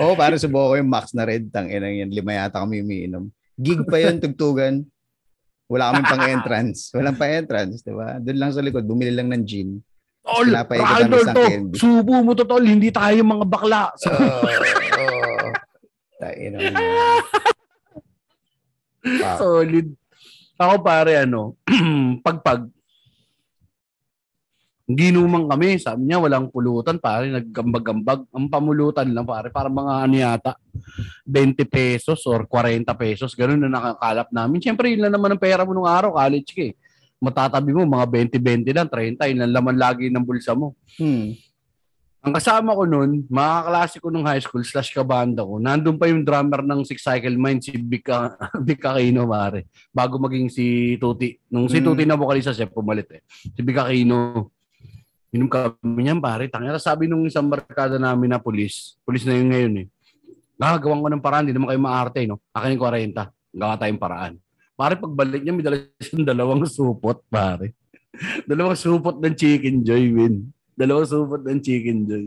Oo, 0.02 0.14
parang 0.18 0.42
subukan 0.42 0.70
ko 0.74 0.76
yung 0.82 0.92
max 0.92 1.14
na 1.16 1.24
red. 1.24 1.48
Tang 1.54 1.70
ina 1.72 1.88
yan. 1.88 2.12
Lima 2.12 2.36
yata 2.36 2.60
kami 2.60 2.84
umiinom. 2.84 3.30
Gig 3.56 3.86
pa 3.88 4.02
yun, 4.02 4.20
tugtugan. 4.20 4.84
Wala 5.72 5.94
kaming 5.94 6.10
pang 6.10 6.26
entrance. 6.30 6.94
Walang 6.94 7.18
pa 7.18 7.26
entrance, 7.32 7.82
di 7.82 7.94
ba? 7.96 8.22
Doon 8.22 8.38
lang 8.38 8.52
sa 8.54 8.62
likod, 8.62 8.86
bumili 8.86 9.14
lang 9.14 9.32
ng 9.34 9.44
gin. 9.46 9.82
Tol, 10.26 10.50
isang 10.50 11.10
to. 11.38 11.78
Subo 11.78 12.22
mo 12.26 12.34
to, 12.34 12.46
tol. 12.50 12.62
Hindi 12.62 12.90
tayo 12.90 13.22
mga 13.22 13.46
bakla. 13.46 13.94
Oo. 13.94 14.50
Tain 16.18 16.50
na. 16.54 16.60
Wow. 19.06 19.38
Solid. 19.38 19.88
Ako 20.56 20.80
pare, 20.80 21.20
ano, 21.20 21.60
pagpag. 22.26 22.72
Ginuman 24.86 25.50
kami, 25.50 25.82
sabi 25.82 26.06
niya 26.06 26.22
walang 26.22 26.48
pulutan, 26.48 26.96
pare, 27.02 27.28
naggambag-gambag. 27.28 28.30
Ang 28.32 28.48
pamulutan 28.48 29.10
lang, 29.12 29.26
pare, 29.28 29.52
para 29.52 29.68
mga 29.68 29.94
ano 30.08 30.16
yata, 30.16 30.52
20 31.26 31.58
pesos 31.68 32.22
or 32.30 32.48
40 32.48 32.86
pesos, 32.96 33.34
ganun 33.36 33.66
na 33.66 33.72
nakakalap 33.82 34.30
namin. 34.32 34.62
Siyempre, 34.62 34.94
yun 34.94 35.04
lang 35.04 35.14
naman 35.18 35.36
ang 35.36 35.42
pera 35.42 35.68
mo 35.68 35.76
nung 35.76 35.90
araw, 35.90 36.16
college 36.16 36.54
ka 36.54 36.64
eh. 36.72 36.74
Matatabi 37.20 37.74
mo, 37.74 37.82
mga 37.84 38.08
20-20 38.40 38.78
lang, 38.78 38.88
30, 38.88 39.32
yun 39.34 39.40
lang 39.44 39.52
laman 39.58 39.76
lagi 39.76 40.08
ng 40.08 40.24
bulsa 40.24 40.54
mo. 40.54 40.78
Hmm. 40.96 41.36
Ang 42.26 42.34
kasama 42.34 42.74
ko 42.74 42.90
nun, 42.90 43.22
mga 43.30 43.58
klase 43.70 43.96
ko 44.02 44.10
nung 44.10 44.26
high 44.26 44.42
school 44.42 44.66
slash 44.66 44.90
kabanda 44.90 45.46
ko, 45.46 45.62
nandun 45.62 45.94
pa 45.94 46.10
yung 46.10 46.26
drummer 46.26 46.66
ng 46.66 46.82
Six 46.82 47.06
Cycle 47.06 47.38
Mind, 47.38 47.62
si 47.62 47.78
Bika, 47.78 48.34
Bika 48.66 48.98
Kino, 48.98 49.30
pare. 49.30 49.70
Bago 49.94 50.18
maging 50.18 50.50
si 50.50 50.98
Tuti. 50.98 51.38
Nung 51.54 51.70
si 51.70 51.78
Mm. 51.78 51.86
Tuti 51.86 52.04
na 52.10 52.18
vocalista 52.18 52.50
siya, 52.50 52.66
pumalit 52.66 53.06
eh. 53.14 53.22
Si 53.30 53.62
Bika 53.62 53.86
Kino. 53.94 54.50
Inom 55.38 55.46
kami 55.46 56.02
niyan, 56.02 56.18
pare. 56.18 56.50
Tangina, 56.50 56.82
sabi 56.82 57.06
nung 57.06 57.30
isang 57.30 57.46
barkada 57.46 58.02
namin 58.02 58.34
na 58.34 58.42
pulis, 58.42 58.98
pulis 59.06 59.22
na 59.22 59.38
yun 59.38 59.54
ngayon 59.54 59.74
eh. 59.86 59.88
Gagawin 60.58 61.06
ko 61.06 61.10
ng 61.14 61.22
paraan, 61.22 61.46
hindi 61.46 61.54
naman 61.54 61.78
kayo 61.78 61.82
maarte, 61.84 62.20
no? 62.26 62.42
Akin 62.58 62.74
yung 62.74 62.82
40. 63.14 63.30
Gawa 63.54 63.78
tayong 63.78 64.02
paraan. 64.02 64.34
Pare, 64.74 64.98
pagbalik 64.98 65.46
niya, 65.46 65.54
may 65.54 65.62
dala 65.62 65.78
siyang 66.02 66.26
dalawang 66.26 66.66
supot, 66.66 67.22
pare. 67.30 67.78
dalawang 68.50 68.74
supot 68.74 69.22
ng 69.22 69.36
chicken 69.38 69.86
joy, 69.86 70.10
win. 70.10 70.55
Dalawang 70.76 71.08
supot 71.08 71.40
ng 71.40 71.64
chicken 71.64 72.04
joy. 72.04 72.26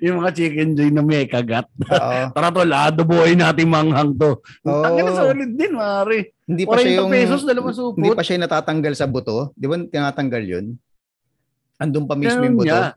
Yung 0.00 0.24
mga 0.24 0.32
chicken 0.32 0.72
joy 0.72 0.88
na 0.88 1.04
may 1.04 1.28
kagat. 1.28 1.68
Oo. 1.84 2.20
Tara 2.36 2.48
tol, 2.48 2.72
adoboy 2.72 3.36
natin 3.36 3.68
manghang 3.68 4.16
to. 4.16 4.40
Oo. 4.64 4.84
Ang 4.88 5.04
ina 5.04 5.12
solid 5.12 5.52
din, 5.52 5.72
pare. 5.76 6.32
Hindi 6.48 6.64
pa 6.64 6.80
siya 6.80 6.96
40 6.96 6.98
yung 6.98 7.12
pesos, 7.12 7.40
dalawang 7.44 7.76
supot. 7.76 8.00
hindi 8.00 8.10
pa 8.16 8.24
siya 8.24 8.40
natatanggal 8.40 8.94
sa 8.96 9.04
buto. 9.04 9.52
Di 9.52 9.68
ba 9.68 9.76
tinatanggal 9.76 10.42
yun? 10.48 10.66
Andun 11.76 12.08
pa 12.08 12.16
mismo 12.16 12.40
yung 12.40 12.56
buto. 12.56 12.72
niya. 12.72 12.96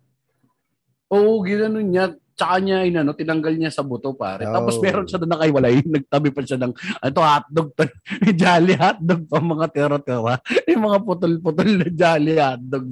Oo, 1.11 1.43
ginanon 1.43 1.83
niya. 1.83 2.05
Tsaka 2.33 2.57
niya, 2.59 2.81
inano, 2.81 3.13
tinanggal 3.13 3.53
niya 3.53 3.69
sa 3.69 3.85
buto, 3.85 4.17
pare. 4.17 4.49
Oh. 4.49 4.53
Tapos 4.53 4.81
meron 4.81 5.05
siya 5.05 5.21
doon 5.21 5.37
nakaiwalay. 5.37 5.85
Nagtabi 6.01 6.33
pa 6.33 6.41
siya 6.41 6.57
ng, 6.57 6.73
ito 6.99 7.21
hotdog. 7.21 7.67
to. 7.73 7.83
Jolly 8.41 8.73
hotdog 8.73 9.21
pa 9.29 9.37
mga 9.37 9.67
tira-tira. 9.69 10.35
Yung 10.73 10.83
mga 10.83 10.99
putol-putol 11.01 11.69
na 11.77 11.87
jolly 11.87 12.33
hotdog. 12.35 12.85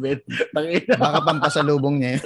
Tangina. 0.54 0.94
Baka 0.96 1.20
pampasalubong 1.26 1.98
niya 1.98 2.22
yun. 2.22 2.26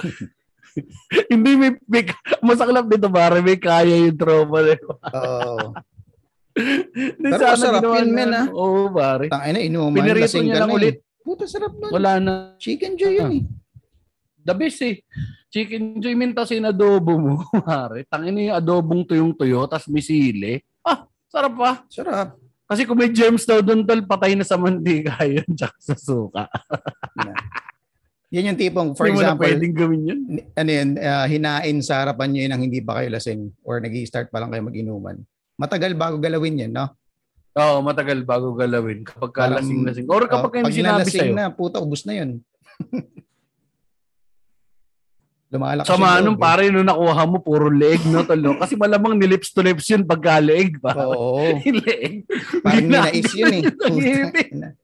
Hindi 1.32 1.50
may, 1.56 1.72
may 1.88 2.04
masaklap 2.44 2.84
dito, 2.84 3.08
pare. 3.08 3.40
May 3.40 3.56
kaya 3.56 3.96
yung 3.96 4.14
tropa. 4.14 4.60
na 4.60 4.76
yun. 4.76 4.84
Oo. 4.92 5.56
Hindi, 6.56 7.28
Pero 7.32 7.44
masarap 7.48 7.82
yun, 7.84 8.08
men, 8.12 8.28
ano. 8.28 8.36
ah. 8.36 8.46
Oo, 8.52 8.80
pare. 8.88 9.24
Tangina, 9.28 9.60
inuman. 9.60 9.96
Pinirito 9.96 10.24
lasing 10.24 10.44
niya 10.44 10.54
ka 10.54 10.60
lang 10.60 10.68
na 10.68 10.76
ulit. 10.76 10.96
eh. 10.96 11.24
Puta, 11.24 11.44
sarap 11.44 11.72
nun. 11.74 11.90
Wala 11.90 12.12
na. 12.20 12.32
Chicken 12.56 12.92
joy 12.94 13.12
yun 13.16 13.30
eh. 13.32 13.44
The 14.40 14.54
best 14.54 14.78
eh. 14.80 15.00
Chicken 15.56 16.04
joy 16.04 16.12
mintas 16.12 16.52
in 16.52 16.68
adobo 16.68 17.16
mo, 17.16 17.32
pare. 17.64 18.04
Tangin 18.04 18.44
yung 18.44 18.52
adobong 18.54 19.08
tuyong-tuyo, 19.08 19.64
tas 19.64 19.88
may 19.88 20.04
sili. 20.04 20.60
Ah, 20.84 21.08
sarap 21.32 21.56
pa. 21.56 21.70
Sarap. 21.88 22.36
Kasi 22.68 22.84
kung 22.84 23.00
may 23.00 23.08
germs 23.08 23.48
daw 23.48 23.64
doon, 23.64 23.80
tol, 23.80 24.04
patay 24.04 24.36
na 24.36 24.44
sa 24.44 24.60
mantika 24.60 25.16
yun, 25.24 25.48
tsaka 25.48 25.72
sa 25.80 25.96
suka. 25.96 26.44
Yan 28.28 28.52
yung 28.52 28.60
tipong, 28.60 28.92
for 28.92 29.08
Hindi 29.08 29.22
example, 29.22 29.48
pwedeng 29.48 29.72
gawin 29.72 30.02
yun. 30.04 30.20
ano 30.52 30.70
yun, 30.70 30.88
ah, 30.98 31.24
hinain 31.24 31.78
sa 31.80 32.04
harapan 32.04 32.28
nyo 32.28 32.40
yun 32.44 32.52
ang 32.52 32.60
hindi 32.60 32.84
pa 32.84 33.00
kayo 33.00 33.08
lasing 33.08 33.48
or 33.64 33.80
nag 33.80 33.96
start 34.04 34.28
pa 34.28 34.44
lang 34.44 34.52
kayo 34.52 34.60
mag-inuman. 34.60 35.16
Matagal 35.56 35.96
bago 35.96 36.20
galawin 36.20 36.68
yan, 36.68 36.72
no? 36.74 36.92
Oo, 37.56 37.80
matagal 37.80 38.20
bago 38.28 38.52
galawin. 38.52 39.08
Kapag 39.08 39.30
ka 39.32 39.40
Parang- 39.48 39.64
lasing-lasing. 39.64 40.04
Or 40.12 40.28
kapag 40.28 40.42
Oh, 40.42 40.52
kayo 40.52 40.64
pag 40.68 40.76
sinabi 40.76 41.08
sa'yo. 41.08 41.32
na, 41.32 41.48
puta, 41.48 41.80
ubus 41.80 42.04
na 42.04 42.12
yun. 42.20 42.30
Lumalakas 45.46 45.86
Sama 45.86 46.18
nung 46.18 46.34
loob, 46.34 46.42
eh. 46.42 46.46
pare 46.46 46.64
nung 46.74 46.82
nakuha 46.82 47.22
mo, 47.22 47.38
puro 47.38 47.70
leeg, 47.70 48.02
no, 48.10 48.26
tol, 48.26 48.42
no? 48.42 48.58
Kasi 48.58 48.74
malamang 48.74 49.14
ni 49.14 49.30
lips 49.30 49.54
to 49.54 49.62
lips 49.62 49.86
yun 49.86 50.02
pagka 50.02 50.42
leeg 50.42 50.82
pa. 50.82 50.90
Oo. 51.06 51.54
Leeg. 51.86 52.26
Parang 52.66 52.82
ninais 52.82 53.30
yun 53.30 53.54
eh. 53.54 53.62
ngipin. 53.94 54.74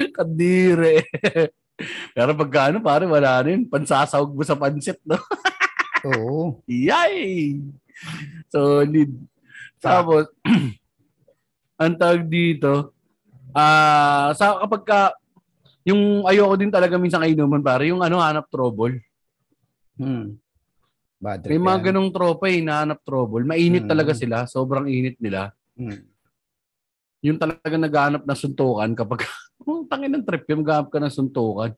Kadire. 0.16 1.04
Pero 2.16 2.30
pagka 2.32 2.72
ano, 2.72 2.80
pare, 2.80 3.04
wala 3.04 3.36
rin. 3.44 3.68
Pansasawag 3.68 4.32
mo 4.32 4.40
sa 4.48 4.56
pansit, 4.56 4.96
no? 5.04 5.20
Oo. 6.08 6.64
Yay! 6.64 7.60
Solid. 8.48 9.12
Tapos, 9.76 10.32
ang 11.80 11.94
tawag 12.00 12.24
dito, 12.28 12.96
ah 13.52 14.32
sa 14.36 14.56
kapag 14.64 14.82
ka, 14.88 15.00
yung 15.84 16.28
ayoko 16.28 16.54
din 16.60 16.72
talaga 16.72 17.00
minsan 17.00 17.24
kainuman 17.24 17.64
pare, 17.64 17.88
yung 17.88 18.04
ano, 18.04 18.20
hanap 18.20 18.46
trouble. 18.52 19.00
Hmm. 19.96 20.36
Bad 21.20 21.44
trip 21.44 21.52
May 21.52 21.60
mga 21.60 21.78
yan. 21.80 21.86
ganong 21.92 22.10
tropa 22.12 22.46
eh, 22.48 22.60
na 22.64 22.80
hanap 22.80 23.00
trouble. 23.04 23.44
Mainit 23.44 23.84
Mm. 23.84 23.90
talaga 23.92 24.12
sila, 24.16 24.48
sobrang 24.48 24.88
init 24.88 25.20
nila. 25.20 25.52
Hmm. 25.76 26.00
Yung 27.20 27.36
talaga 27.36 27.76
naghahanap 27.76 28.24
ng 28.24 28.40
suntukan 28.40 28.90
kapag, 28.96 29.28
oh, 29.68 29.84
tangin 29.84 30.16
ng 30.16 30.24
trip, 30.24 30.48
yung 30.48 30.64
maghahanap 30.64 30.88
ka 30.88 30.98
ng 31.00 31.12
suntukan. 31.12 31.70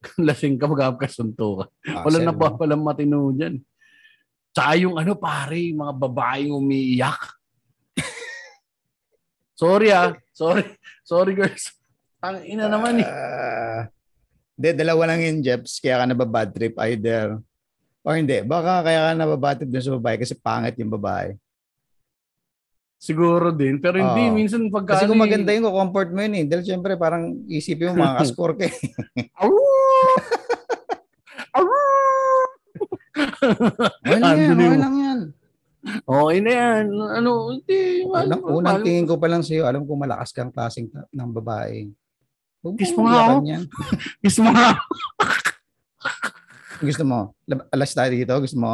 Lasing 0.28 0.56
ka, 0.56 0.64
maghahanap 0.64 0.96
ka 0.96 1.08
ng 1.12 1.16
suntukan. 1.20 1.68
Wala 1.84 2.16
Hassle, 2.16 2.24
na 2.24 2.32
pa 2.32 2.48
no? 2.48 2.56
palang 2.56 2.80
matino 2.80 3.28
dyan. 3.36 3.60
Tsaka 4.56 4.72
yung 4.80 4.96
ano 4.96 5.12
pare, 5.20 5.60
yung 5.68 5.84
mga 5.84 5.94
babaeng 6.00 6.56
umiiyak. 6.56 7.20
sorry 9.60 9.92
ah. 9.92 10.16
Sorry. 10.32 10.64
Sorry 11.04 11.32
girls. 11.36 11.76
Ang 12.26 12.36
ina 12.42 12.66
naman 12.66 12.98
eh. 12.98 13.06
Ah, 13.06 13.82
Hindi, 14.56 14.68
dalawa 14.74 15.02
lang 15.12 15.20
yun, 15.22 15.36
Jeps. 15.44 15.78
Kaya 15.78 16.02
ka 16.02 16.04
nababad 16.08 16.48
trip 16.50 16.74
either. 16.88 17.38
O 18.02 18.10
hindi, 18.10 18.40
baka 18.42 18.82
kaya 18.82 19.10
ka 19.10 19.12
nababad 19.14 19.54
trip 19.58 19.70
dun 19.70 19.84
sa 19.84 19.94
babae 19.94 20.16
kasi 20.16 20.34
pangit 20.34 20.74
yung 20.78 20.90
babae. 20.90 21.36
Siguro 22.96 23.52
din. 23.52 23.76
Pero 23.78 24.00
hindi, 24.00 24.24
Oo. 24.26 24.34
minsan 24.34 24.66
pagka... 24.72 24.96
Kasi 24.96 25.04
kung 25.06 25.20
ano 25.20 25.22
eh, 25.22 25.24
maganda 25.28 25.50
yun, 25.52 25.68
comfort 25.68 26.10
mo 26.10 26.20
yun 26.24 26.34
eh. 26.34 26.44
Dahil 26.48 26.64
syempre 26.64 26.96
parang 26.96 27.36
isipin 27.46 27.92
mo, 27.92 28.02
makakascore 28.02 28.54
ka 28.58 28.64
eh. 28.66 28.74
Au! 29.36 29.52
Okay 33.16 34.18
lang 34.20 34.36
yan, 34.36 34.50
okay 34.50 34.66
yung- 34.66 34.80
lang 34.80 34.96
yan. 34.96 35.18
Yan. 36.46 36.86
Ano, 37.14 37.52
hindi. 37.54 38.02
Ano, 38.08 38.34
unang 38.50 38.82
tingin 38.82 39.06
ko 39.06 39.14
pa 39.16 39.30
lang 39.30 39.46
sa'yo, 39.46 39.68
alam 39.68 39.86
ko 39.86 39.94
malakas 39.94 40.34
kang 40.34 40.50
klaseng 40.50 40.90
ng 40.90 41.30
babae. 41.30 41.86
Huwag 42.66 42.74
mong 42.74 42.94
mo 42.96 43.02
nga 43.04 43.20
ako. 43.22 43.34
yan. 43.46 43.62
Kiss 44.18 44.38
mo 44.38 44.50
nga. 44.50 44.68
Gusto 46.76 47.02
mo? 47.02 47.18
Lab- 47.46 47.68
Alas 47.70 47.92
tayo 47.92 48.10
dito, 48.10 48.34
gusto 48.36 48.58
mo? 48.58 48.72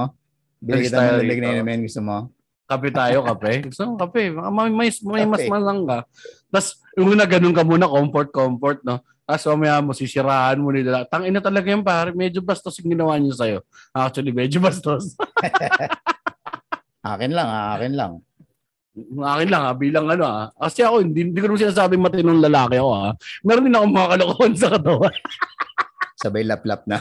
Bili 0.59 0.74
Alas 0.74 0.86
kita 0.86 0.97
tayo 0.97 1.11
ng 1.12 1.20
lilig 1.20 1.38
na 1.38 1.47
dito. 1.47 1.57
inumin, 1.61 1.80
gusto 1.84 2.01
mo? 2.01 2.16
Kape 2.64 2.88
tayo, 2.88 3.20
kape. 3.22 3.53
Gusto 3.68 3.82
mo 3.84 3.95
kape. 3.97 4.32
Baka 4.32 4.49
May, 4.49 4.68
may, 4.72 4.88
may 5.05 5.24
mas 5.28 5.45
Kape. 5.45 5.53
malang 5.53 5.84
ka. 5.84 5.99
Tapos, 6.49 6.68
yung 6.97 7.09
una, 7.12 7.28
ganun 7.28 7.53
ka 7.53 7.62
muna, 7.62 7.84
comfort, 7.84 8.32
comfort, 8.32 8.78
no? 8.80 8.97
Tapos, 9.22 9.45
mamaya 9.47 9.84
mo, 9.84 9.93
sisiraan 9.93 10.57
mo 10.57 10.72
nila. 10.72 11.05
Tangina 11.05 11.38
talaga 11.38 11.68
yan, 11.68 11.84
pare. 11.84 12.11
Medyo 12.11 12.40
bastos 12.40 12.80
yung 12.80 12.97
ginawa 12.97 13.20
niyo 13.20 13.36
sa'yo. 13.36 13.61
Actually, 13.93 14.32
medyo 14.32 14.57
bastos. 14.57 15.12
Akin 17.05 17.34
lang, 17.34 17.45
ah, 17.45 17.74
akin 17.74 17.93
lang. 17.93 18.12
Akin 19.01 19.49
lang, 19.49 19.62
ha, 19.64 19.72
bilang 19.72 20.05
ano, 20.05 20.24
ha. 20.28 20.53
Kasi 20.53 20.84
ako, 20.84 21.01
hindi, 21.01 21.24
hindi 21.24 21.40
ko 21.40 21.49
naman 21.49 21.64
sinasabing 21.64 22.05
matinong 22.05 22.45
lalaki 22.45 22.76
ako, 22.76 22.90
ha. 22.93 23.16
Meron 23.40 23.64
din 23.64 23.72
ako 23.72 23.86
mga 23.88 24.11
kalokohan 24.12 24.53
sa 24.53 24.68
katawan. 24.76 25.16
Sabay 26.22 26.45
lap-lap 26.45 26.84
na. 26.84 27.01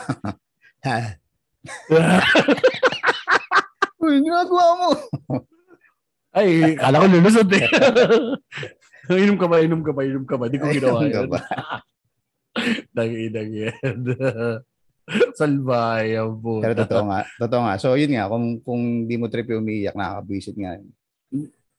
Uy, 4.02 4.24
ginagawa 4.24 4.64
mo. 4.80 4.90
Ay, 6.32 6.80
kala 6.80 7.04
ko 7.04 7.08
lulusot, 7.12 7.52
eh. 7.60 7.68
inom 9.28 9.36
ka 9.36 9.52
ba, 9.52 9.60
inom 9.60 9.84
ka 9.84 9.92
ba, 9.92 10.02
inom 10.08 10.24
ka 10.24 10.36
ba? 10.40 10.48
Di 10.48 10.58
ko 10.64 10.72
ginawa 10.72 11.04
yun. 11.04 11.28
Dang-idang 12.96 13.52
yan. 13.52 14.00
Salbayan 15.36 16.40
po. 16.40 16.64
Pero 16.64 16.76
totoo 16.88 17.04
nga. 17.12 17.28
Totoo 17.36 17.62
nga. 17.68 17.76
So, 17.76 18.00
yun 18.00 18.16
nga. 18.16 18.32
Kung, 18.32 18.64
kung 18.64 19.12
di 19.12 19.20
mo 19.20 19.28
trip 19.28 19.52
yung 19.52 19.68
umiiyak, 19.68 19.98
nakakabwisit 19.98 20.56
nga. 20.56 20.80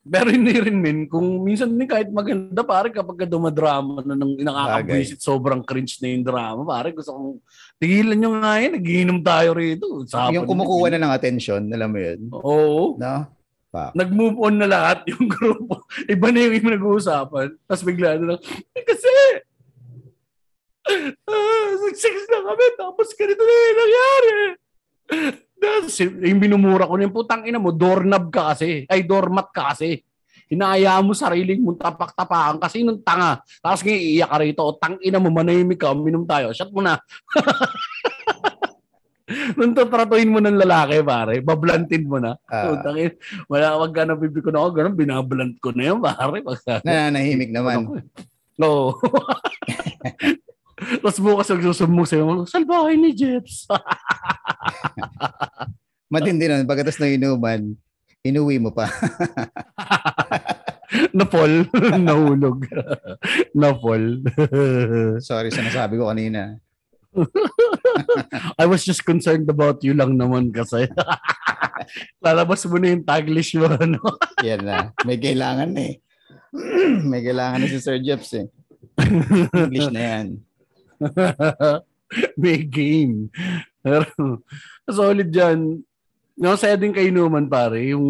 Pero 0.03 0.35
hindi 0.35 0.51
rin 0.59 0.83
min, 0.83 1.07
kung 1.07 1.47
minsan 1.47 1.79
din 1.79 1.87
kahit 1.87 2.11
maganda, 2.11 2.67
pare 2.67 2.91
kapag 2.91 3.23
ka 3.23 3.27
dumadrama 3.27 4.03
na 4.03 4.19
nang 4.19 4.35
nakakabwisit, 4.35 5.23
sobrang 5.23 5.63
cringe 5.63 6.03
na 6.03 6.11
yung 6.11 6.27
drama, 6.27 6.67
pare 6.67 6.91
gusto 6.91 7.15
kong 7.15 7.39
tigilan 7.79 8.19
nyo 8.19 8.31
nga 8.43 8.59
yan, 8.59 8.73
nagiinom 8.83 9.23
tayo 9.23 9.55
rito. 9.55 10.03
Usapan 10.03 10.43
yung 10.43 10.51
kumukuha 10.51 10.91
na 10.91 11.07
ng 11.07 11.15
attention, 11.15 11.63
alam 11.71 11.95
mo 11.95 11.99
yun? 12.03 12.21
Oo. 12.35 12.99
No? 12.99 13.31
Pa. 13.71 13.95
Nag-move 13.95 14.43
on 14.43 14.59
na 14.59 14.67
lahat 14.67 15.07
yung 15.15 15.31
grupo. 15.31 15.87
Iba 16.11 16.35
na 16.35 16.51
yung, 16.51 16.55
yung 16.59 16.71
nag-uusapan. 16.83 17.55
Tapos 17.71 17.83
bigla 17.87 18.19
na 18.19 18.35
lang, 18.35 18.41
eh, 18.75 18.83
kasi, 18.83 19.11
ah, 21.31 21.71
sex 21.95 22.17
na 22.27 22.43
kami, 22.43 22.67
tapos 22.75 23.07
ganito 23.15 23.39
na 23.39 23.55
yung 23.55 23.79
nangyari. 23.79 24.35
Tapos, 25.63 25.95
yung 26.03 26.41
binumura 26.43 26.91
ko 26.91 26.99
na 26.99 27.07
yung 27.07 27.15
putang 27.15 27.47
ina 27.47 27.63
mo, 27.63 27.71
doorknob 27.71 28.35
ka 28.35 28.55
kasi. 28.55 28.83
Ay, 28.91 29.07
doormat 29.07 29.55
ka 29.55 29.71
kasi. 29.71 30.03
Hinahayaan 30.51 31.07
mo 31.07 31.15
sariling 31.15 31.63
mong 31.63 31.81
tapak-tapakan 31.81 32.61
kasi 32.61 32.85
nung 32.85 33.01
tanga. 33.01 33.41
Tapos 33.63 33.81
ngayon 33.81 34.03
iiyak 34.05 34.29
ka 34.29 34.39
rito, 34.43 34.63
o 34.67 34.77
tang 34.77 35.01
ina 35.01 35.17
mo, 35.17 35.33
manahimik 35.33 35.81
ka, 35.81 35.97
minum 35.97 36.29
tayo. 36.29 36.53
Shot 36.53 36.69
mo 36.75 36.85
na. 36.85 37.01
nung 39.57 39.73
tatratuhin 39.73 40.29
mo 40.29 40.43
ng 40.43 40.61
lalaki, 40.61 41.01
pare, 41.01 41.41
bablantin 41.41 42.05
mo 42.05 42.21
na. 42.21 42.37
Ah. 42.51 42.69
Putang 42.69 43.01
ina, 43.01 43.15
wala, 43.49 43.81
wag 43.81 43.93
ka 43.97 44.03
na 44.05 44.19
bibig 44.19 44.45
ko 44.45 44.53
na 44.53 44.61
ako, 44.61 44.69
ganun, 44.77 44.99
binablant 44.99 45.57
ko 45.63 45.73
na 45.73 45.83
yan, 45.89 45.99
pare. 46.03 46.45
Pagka, 46.45 46.85
Nananahimik 46.85 47.49
naman. 47.49 48.03
Oo. 48.61 48.99
Tapos 51.01 51.21
bukas 51.21 51.49
magsusumong 51.53 52.09
sa'yo, 52.09 52.49
salbahay 52.49 52.97
ni 52.99 53.15
Jeps. 53.15 53.69
Matindi 56.13 56.45
nun. 56.45 56.69
Pagkatas 56.69 57.01
ng 57.01 57.17
inuman, 57.17 57.73
inuwi 58.21 58.61
mo 58.61 58.69
pa. 58.69 58.93
Napol. 61.17 61.65
Nahulog. 62.05 62.69
Napol. 63.57 64.21
Sorry 65.25 65.49
sa 65.49 65.65
nasabi 65.65 65.97
ko 65.97 66.13
kanina. 66.13 66.61
I 68.61 68.69
was 68.69 68.85
just 68.85 69.05
concerned 69.05 69.49
about 69.49 69.81
you 69.81 69.97
lang 69.97 70.21
naman 70.21 70.53
kasi. 70.53 70.85
Lalabas 72.21 72.69
mo 72.69 72.77
na 72.77 72.93
yung 72.93 73.09
taglish 73.09 73.57
mo. 73.57 73.73
Ano? 73.73 74.01
Yan 74.45 74.65
na. 74.65 74.93
May 75.09 75.17
kailangan 75.17 75.73
na 75.73 75.83
eh. 75.93 75.97
May 77.11 77.25
kailangan 77.25 77.65
na 77.65 77.73
si 77.73 77.81
Sir 77.81 77.97
Jeps 78.05 78.37
eh. 78.37 78.47
English 79.57 79.93
na 79.93 80.03
yan. 80.05 80.27
May 82.43 82.63
game. 82.65 83.29
Pero, 83.81 84.07
solid 84.87 85.29
dyan. 85.29 85.81
No, 86.37 86.57
saya 86.57 86.77
din 86.77 86.93
kay 86.93 87.09
Numan, 87.13 87.49
pare. 87.49 87.93
Yung, 87.93 88.07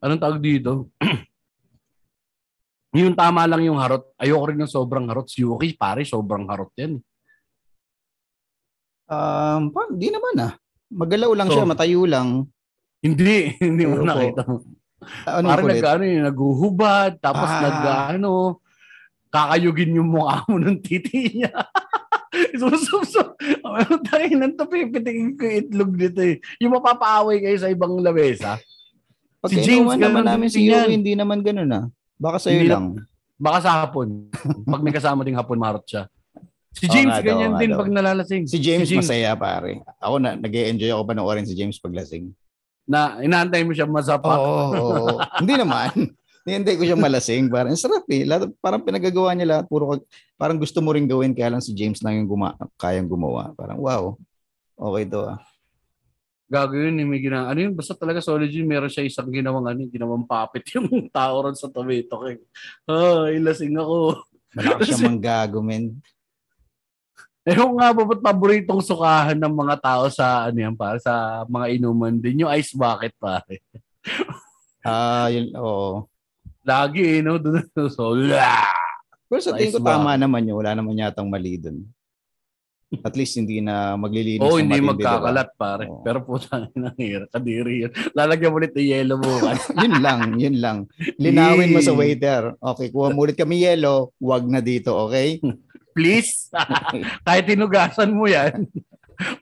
anong 0.00 0.22
tawag 0.22 0.40
dito? 0.40 0.88
yung 2.96 3.12
tama 3.12 3.44
lang 3.44 3.62
yung 3.64 3.76
harot. 3.76 4.12
Ayoko 4.16 4.44
rin 4.48 4.58
ng 4.60 4.70
sobrang 4.70 5.06
harot. 5.08 5.28
Si 5.28 5.44
Yuki, 5.44 5.76
pare, 5.76 6.04
sobrang 6.04 6.48
harot 6.48 6.72
yan. 6.76 6.96
Um, 9.06 9.70
pa, 9.70 9.86
di 9.94 10.10
naman 10.10 10.34
ah. 10.42 10.52
Magalaw 10.90 11.30
lang 11.34 11.48
siya, 11.50 11.62
So, 11.66 11.70
matayo 11.70 12.02
lang. 12.06 12.46
Hindi, 13.02 13.54
hindi 13.62 13.84
mo 13.86 14.02
nakita. 14.02 14.42
Ano 15.28 15.46
Parang 15.46 15.66
kulit? 15.68 15.78
nag, 15.78 15.86
ano, 15.86 16.02
yun, 16.08 16.22
naguhubad, 16.26 17.10
tapos 17.22 17.46
Ah. 17.46 17.60
nag, 17.62 17.78
ano, 18.18 18.58
kakayugin 19.30 19.96
yung 19.96 20.10
mukha 20.10 20.44
mo 20.46 20.56
ng 20.62 20.78
titi 20.80 21.42
niya. 21.42 21.52
Susupso. 22.56 23.36
Ano 23.64 23.96
tayo 24.04 24.28
nang 24.36 24.54
to, 24.56 24.68
pipitikin 24.68 25.36
ko 25.36 25.44
itlog 25.48 25.92
dito 25.96 26.20
eh. 26.20 26.36
Yung 26.60 26.76
mapapaaway 26.76 27.40
kayo 27.40 27.56
sa 27.56 27.72
ibang 27.72 27.96
lamesa. 28.00 28.60
Pag 29.40 29.50
si 29.52 29.56
si 29.62 29.68
James, 29.68 29.96
naman 29.96 30.24
namin 30.24 30.48
si. 30.50 30.68
Yowie, 30.68 30.96
hindi 30.96 31.12
naman 31.14 31.40
ganun 31.40 31.70
ah. 31.72 31.84
Baka 32.16 32.40
sa'yo 32.40 32.60
Hindi 32.60 32.72
lang. 32.72 32.86
Baka 33.36 33.58
sa 33.68 33.84
hapon. 33.84 34.32
Pag 34.72 34.82
may 34.82 34.92
kasama 34.92 35.20
ding 35.24 35.36
hapon, 35.36 35.60
marot 35.60 35.84
siya. 35.84 36.08
Si 36.76 36.88
James, 36.92 37.08
nga 37.08 37.24
daw, 37.24 37.28
ganyan 37.32 37.52
nga 37.56 37.60
din 37.64 37.72
daw. 37.72 37.80
pag 37.80 37.88
nalalasing. 37.88 38.44
Si 38.44 38.60
James, 38.60 38.84
masaya 38.92 39.32
pare. 39.32 39.80
Ako 39.96 40.20
na, 40.20 40.36
nag 40.36 40.52
enjoy 40.52 40.92
ako 40.92 41.08
panoorin 41.08 41.48
si 41.48 41.56
James 41.56 41.80
paglasing. 41.80 42.36
Na 42.84 43.16
inaantay 43.24 43.64
mo 43.64 43.72
siya 43.72 43.88
masapa. 43.88 44.36
Oo, 44.36 44.44
oo, 44.76 44.92
oo. 45.08 45.16
Hindi 45.40 45.56
naman. 45.56 45.88
Hindi 46.46 46.78
ko 46.78 46.86
siya 46.86 46.94
malasing. 46.94 47.50
Parang 47.50 47.74
ang 47.74 47.82
sarap 47.82 48.06
eh. 48.06 48.22
Lahat, 48.22 48.46
parang 48.62 48.78
pinagagawa 48.78 49.34
niya 49.34 49.50
lahat. 49.50 49.64
Puro, 49.66 49.98
parang 50.38 50.54
gusto 50.62 50.78
mo 50.78 50.94
rin 50.94 51.10
gawin 51.10 51.34
kaya 51.34 51.50
lang 51.50 51.58
si 51.58 51.74
James 51.74 51.98
lang 52.06 52.22
yung 52.22 52.30
guma, 52.30 52.54
kayang 52.78 53.10
gumawa. 53.10 53.50
Parang 53.58 53.82
wow. 53.82 54.14
Okay 54.78 55.10
to 55.10 55.26
ah. 55.26 55.42
Gago 56.46 56.78
yun, 56.78 57.02
eh, 57.02 57.02
may 57.02 57.18
gina, 57.18 57.50
ano 57.50 57.58
yun, 57.58 57.74
basta 57.74 57.90
talaga 57.98 58.22
solid 58.22 58.46
yun, 58.46 58.70
meron 58.70 58.86
siya 58.86 59.02
isang 59.02 59.26
ginawang 59.34 59.66
ano, 59.66 59.82
ginawang 59.90 60.22
puppet 60.22 60.62
yung 60.78 60.86
tao 61.10 61.42
ron 61.42 61.58
sa 61.58 61.66
tomato 61.66 62.22
king. 62.22 62.38
Ah, 62.86 63.26
ilasing 63.34 63.74
ako. 63.74 64.22
Malakas 64.54 64.94
siya 64.94 65.10
manggago, 65.10 65.58
men. 65.58 65.98
Ewan 67.42 67.74
nga 67.74 67.90
ba, 67.90 68.02
ba't 68.06 68.22
paboritong 68.22 68.78
sukahan 68.78 69.34
ng 69.34 69.54
mga 69.58 69.76
tao 69.82 70.06
sa, 70.06 70.46
ano 70.46 70.58
yan, 70.70 70.78
para 70.78 71.02
sa 71.02 71.42
mga 71.50 71.66
inuman 71.82 72.14
din, 72.14 72.46
yung 72.46 72.52
ice 72.54 72.78
bucket, 72.78 73.10
pare. 73.18 73.58
Ah, 74.86 75.26
yun, 75.34 75.50
oo. 75.58 76.06
Lagi, 76.66 77.02
eh, 77.02 77.20
no? 77.22 77.38
So, 77.86 78.18
lah! 78.18 78.74
Pero 79.30 79.40
sa 79.42 79.54
tingin 79.54 79.78
ko 79.78 79.82
tama 79.82 80.18
naman 80.18 80.46
yun. 80.46 80.58
Wala 80.58 80.74
naman 80.74 80.98
yatang 80.98 81.30
mali 81.30 81.58
dun. 81.58 81.86
At 83.02 83.18
least 83.18 83.34
hindi 83.34 83.58
na 83.58 83.98
maglilinis 83.98 84.46
Oo, 84.46 84.62
ng 84.62 84.70
hindi 84.70 84.78
matindi, 84.78 85.02
magkakalat, 85.02 85.48
pare. 85.58 85.84
Oo. 85.90 86.06
Pero 86.06 86.22
puta, 86.22 86.70
nangyira, 86.70 87.26
kadiri 87.26 87.86
yun. 87.86 87.92
Lalagyan 88.14 88.50
mo 88.54 88.62
ulit 88.62 88.72
ng 88.78 88.86
yellow 88.86 89.18
diba? 89.26 89.52
yun 89.74 89.94
lang, 89.98 90.20
yun 90.38 90.56
lang. 90.62 90.78
Linawin 91.18 91.74
mo 91.74 91.82
sa 91.82 91.94
waiter. 91.98 92.54
Okay, 92.54 92.94
kuha 92.94 93.10
mo 93.10 93.26
ulit 93.26 93.34
kami 93.34 93.66
yellow, 93.66 94.14
wag 94.22 94.46
na 94.46 94.62
dito, 94.62 94.94
okay? 94.94 95.42
Please, 95.96 96.46
kahit 97.26 97.50
tinugasan 97.50 98.14
mo 98.14 98.30
yan, 98.30 98.70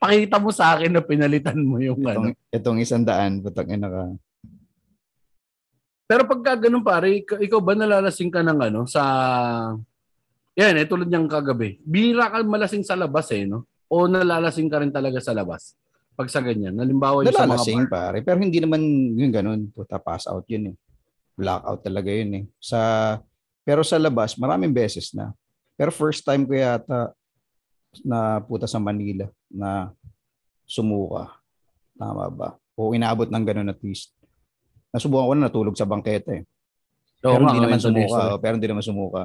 pakita 0.00 0.40
mo 0.40 0.48
sa 0.48 0.78
akin 0.78 0.96
na 0.96 1.02
pinalitan 1.04 1.58
mo 1.60 1.82
yung 1.82 2.00
ano. 2.06 2.30
Itong, 2.30 2.36
itong 2.48 2.78
isang 2.80 3.04
daan, 3.04 3.44
putang 3.44 3.68
ina 3.68 3.90
ka. 3.90 4.02
Pero 6.04 6.28
pagka 6.28 6.68
ganun 6.68 6.84
pare, 6.84 7.24
ikaw, 7.24 7.60
ba 7.64 7.72
nalalasing 7.72 8.28
ka 8.28 8.44
ng 8.44 8.58
ano 8.60 8.80
sa 8.84 9.02
yan, 10.54 10.78
eh, 10.78 10.86
tulad 10.86 11.10
niyang 11.10 11.26
kagabi. 11.26 11.82
Bira 11.82 12.30
ka 12.30 12.46
malasing 12.46 12.86
sa 12.86 12.94
labas 12.94 13.26
eh, 13.34 13.42
no? 13.42 13.66
O 13.90 14.06
nalalasing 14.06 14.70
ka 14.70 14.78
rin 14.78 14.94
talaga 14.94 15.18
sa 15.18 15.34
labas? 15.34 15.74
Pag 16.14 16.30
sa 16.30 16.38
ganyan. 16.38 16.78
Halimbawa 16.78 17.26
yung 17.26 17.34
sa 17.34 17.42
mga 17.42 17.58
Nalalasing 17.58 17.84
bar. 17.90 18.14
pare, 18.14 18.18
pero 18.22 18.38
hindi 18.38 18.62
naman 18.62 18.80
yung 19.18 19.34
ganun. 19.34 19.60
Puta, 19.74 19.98
pass 19.98 20.30
out 20.30 20.46
yun 20.46 20.70
eh. 20.70 20.76
Blackout 21.34 21.82
talaga 21.82 22.06
yun 22.14 22.30
eh. 22.38 22.44
Sa, 22.62 22.78
pero 23.66 23.82
sa 23.82 23.98
labas, 23.98 24.38
maraming 24.38 24.70
beses 24.70 25.10
na. 25.10 25.34
Pero 25.74 25.90
first 25.90 26.22
time 26.22 26.46
ko 26.46 26.54
yata 26.54 27.10
na 28.06 28.38
puta 28.38 28.70
sa 28.70 28.78
Manila 28.78 29.26
na 29.50 29.90
sumuka. 30.62 31.34
Tama 31.98 32.30
ba? 32.30 32.48
O 32.78 32.94
inabot 32.94 33.26
ng 33.26 33.42
ganun 33.42 33.74
at 33.74 33.82
least. 33.82 34.14
Nasubukan 34.94 35.26
ko 35.26 35.32
na 35.34 35.44
natulog 35.50 35.74
sa 35.74 35.90
bangketa 35.90 36.30
eh. 36.38 36.42
Oo 37.26 37.34
pero 37.34 37.42
hindi 37.50 37.60
naman 37.66 37.80
sumuka. 37.82 38.20
Oh, 38.30 38.38
Pero 38.38 38.54
hindi 38.54 38.68
naman 38.70 38.84
sumuka. 38.84 39.22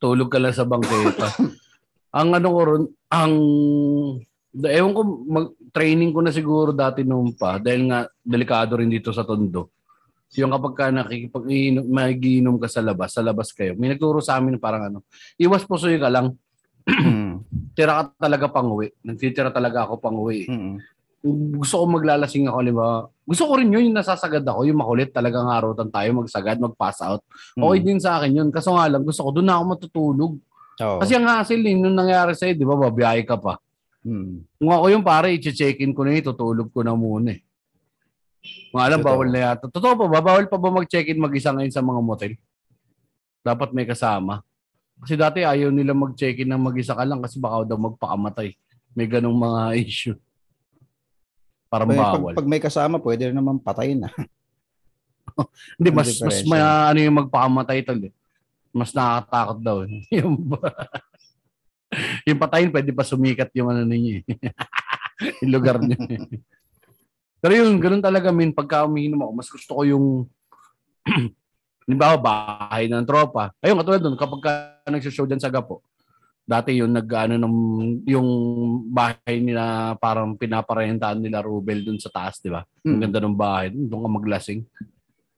Tulog 0.00 0.28
ka 0.32 0.38
lang 0.42 0.56
sa 0.56 0.66
bangketa. 0.66 1.26
ang 2.18 2.28
ano 2.34 2.48
ko 2.50 2.60
ron, 2.66 2.82
ang 3.12 3.32
ewan 4.66 4.92
ko, 4.96 5.00
mag, 5.30 5.46
training 5.70 6.10
ko 6.10 6.20
na 6.26 6.34
siguro 6.34 6.74
dati 6.74 7.06
noon 7.06 7.38
pa 7.38 7.62
dahil 7.62 7.86
nga 7.86 8.02
delikado 8.18 8.82
rin 8.82 8.90
dito 8.90 9.14
sa 9.14 9.22
Tondo. 9.22 9.70
Yung 10.34 10.50
kapag 10.50 10.74
ka 10.74 10.84
nakikipag 10.90 11.46
magiinom 11.86 12.58
ka 12.58 12.66
sa 12.66 12.82
labas, 12.82 13.14
sa 13.14 13.22
labas 13.22 13.54
kayo. 13.54 13.78
May 13.78 13.94
nagturo 13.94 14.18
sa 14.18 14.42
amin 14.42 14.58
parang 14.58 14.90
ano, 14.90 14.98
iwas 15.38 15.62
pusoy 15.62 16.02
ka 16.02 16.10
lang, 16.10 16.34
Mm. 16.88 17.44
tira 17.76 17.92
ka 18.02 18.02
talaga 18.16 18.46
pang 18.48 18.72
uwi. 18.72 18.88
Nagtitira 19.04 19.52
talaga 19.52 19.86
ako 19.86 20.00
pang 20.00 20.16
uwi. 20.16 20.48
Mm. 20.48 20.76
Gusto 21.20 21.84
ko 21.84 22.00
maglalasing 22.00 22.48
ako, 22.48 22.58
di 22.64 22.72
ba? 22.72 23.04
Gusto 23.28 23.44
ko 23.44 23.52
rin 23.60 23.68
yun, 23.68 23.92
yung 23.92 23.98
nasasagad 24.00 24.40
ako, 24.40 24.64
yung 24.64 24.80
makulit 24.80 25.12
talagang 25.12 25.44
harutan 25.46 25.92
tayo, 25.92 26.08
magsagad, 26.16 26.56
mag-pass 26.56 27.04
out. 27.04 27.20
Okay 27.52 27.78
Mm. 27.78 27.84
din 27.84 27.98
sa 28.00 28.16
akin 28.16 28.32
yun. 28.32 28.48
Kaso 28.48 28.72
nga 28.72 28.88
lang, 28.88 29.04
gusto 29.04 29.20
ko, 29.20 29.30
doon 29.36 29.44
na 29.44 29.60
ako 29.60 29.64
matutulog. 29.68 30.32
Oo. 30.80 30.98
Kasi 31.04 31.12
ang 31.12 31.28
hassle 31.28 31.60
eh, 31.60 31.76
nung 31.76 31.92
nangyari 31.92 32.32
sa'yo, 32.32 32.56
di 32.56 32.64
ba, 32.64 32.72
babiyahe 32.72 33.28
ka 33.28 33.36
pa. 33.36 33.60
Mm. 34.00 34.48
Kung 34.56 34.72
ako 34.72 34.84
yung 34.88 35.04
pare, 35.04 35.28
i-check-in 35.36 35.92
ko 35.92 36.08
na 36.08 36.16
yun, 36.16 36.24
tutulog 36.24 36.72
ko 36.72 36.80
na 36.80 36.96
muna 36.96 37.36
eh. 37.36 37.44
Kung 38.72 38.80
alam, 38.80 39.04
Totoo. 39.04 39.08
bawal 39.12 39.28
na 39.28 39.40
yata. 39.44 39.68
Totoo 39.68 39.92
pa 39.94 40.04
ba? 40.08 40.18
Bawal 40.24 40.48
pa 40.48 40.56
ba 40.56 40.72
mag-check-in 40.72 41.20
mag-isa 41.20 41.52
ngayon 41.52 41.68
sa 41.68 41.84
mga 41.84 42.00
motel? 42.00 42.32
Dapat 43.44 43.76
may 43.76 43.84
kasama. 43.84 44.40
Kasi 44.96 45.20
dati 45.20 45.44
ayaw 45.44 45.68
nila 45.68 45.92
mag-check-in 45.92 46.48
ng 46.48 46.60
mag-isa 46.62 46.96
ka 46.96 47.04
lang 47.04 47.20
kasi 47.20 47.36
baka 47.36 47.68
daw 47.68 47.76
magpakamatay. 47.76 48.56
May 48.92 49.04
ganong 49.04 49.36
mga 49.36 49.60
issue. 49.84 50.16
Parang 51.70 51.86
Pag, 51.86 52.18
bawal. 52.18 52.34
pag 52.34 52.48
may 52.50 52.58
kasama, 52.58 52.98
pwede 52.98 53.30
rin 53.30 53.38
naman 53.38 53.62
patayin 53.62 54.02
na. 54.02 54.10
Hindi, 55.78 55.88
Ang 55.88 55.96
mas, 55.96 56.10
mas 56.18 56.42
may, 56.42 56.58
ano 56.58 56.98
yung 56.98 57.16
magpakamatay 57.22 57.86
tol 57.86 58.02
eh. 58.02 58.12
Mas 58.74 58.90
nakakatakot 58.90 59.58
daw. 59.62 59.76
eh. 59.86 60.02
yung, 60.18 60.34
yung 62.28 62.38
patayin, 62.38 62.74
pwede 62.74 62.90
pa 62.90 63.06
sumikat 63.06 63.54
yung 63.54 63.70
ano 63.70 63.86
ninyo 63.86 64.20
eh. 64.20 64.24
yung 65.46 65.52
lugar 65.54 65.78
niyo. 65.78 65.94
eh. 66.10 66.42
Pero 67.40 67.52
yun, 67.54 67.78
ganun 67.78 68.02
talaga 68.02 68.34
min 68.34 68.50
pagka 68.50 68.84
umiinom 68.84 69.22
ako, 69.22 69.32
mas 69.32 69.48
gusto 69.48 69.70
ko 69.72 69.82
yung 69.86 70.06
halimbawa 71.86 72.18
bahay 72.18 72.90
ng 72.90 73.06
tropa. 73.06 73.54
Ayun, 73.62 73.78
katulad 73.80 74.02
doon, 74.02 74.18
kapag 74.18 74.40
ka 74.42 74.52
nagsishow 74.90 75.24
dyan 75.24 75.40
sa 75.40 75.48
Gapo, 75.48 75.80
dati 76.50 76.74
yung 76.74 76.90
nag 76.90 77.06
ano 77.06 77.38
ng 77.38 77.56
yung 78.10 78.28
bahay 78.90 79.38
nila 79.38 79.94
parang 80.02 80.34
pinaparentahan 80.34 81.22
nila 81.22 81.46
Rubel 81.46 81.86
doon 81.86 82.02
sa 82.02 82.10
taas, 82.10 82.42
di 82.42 82.50
ba? 82.50 82.66
Ang 82.82 82.98
Mm. 82.98 83.02
ganda 83.06 83.18
ng 83.22 83.38
bahay, 83.38 83.70
doon 83.70 84.02
ka 84.02 84.10
maglasing. 84.10 84.60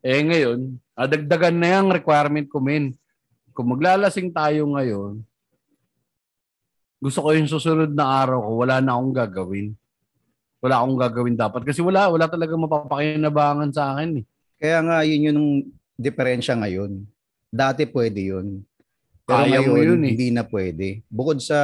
Eh 0.00 0.24
ngayon, 0.24 0.80
ah, 0.96 1.04
dagdagan 1.04 1.52
na 1.52 1.68
yung 1.84 1.92
requirement 1.92 2.48
ko 2.48 2.64
min. 2.64 2.96
Kung 3.52 3.76
maglalasing 3.76 4.32
tayo 4.32 4.64
ngayon, 4.72 5.20
gusto 6.96 7.20
ko 7.20 7.36
yung 7.36 7.50
susunod 7.50 7.92
na 7.92 8.24
araw 8.24 8.40
ko, 8.40 8.50
wala 8.64 8.80
na 8.80 8.96
akong 8.96 9.12
gagawin. 9.12 9.76
Wala 10.64 10.80
akong 10.80 10.96
gagawin 10.96 11.36
dapat. 11.36 11.60
Kasi 11.68 11.84
wala, 11.84 12.08
wala 12.08 12.24
talaga 12.24 12.56
mapapakinabangan 12.56 13.70
sa 13.74 13.92
akin 13.92 14.22
eh. 14.22 14.24
Kaya 14.56 14.78
nga, 14.80 14.96
yun 15.04 15.28
yung 15.28 15.42
diferensya 15.98 16.56
ngayon. 16.56 17.04
Dati 17.52 17.84
pwede 17.84 18.32
yun. 18.32 18.64
Pero 19.32 19.44
Kaya 19.48 19.60
mo 19.64 19.72
ngayon, 19.72 19.88
yun 19.96 20.02
eh. 20.04 20.10
hindi 20.12 20.28
na 20.28 20.44
pwede. 20.44 21.00
Bukod 21.08 21.40
sa 21.40 21.58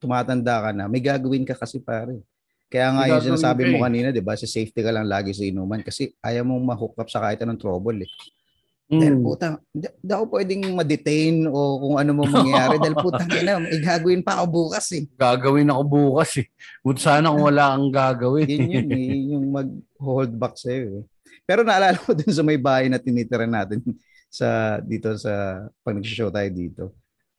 tumatanda 0.00 0.64
ka 0.64 0.70
na, 0.72 0.88
may 0.88 1.04
gagawin 1.04 1.44
ka 1.44 1.52
kasi 1.52 1.82
pare. 1.82 2.24
Kaya 2.68 2.92
nga 2.92 3.04
yung 3.08 3.24
sinasabi 3.24 3.68
mo 3.68 3.80
eh. 3.80 3.82
kanina, 3.84 4.08
di 4.12 4.24
ba, 4.24 4.36
sa 4.36 4.48
safety 4.48 4.80
ka 4.80 4.92
lang 4.92 5.08
lagi 5.08 5.32
sa 5.32 5.44
inuman 5.44 5.80
kasi 5.80 6.12
ayaw 6.20 6.44
mong 6.44 6.64
ma-hook 6.64 6.94
up 7.00 7.08
sa 7.08 7.20
kahit 7.24 7.40
anong 7.44 7.60
trouble 7.60 8.04
eh. 8.04 8.10
Mm. 8.88 9.00
Dahil 9.04 9.16
puta, 9.20 9.46
di 9.76 10.12
ako 10.12 10.24
pwedeng 10.32 10.62
ma-detain 10.72 11.44
o 11.44 11.60
kung 11.76 11.96
ano 12.00 12.10
mo 12.16 12.24
mangyayari 12.24 12.80
dahil 12.84 12.96
puta 12.96 13.20
na, 13.28 13.60
may 13.60 13.80
gagawin 13.84 14.24
pa 14.24 14.40
ako 14.40 14.46
bukas 14.48 14.86
eh. 14.96 15.04
Gagawin 15.12 15.68
ako 15.68 15.82
bukas 15.84 16.30
eh. 16.40 16.46
Buti 16.80 17.00
sana 17.04 17.28
kung 17.28 17.44
wala 17.44 17.76
kang 17.76 17.92
gagawin. 17.92 18.48
Yun 18.48 18.64
yun, 18.72 18.88
eh, 18.88 19.04
yun 19.04 19.24
yung 19.36 19.46
mag-hold 19.52 20.32
back 20.40 20.56
sa'yo 20.56 21.04
eh. 21.04 21.06
Pero 21.44 21.64
naalala 21.64 22.00
ko 22.00 22.16
dun 22.16 22.32
sa 22.32 22.44
may 22.44 22.56
bahay 22.60 22.88
na 22.88 23.00
tinitira 23.00 23.44
natin 23.44 23.80
sa 24.28 24.78
dito 24.84 25.16
sa 25.16 25.64
pag 25.82 25.96
nag-show 25.96 26.28
tayo 26.28 26.48
dito. 26.52 26.84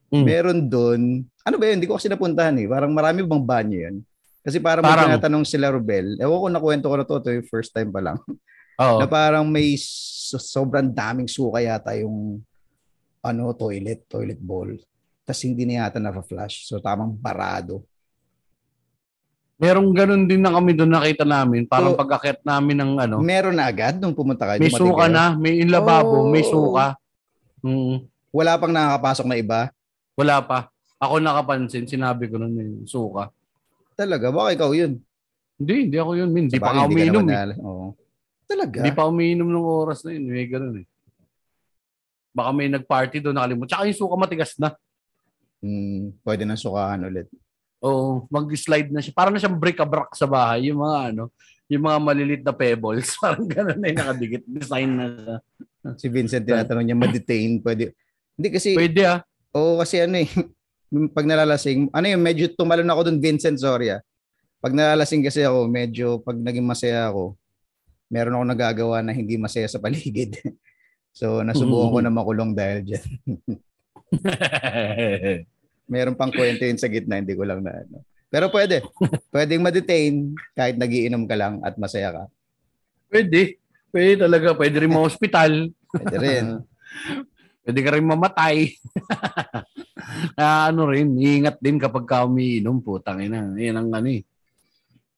Mm. 0.10 0.26
Meron 0.26 0.60
doon, 0.66 1.02
ano 1.46 1.56
ba 1.62 1.70
yun? 1.70 1.78
Hindi 1.78 1.90
ko 1.90 2.02
kasi 2.02 2.10
napuntahan 2.10 2.58
eh. 2.58 2.66
Parang 2.66 2.90
marami 2.90 3.22
bang 3.22 3.46
banyo 3.46 3.78
yun? 3.78 3.96
Kasi 4.42 4.58
parang, 4.58 4.82
may 4.82 4.90
Parang- 4.90 5.10
tinatanong 5.14 5.46
sila 5.46 5.70
Rubel. 5.70 6.18
Ewan 6.18 6.42
ko 6.42 6.48
nakwento 6.50 6.86
ko 6.90 6.96
na 6.98 7.06
to, 7.06 7.22
to 7.22 7.30
yung 7.30 7.46
first 7.46 7.70
time 7.70 7.94
pa 7.94 8.02
lang. 8.02 8.18
Oo. 8.82 8.98
Na 8.98 9.06
parang 9.06 9.46
may 9.46 9.78
so- 9.78 10.42
sobrang 10.42 10.90
daming 10.90 11.30
suka 11.30 11.62
yata 11.62 11.94
yung 12.00 12.42
ano, 13.22 13.54
toilet, 13.54 14.08
toilet 14.10 14.40
bowl. 14.42 14.74
Tapos 15.28 15.42
hindi 15.46 15.68
na 15.70 15.86
yata 15.86 16.02
na-flush. 16.02 16.66
So 16.66 16.82
tamang 16.82 17.14
barado. 17.14 17.86
Merong 19.60 19.92
ganun 19.92 20.24
din 20.24 20.40
na 20.40 20.56
kami 20.56 20.72
doon 20.72 20.88
nakita 20.90 21.28
namin. 21.28 21.68
Parang 21.68 21.92
So- 21.92 22.00
pag-akit 22.00 22.40
namin 22.42 22.80
ng 22.80 22.92
ano. 22.98 23.16
Meron 23.20 23.54
na 23.54 23.68
agad 23.68 24.00
nung 24.00 24.16
pumunta 24.16 24.48
kayo. 24.48 24.58
May 24.58 24.72
dumating 24.72 24.80
suka 24.88 25.04
kayo? 25.04 25.12
na. 25.12 25.24
May 25.36 25.54
in 25.60 25.68
lababo. 25.68 26.18
May 26.26 26.44
Oh. 26.44 26.50
suka. 26.50 26.86
Mm. 27.60 28.08
Wala 28.30 28.52
pang 28.56 28.72
nakakapasok 28.72 29.26
na 29.26 29.36
iba? 29.36 29.60
Wala 30.16 30.40
pa. 30.40 30.72
Ako 30.96 31.20
nakapansin. 31.20 31.84
Sinabi 31.86 32.28
ko 32.28 32.40
nun 32.40 32.56
yung 32.56 32.88
suka. 32.88 33.36
Talaga? 33.94 34.32
Baka 34.32 34.56
ikaw 34.56 34.72
yun. 34.72 35.04
Hindi, 35.56 35.74
hindi 35.86 35.98
ako 35.98 36.12
yun. 36.16 36.30
Min. 36.30 36.48
Hindi 36.48 36.56
pa 36.56 36.72
bagay, 36.72 36.78
ako 36.78 36.80
ka 36.80 36.94
umiinom. 36.96 37.16
naman 37.20 37.36
eh. 37.36 37.44
na- 37.52 37.60
Oo. 37.62 37.88
Talaga? 38.46 38.78
Hindi 38.80 38.92
pa 38.96 39.04
umiinom 39.06 39.50
ng 39.50 39.60
oras 39.60 40.00
na 40.02 40.16
yun. 40.16 40.24
May 40.26 40.48
ganun 40.48 40.76
eh. 40.80 40.88
Baka 42.32 42.50
may 42.50 42.68
nag-party 42.70 43.20
doon 43.20 43.36
nakalimut. 43.36 43.68
Tsaka 43.68 43.84
yung 43.84 44.00
suka 44.00 44.16
matigas 44.16 44.56
na. 44.56 44.72
Hmm, 45.60 46.16
pwede 46.24 46.48
na 46.48 46.56
sukahan 46.56 47.04
ulit. 47.04 47.28
Oo, 47.80 48.28
mag-slide 48.28 48.92
na 48.92 49.00
siya. 49.00 49.16
Parang 49.16 49.32
na 49.32 49.40
siyang 49.40 49.56
brick-a-brack 49.56 50.12
sa 50.12 50.28
bahay. 50.28 50.68
Yung 50.72 50.84
mga 50.84 51.16
ano, 51.16 51.24
yung 51.72 51.84
mga 51.86 52.00
malilit 52.02 52.42
na 52.44 52.52
pebbles. 52.52 53.16
Parang 53.22 53.46
ganun 53.48 53.80
na 53.80 53.88
yung 53.88 54.00
nakadikit. 54.02 54.44
Design 54.44 54.90
na 54.98 55.06
siya. 55.08 55.36
Si 55.96 56.08
Vincent 56.12 56.44
tinatanong 56.44 56.84
niya, 56.84 56.98
ma-detain, 56.98 57.64
pwede. 57.64 57.96
Hindi 58.36 58.50
kasi, 58.52 58.76
Pwede 58.76 59.02
ah. 59.08 59.20
oo 59.56 59.80
kasi 59.80 60.04
ano 60.04 60.20
eh, 60.20 60.28
pag 61.16 61.24
nalalasing, 61.24 61.88
ano 61.96 62.06
yung 62.08 62.24
medyo 62.24 62.52
tumalon 62.52 62.88
ako 62.92 63.08
dun, 63.08 63.20
Vincent, 63.24 63.56
sorry 63.56 63.96
ah. 63.96 64.04
Pag 64.60 64.76
nalalasing 64.76 65.24
kasi 65.24 65.40
ako, 65.48 65.72
medyo 65.72 66.20
pag 66.20 66.36
naging 66.36 66.68
masaya 66.68 67.08
ako, 67.08 67.40
meron 68.12 68.36
ako 68.36 68.44
nagagawa 68.44 69.00
na 69.00 69.16
hindi 69.16 69.40
masaya 69.40 69.72
sa 69.72 69.80
paligid. 69.80 70.36
so, 71.20 71.40
nasubukan 71.48 71.96
ko 71.96 72.00
na 72.04 72.12
makulong 72.12 72.52
dahil 72.52 72.84
dyan. 72.84 73.08
Meron 75.90 76.16
pang 76.16 76.30
kwento 76.30 76.64
yun 76.64 76.78
sa 76.78 76.88
gitna, 76.88 77.18
hindi 77.18 77.34
ko 77.34 77.44
lang 77.44 77.66
na 77.66 77.74
ano. 77.74 78.06
Pero 78.30 78.54
pwede. 78.54 78.86
Pwedeng 79.34 79.66
ma-detain 79.66 80.38
kahit 80.54 80.78
nagiinom 80.78 81.26
ka 81.26 81.34
lang 81.34 81.66
at 81.66 81.76
masaya 81.82 82.14
ka. 82.14 82.24
Pwede. 83.10 83.58
Pwede 83.90 84.30
talaga. 84.30 84.54
Pwede 84.54 84.86
rin 84.86 84.94
ma-hospital. 84.94 85.74
Pwede 85.90 86.16
rin. 86.22 86.46
Pwede 87.66 87.80
ka 87.82 87.92
rin 87.98 88.06
mamatay. 88.06 88.58
Ah, 90.40 90.74
ano 90.74 90.90
rin, 90.90 91.14
ingat 91.20 91.62
din 91.62 91.78
kapag 91.78 92.08
ka 92.08 92.26
umiinom, 92.26 92.82
putang 92.82 93.22
ina. 93.22 93.54
Yan 93.60 93.78
ang 93.78 93.90
ano 93.94 94.10
eh. 94.10 94.26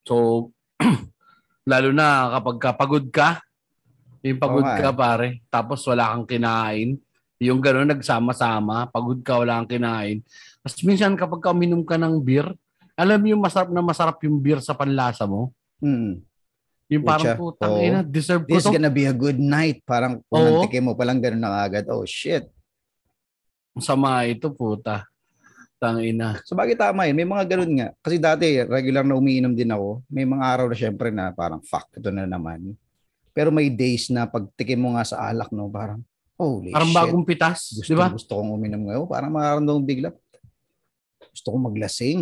So, 0.04 0.50
lalo 1.72 1.90
na 1.96 2.34
kapag 2.36 2.58
ka 2.60 2.70
pagod 2.76 3.06
ka, 3.08 3.40
yung 4.26 4.42
pagod 4.42 4.66
nga 4.66 4.78
ka 4.78 4.92
pare, 4.92 5.42
tapos 5.48 5.86
wala 5.88 6.12
kang 6.12 6.28
kinain, 6.28 7.00
yung 7.42 7.58
gano'n 7.58 7.90
nagsama-sama, 7.90 8.90
pagod 8.94 9.22
ka, 9.26 9.42
wala 9.42 9.64
kang 9.64 9.80
kinain. 9.80 10.22
Tapos 10.62 10.78
minsan 10.86 11.14
kapag 11.18 11.42
ka 11.42 11.50
uminom 11.54 11.82
ka 11.82 11.98
ng 11.98 12.22
beer, 12.22 12.46
alam 12.94 13.18
mo 13.18 13.28
yung 13.34 13.42
masarap 13.42 13.70
na 13.74 13.82
masarap 13.82 14.18
yung 14.26 14.38
beer 14.38 14.62
sa 14.62 14.78
panlasa 14.78 15.26
mo? 15.26 15.50
Mm. 15.82 16.22
Yung 16.92 17.06
parang 17.08 17.40
putang 17.40 17.72
oo. 17.72 17.82
ina, 17.82 18.04
deserve 18.04 18.44
ko 18.44 18.52
This 18.52 18.68
to. 18.68 18.76
gonna 18.76 18.92
be 18.92 19.08
a 19.08 19.16
good 19.16 19.40
night. 19.40 19.80
Parang 19.88 20.20
kung 20.28 20.44
nantikin 20.44 20.84
mo 20.84 20.92
palang 20.94 21.24
ganun 21.24 21.40
na 21.40 21.64
agad. 21.64 21.88
Oh 21.88 22.04
shit. 22.04 22.52
Sama 23.80 24.28
ito, 24.28 24.52
puta. 24.52 25.08
Tangina. 25.82 26.38
So 26.46 26.54
bagay 26.54 26.78
tama 26.78 27.08
yun. 27.10 27.16
May 27.18 27.26
mga 27.26 27.58
ganun 27.58 27.72
nga. 27.80 27.90
Kasi 28.04 28.22
dati, 28.22 28.60
regular 28.62 29.02
na 29.08 29.18
umiinom 29.18 29.56
din 29.56 29.72
ako. 29.72 30.04
May 30.12 30.28
mga 30.28 30.44
araw 30.46 30.66
na 30.70 30.78
syempre 30.78 31.10
na 31.10 31.32
parang 31.34 31.64
fuck, 31.64 31.90
ito 31.96 32.12
na 32.14 32.28
naman. 32.30 32.76
Pero 33.32 33.50
may 33.50 33.72
days 33.72 34.12
na 34.12 34.28
pagtikim 34.28 34.78
mo 34.78 34.94
nga 35.00 35.08
sa 35.08 35.32
alak, 35.32 35.50
no, 35.56 35.72
parang 35.72 36.04
holy 36.36 36.76
Parang 36.76 36.92
shit. 36.92 36.98
bagong 37.00 37.26
pitas, 37.26 37.60
gusto, 37.72 37.88
di 37.88 37.96
ba? 37.96 38.12
gusto 38.12 38.36
kong 38.36 38.52
uminom 38.60 38.84
ngayon. 38.84 39.06
Parang 39.08 39.32
makaramdaman 39.32 39.86
bigla. 39.88 40.10
Gusto 41.32 41.56
kong 41.56 41.66
maglasing. 41.72 42.22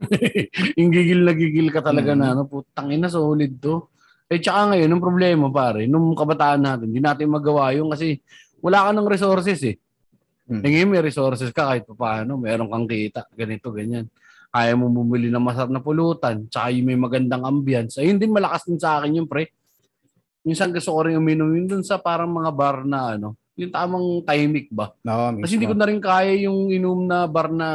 yung 0.80 0.90
gigil 0.90 1.20
na 1.26 1.34
gigil 1.36 1.68
ka 1.68 1.84
talaga 1.84 2.16
Mm. 2.16 2.18
na, 2.18 2.26
ano, 2.32 2.42
putang 2.48 2.88
ina, 2.88 3.10
solid 3.10 3.60
to. 3.60 3.90
Eh, 4.30 4.38
tsaka 4.38 4.72
ngayon, 4.72 4.90
ang 4.94 5.02
problema, 5.02 5.44
pare, 5.50 5.90
nung 5.90 6.14
kabataan 6.14 6.62
natin, 6.62 6.86
hindi 6.88 7.02
natin 7.02 7.26
magawa 7.28 7.74
yung 7.74 7.90
kasi 7.90 8.22
wala 8.62 8.88
ka 8.88 8.90
ng 8.94 9.08
resources 9.10 9.60
eh. 9.66 9.76
Mm. 10.48 10.62
Eh, 10.66 10.86
may 10.86 11.02
resources 11.02 11.50
ka 11.50 11.74
kahit 11.74 11.84
pa 11.84 11.94
paano, 11.94 12.38
meron 12.38 12.70
kang 12.70 12.86
kita, 12.86 13.26
ganito, 13.34 13.70
ganyan. 13.74 14.06
Kaya 14.50 14.74
mo 14.74 14.90
bumili 14.90 15.30
ng 15.30 15.42
masarap 15.42 15.70
na 15.70 15.78
pulutan, 15.78 16.46
tsaka 16.50 16.74
yung 16.74 16.86
may 16.90 16.98
magandang 16.98 17.46
ambience. 17.46 18.02
Ayun 18.02 18.18
din, 18.18 18.34
malakas 18.34 18.66
din 18.66 18.78
sa 18.82 18.98
akin 18.98 19.22
yung 19.22 19.28
pre. 19.30 19.50
Minsan 20.42 20.74
gusto 20.74 20.90
ko 20.90 21.06
rin 21.06 21.14
uminom 21.20 21.52
yun 21.54 21.66
dun 21.70 21.84
sa 21.86 22.02
parang 22.02 22.32
mga 22.34 22.50
bar 22.50 22.82
na 22.82 23.14
ano, 23.14 23.38
yung 23.60 23.74
tamang 23.74 24.06
timing 24.24 24.68
ba? 24.72 24.96
No, 25.04 25.36
Kasi 25.44 25.60
hindi 25.60 25.68
ko 25.68 25.76
na 25.76 25.88
rin 25.88 26.00
kaya 26.00 26.32
yung 26.48 26.72
inom 26.72 27.04
na 27.04 27.28
bar 27.28 27.52
na 27.52 27.68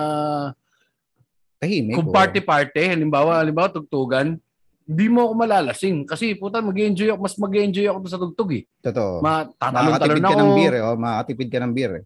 tahimik. 1.61 1.95
kung 2.01 2.09
party-party, 2.09 2.97
halimbawa, 2.97 3.41
halimbawa 3.41 3.69
tugtugan, 3.69 4.41
di 4.85 5.09
mo 5.09 5.29
ako 5.29 5.33
malalasing. 5.33 6.05
Kasi 6.05 6.37
puta, 6.37 6.61
mag-enjoy 6.61 7.09
ako, 7.13 7.19
mas 7.21 7.35
mag-enjoy 7.41 7.85
ako 7.89 7.97
sa 8.05 8.21
tugtog 8.21 8.51
eh. 8.53 8.63
Totoo. 8.85 9.21
Ma, 9.21 9.45
tatalon-talon 9.49 10.21
Makakatipid 10.21 10.21
ka 10.21 10.29
ako, 10.29 10.41
ng 10.41 10.53
beer. 10.53 10.73
Eh. 10.73 10.81
Oh, 10.85 10.97
makakatipid 10.97 11.49
ka 11.49 11.59
ng 11.61 11.73
beer. 11.73 11.93
Eh. 12.01 12.05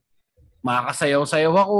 makakasayaw-sayaw 0.59 1.55
ako. 1.55 1.79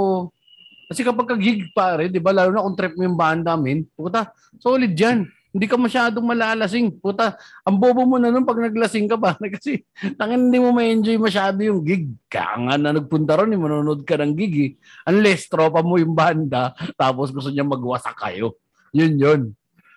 Kasi 0.90 1.02
kapag 1.06 1.28
ka-gig 1.30 1.70
pare, 1.76 2.10
di 2.10 2.18
ba, 2.18 2.34
lalo 2.34 2.50
na 2.50 2.66
kung 2.66 2.74
trip 2.80 2.96
mo 2.98 3.04
yung 3.06 3.20
banda 3.20 3.54
min, 3.54 3.86
puta, 3.94 4.32
solid 4.58 4.96
yan. 4.96 5.28
Hindi 5.50 5.66
ka 5.66 5.82
masyadong 5.82 6.22
malalasing. 6.22 7.02
Puta, 7.02 7.34
ang 7.66 7.82
bobo 7.82 8.06
mo 8.06 8.22
na 8.22 8.30
nun 8.30 8.46
pag 8.46 8.62
naglasing 8.62 9.10
ka 9.10 9.18
pa. 9.18 9.34
Kasi 9.58 9.82
tangin 10.14 10.50
hindi 10.50 10.62
mo 10.62 10.70
ma-enjoy 10.70 11.18
masyado 11.18 11.58
yung 11.66 11.82
gig. 11.82 12.06
Kaya 12.30 12.54
nga 12.54 12.74
na 12.78 12.94
nagpunta 12.94 13.34
ron, 13.34 13.50
eh, 13.50 13.58
manonood 13.58 14.06
ka 14.06 14.14
ng 14.22 14.38
gig 14.38 14.56
eh. 14.62 14.72
Unless 15.10 15.50
tropa 15.50 15.82
mo 15.82 15.98
yung 15.98 16.14
banda, 16.14 16.78
tapos 16.94 17.34
gusto 17.34 17.50
niya 17.50 17.66
magwasak 17.66 18.14
kayo. 18.14 18.62
Yun 18.94 19.14
yun. 19.18 19.42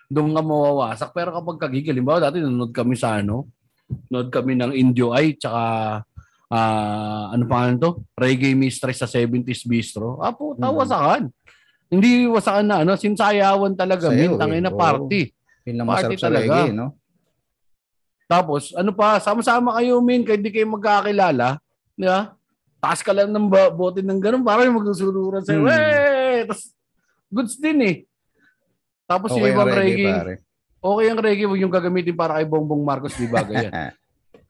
Doon 0.09 0.33
ka 0.33 0.41
mawawasak. 0.41 1.11
Pero 1.13 1.37
kapag 1.37 1.69
kagig, 1.69 1.85
halimbawa 1.89 2.21
dati 2.25 2.41
nanonood 2.41 2.73
kami 2.73 2.97
sa 2.97 3.21
ano, 3.21 3.45
nanonood 4.09 4.33
kami 4.33 4.57
ng 4.57 4.73
Indio 4.73 5.13
Eye, 5.13 5.37
tsaka 5.37 5.63
ah 6.49 7.33
ano 7.33 7.49
pangalan 7.49 7.81
to? 7.81 7.91
Reggae 8.13 8.53
Mistress 8.53 9.01
sa 9.01 9.09
70s 9.09 9.65
Bistro. 9.65 10.21
Ah, 10.21 10.33
puta, 10.33 10.69
Mm. 10.69 10.77
wasakan. 10.77 11.23
Hindi 11.89 12.25
wasakan 12.25 12.65
na, 12.65 12.77
ano, 12.85 12.93
sinsayawan 12.97 13.73
talaga, 13.73 14.09
Sayaw, 14.09 14.33
min, 14.33 14.41
tangin 14.41 14.65
na 14.65 14.73
eh. 14.73 14.77
party. 14.77 15.23
Yun 15.65 15.77
lang 15.77 15.87
masarap 15.87 16.11
sa 16.15 16.27
talaga. 16.27 16.43
reggae, 16.59 16.71
no? 16.71 16.87
Tapos, 18.25 18.73
ano 18.73 18.91
pa, 18.91 19.19
sama-sama 19.19 19.77
kayo, 19.77 20.01
min, 20.01 20.23
kahit 20.23 20.41
di 20.41 20.49
kayo 20.49 20.67
magkakilala, 20.67 21.61
di 21.93 22.05
ba? 22.05 22.33
Taas 22.79 22.99
ka 22.99 23.13
lang 23.13 23.29
ng 23.29 23.47
ba- 23.47 23.71
bote 23.71 24.01
ng 24.01 24.19
ganun, 24.19 24.43
parang 24.43 24.73
magsusururan 24.73 25.41
sa'yo, 25.41 25.63
Hmm. 25.63 25.71
eh! 25.71 26.43
Tapos, 26.45 26.63
goods 27.29 27.55
din 27.57 27.79
eh. 27.81 27.97
Tapos 29.05 29.29
yung 29.31 29.39
Okay 29.39 29.51
ang 29.51 29.55
ibang 29.55 29.69
reggae, 29.69 29.93
reggae, 29.93 30.09
pare. 30.11 30.35
okay 30.81 31.07
ang 31.07 31.21
reggae, 31.21 31.45
huwag 31.45 31.61
yung 31.61 31.71
gagamitin 31.71 32.17
para 32.17 32.41
kay 32.41 32.47
Bongbong 32.47 32.81
Marcos, 32.81 33.13
di 33.13 33.29
bagay 33.29 33.69
yan. 33.69 33.73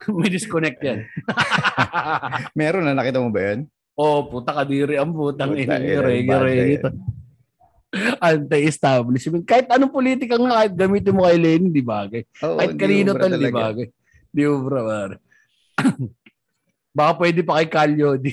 May 0.15 0.31
disconnect 0.31 0.79
yan. 0.81 1.03
Meron 2.55 2.83
na, 2.85 2.95
nakita 2.95 3.19
mo 3.19 3.29
ba 3.29 3.43
yun? 3.45 3.67
oh, 3.93 4.25
puta 4.25 4.55
kadiri 4.55 4.97
ang 4.97 5.13
putang 5.13 5.53
Puta, 5.53 5.63
ina, 5.77 5.77
reggae, 6.01 6.25
banda 6.25 6.43
reggae. 6.43 6.79
Anti-establishment. 8.19 9.45
Kahit 9.45 9.69
anong 9.69 9.93
politika 9.93 10.41
nga, 10.41 10.65
kahit 10.65 10.73
gamitin 10.73 11.13
mo 11.13 11.29
kay 11.29 11.37
Lenin, 11.37 11.69
di 11.69 11.85
bagay. 11.85 12.23
Oo, 12.41 12.57
Kahit 12.57 12.77
kanino 12.81 13.13
tal, 13.13 13.37
di 13.37 13.53
bagay. 13.53 13.87
Di 14.33 14.43
ubra, 14.49 14.81
pare. 14.81 15.17
Baka 16.97 17.13
pwede 17.21 17.41
pa 17.45 17.61
kay 17.61 17.69
Calio, 17.69 18.17
di. 18.17 18.33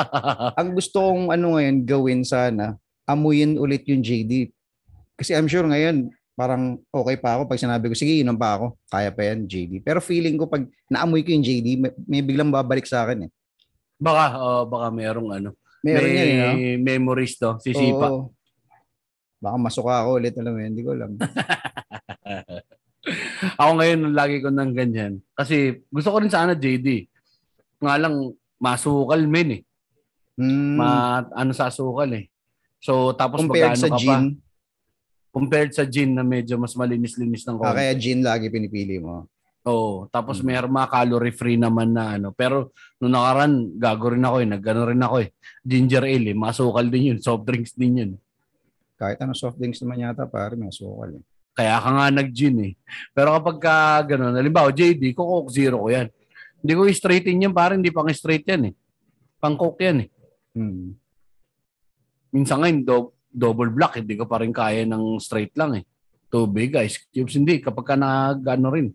Ang 0.60 0.76
gusto 0.76 1.00
kong 1.00 1.32
ano 1.32 1.56
ngayon 1.56 1.76
gawin 1.84 2.22
sana, 2.24 2.76
amuyin 3.04 3.60
ulit 3.60 3.84
yung 3.84 4.00
JD. 4.00 4.48
Kasi 5.16 5.36
I'm 5.36 5.48
sure 5.48 5.64
ngayon, 5.64 6.08
parang 6.36 6.76
okay 6.92 7.16
pa 7.16 7.40
ako 7.40 7.48
pag 7.48 7.60
sinabi 7.60 7.88
ko, 7.88 7.94
sige, 7.96 8.20
inom 8.20 8.36
pa 8.36 8.60
ako. 8.60 8.76
Kaya 8.88 9.08
pa 9.12 9.28
yan, 9.28 9.48
JD. 9.48 9.80
Pero 9.80 10.04
feeling 10.04 10.36
ko 10.36 10.48
pag 10.48 10.68
naamoy 10.88 11.24
ko 11.24 11.32
yung 11.32 11.44
JD, 11.44 11.66
may, 11.80 11.92
may 12.04 12.20
biglang 12.24 12.52
babalik 12.52 12.84
sa 12.84 13.08
akin 13.08 13.28
eh. 13.28 13.30
Baka, 13.96 14.36
oh, 14.36 14.64
baka 14.68 14.92
merong 14.92 15.30
ano. 15.40 15.50
Meron 15.80 16.04
may 16.04 16.16
yan, 16.16 16.28
eh, 16.28 16.36
no? 16.36 16.84
memories 16.84 17.40
to. 17.40 17.56
Sisipa. 17.64 18.08
Oo. 18.12 18.35
Baka 19.36 19.56
masuka 19.56 19.92
ako 20.00 20.16
ulit, 20.16 20.34
alam 20.34 20.52
mo 20.52 20.60
yun, 20.60 20.70
hindi 20.72 20.82
ko 20.82 20.90
alam. 20.92 21.10
Ako 23.56 23.70
ngayon, 23.78 24.00
lagi 24.12 24.42
ko 24.42 24.50
nang 24.50 24.74
ganyan. 24.74 25.22
Kasi 25.30 25.78
gusto 25.86 26.10
ko 26.10 26.18
rin 26.18 26.32
sana 26.32 26.58
JD. 26.58 27.06
Nga 27.78 27.94
lang, 28.02 28.14
masukal 28.58 29.22
men 29.24 29.60
eh. 29.60 29.62
Hmm, 30.36 30.76
Ma, 30.76 30.88
ano 31.22 31.52
sa 31.54 31.70
sukal 31.70 32.10
eh. 32.12 32.26
So, 32.82 33.14
tapos 33.14 33.40
compared 33.40 33.78
sa 33.78 33.88
ka 33.88 33.94
pa? 33.94 34.00
gin, 34.00 34.24
Compared 35.30 35.70
sa 35.70 35.84
gin 35.84 36.16
na 36.16 36.24
medyo 36.24 36.56
mas 36.56 36.72
malinis-linis 36.72 37.44
ng 37.44 37.56
ah, 37.56 37.70
konti. 37.70 37.76
kaya 37.76 37.92
gin 37.94 38.20
lagi 38.24 38.48
pinipili 38.48 38.96
mo. 38.98 39.28
Oo. 39.66 40.08
Tapos 40.08 40.40
Mm. 40.40 40.44
may 40.46 40.56
mga 40.58 40.88
calorie 40.88 41.34
free 41.34 41.58
naman 41.60 41.92
na 41.92 42.16
ano. 42.16 42.32
Pero 42.32 42.72
nung 42.96 43.12
nakaraan, 43.12 43.76
gago 43.76 44.10
rin 44.10 44.24
ako 44.24 44.36
eh. 44.40 44.48
Nagano 44.48 44.82
rin 44.86 45.02
ako 45.02 45.16
eh. 45.20 45.28
Ginger 45.60 46.04
ale 46.04 46.32
eh. 46.32 46.36
Masukal 46.36 46.86
din 46.88 47.12
yun. 47.12 47.18
Soft 47.20 47.44
drinks 47.44 47.76
din 47.76 48.00
yun. 48.00 48.10
Kahit 48.96 49.20
ano 49.20 49.36
soft 49.36 49.60
drinks 49.60 49.80
naman 49.84 50.02
yata, 50.02 50.24
pare, 50.24 50.56
may 50.56 50.72
sukal. 50.72 51.20
Eh. 51.20 51.24
Kaya 51.56 51.80
ka 51.80 51.88
nga 51.88 52.06
nag-gin 52.12 52.56
eh. 52.64 52.72
Pero 53.12 53.32
kapag 53.36 53.56
ka 53.60 53.76
gano'n, 54.12 54.36
halimbawa 54.36 54.72
JD, 54.72 55.12
ko 55.16 55.24
Coke 55.24 55.52
Zero 55.52 55.84
ko 55.84 55.88
yan. 55.88 56.08
Hindi 56.60 56.72
ko 56.72 56.82
i-straighten 56.88 57.44
yan, 57.48 57.52
parang 57.52 57.80
hindi 57.80 57.92
pang 57.92 58.08
straight 58.12 58.44
yan 58.44 58.72
eh. 58.72 58.74
Pang 59.40 59.56
Coke 59.56 59.80
yan 59.80 60.04
eh. 60.04 60.08
Hmm. 60.56 60.96
Minsan 62.32 62.60
ngayon, 62.60 62.80
do- 62.84 63.16
double 63.28 63.72
black, 63.72 64.00
hindi 64.00 64.16
ko 64.16 64.24
pa 64.24 64.40
rin 64.40 64.52
kaya 64.52 64.88
ng 64.88 65.20
straight 65.20 65.52
lang 65.56 65.80
eh. 65.80 65.84
Tubig, 66.32 66.72
ice 66.76 67.04
cubes, 67.12 67.36
hindi. 67.36 67.60
Kapag 67.60 67.84
ka 67.84 67.96
nag, 67.96 68.40
ano 68.44 68.68
rin. 68.72 68.92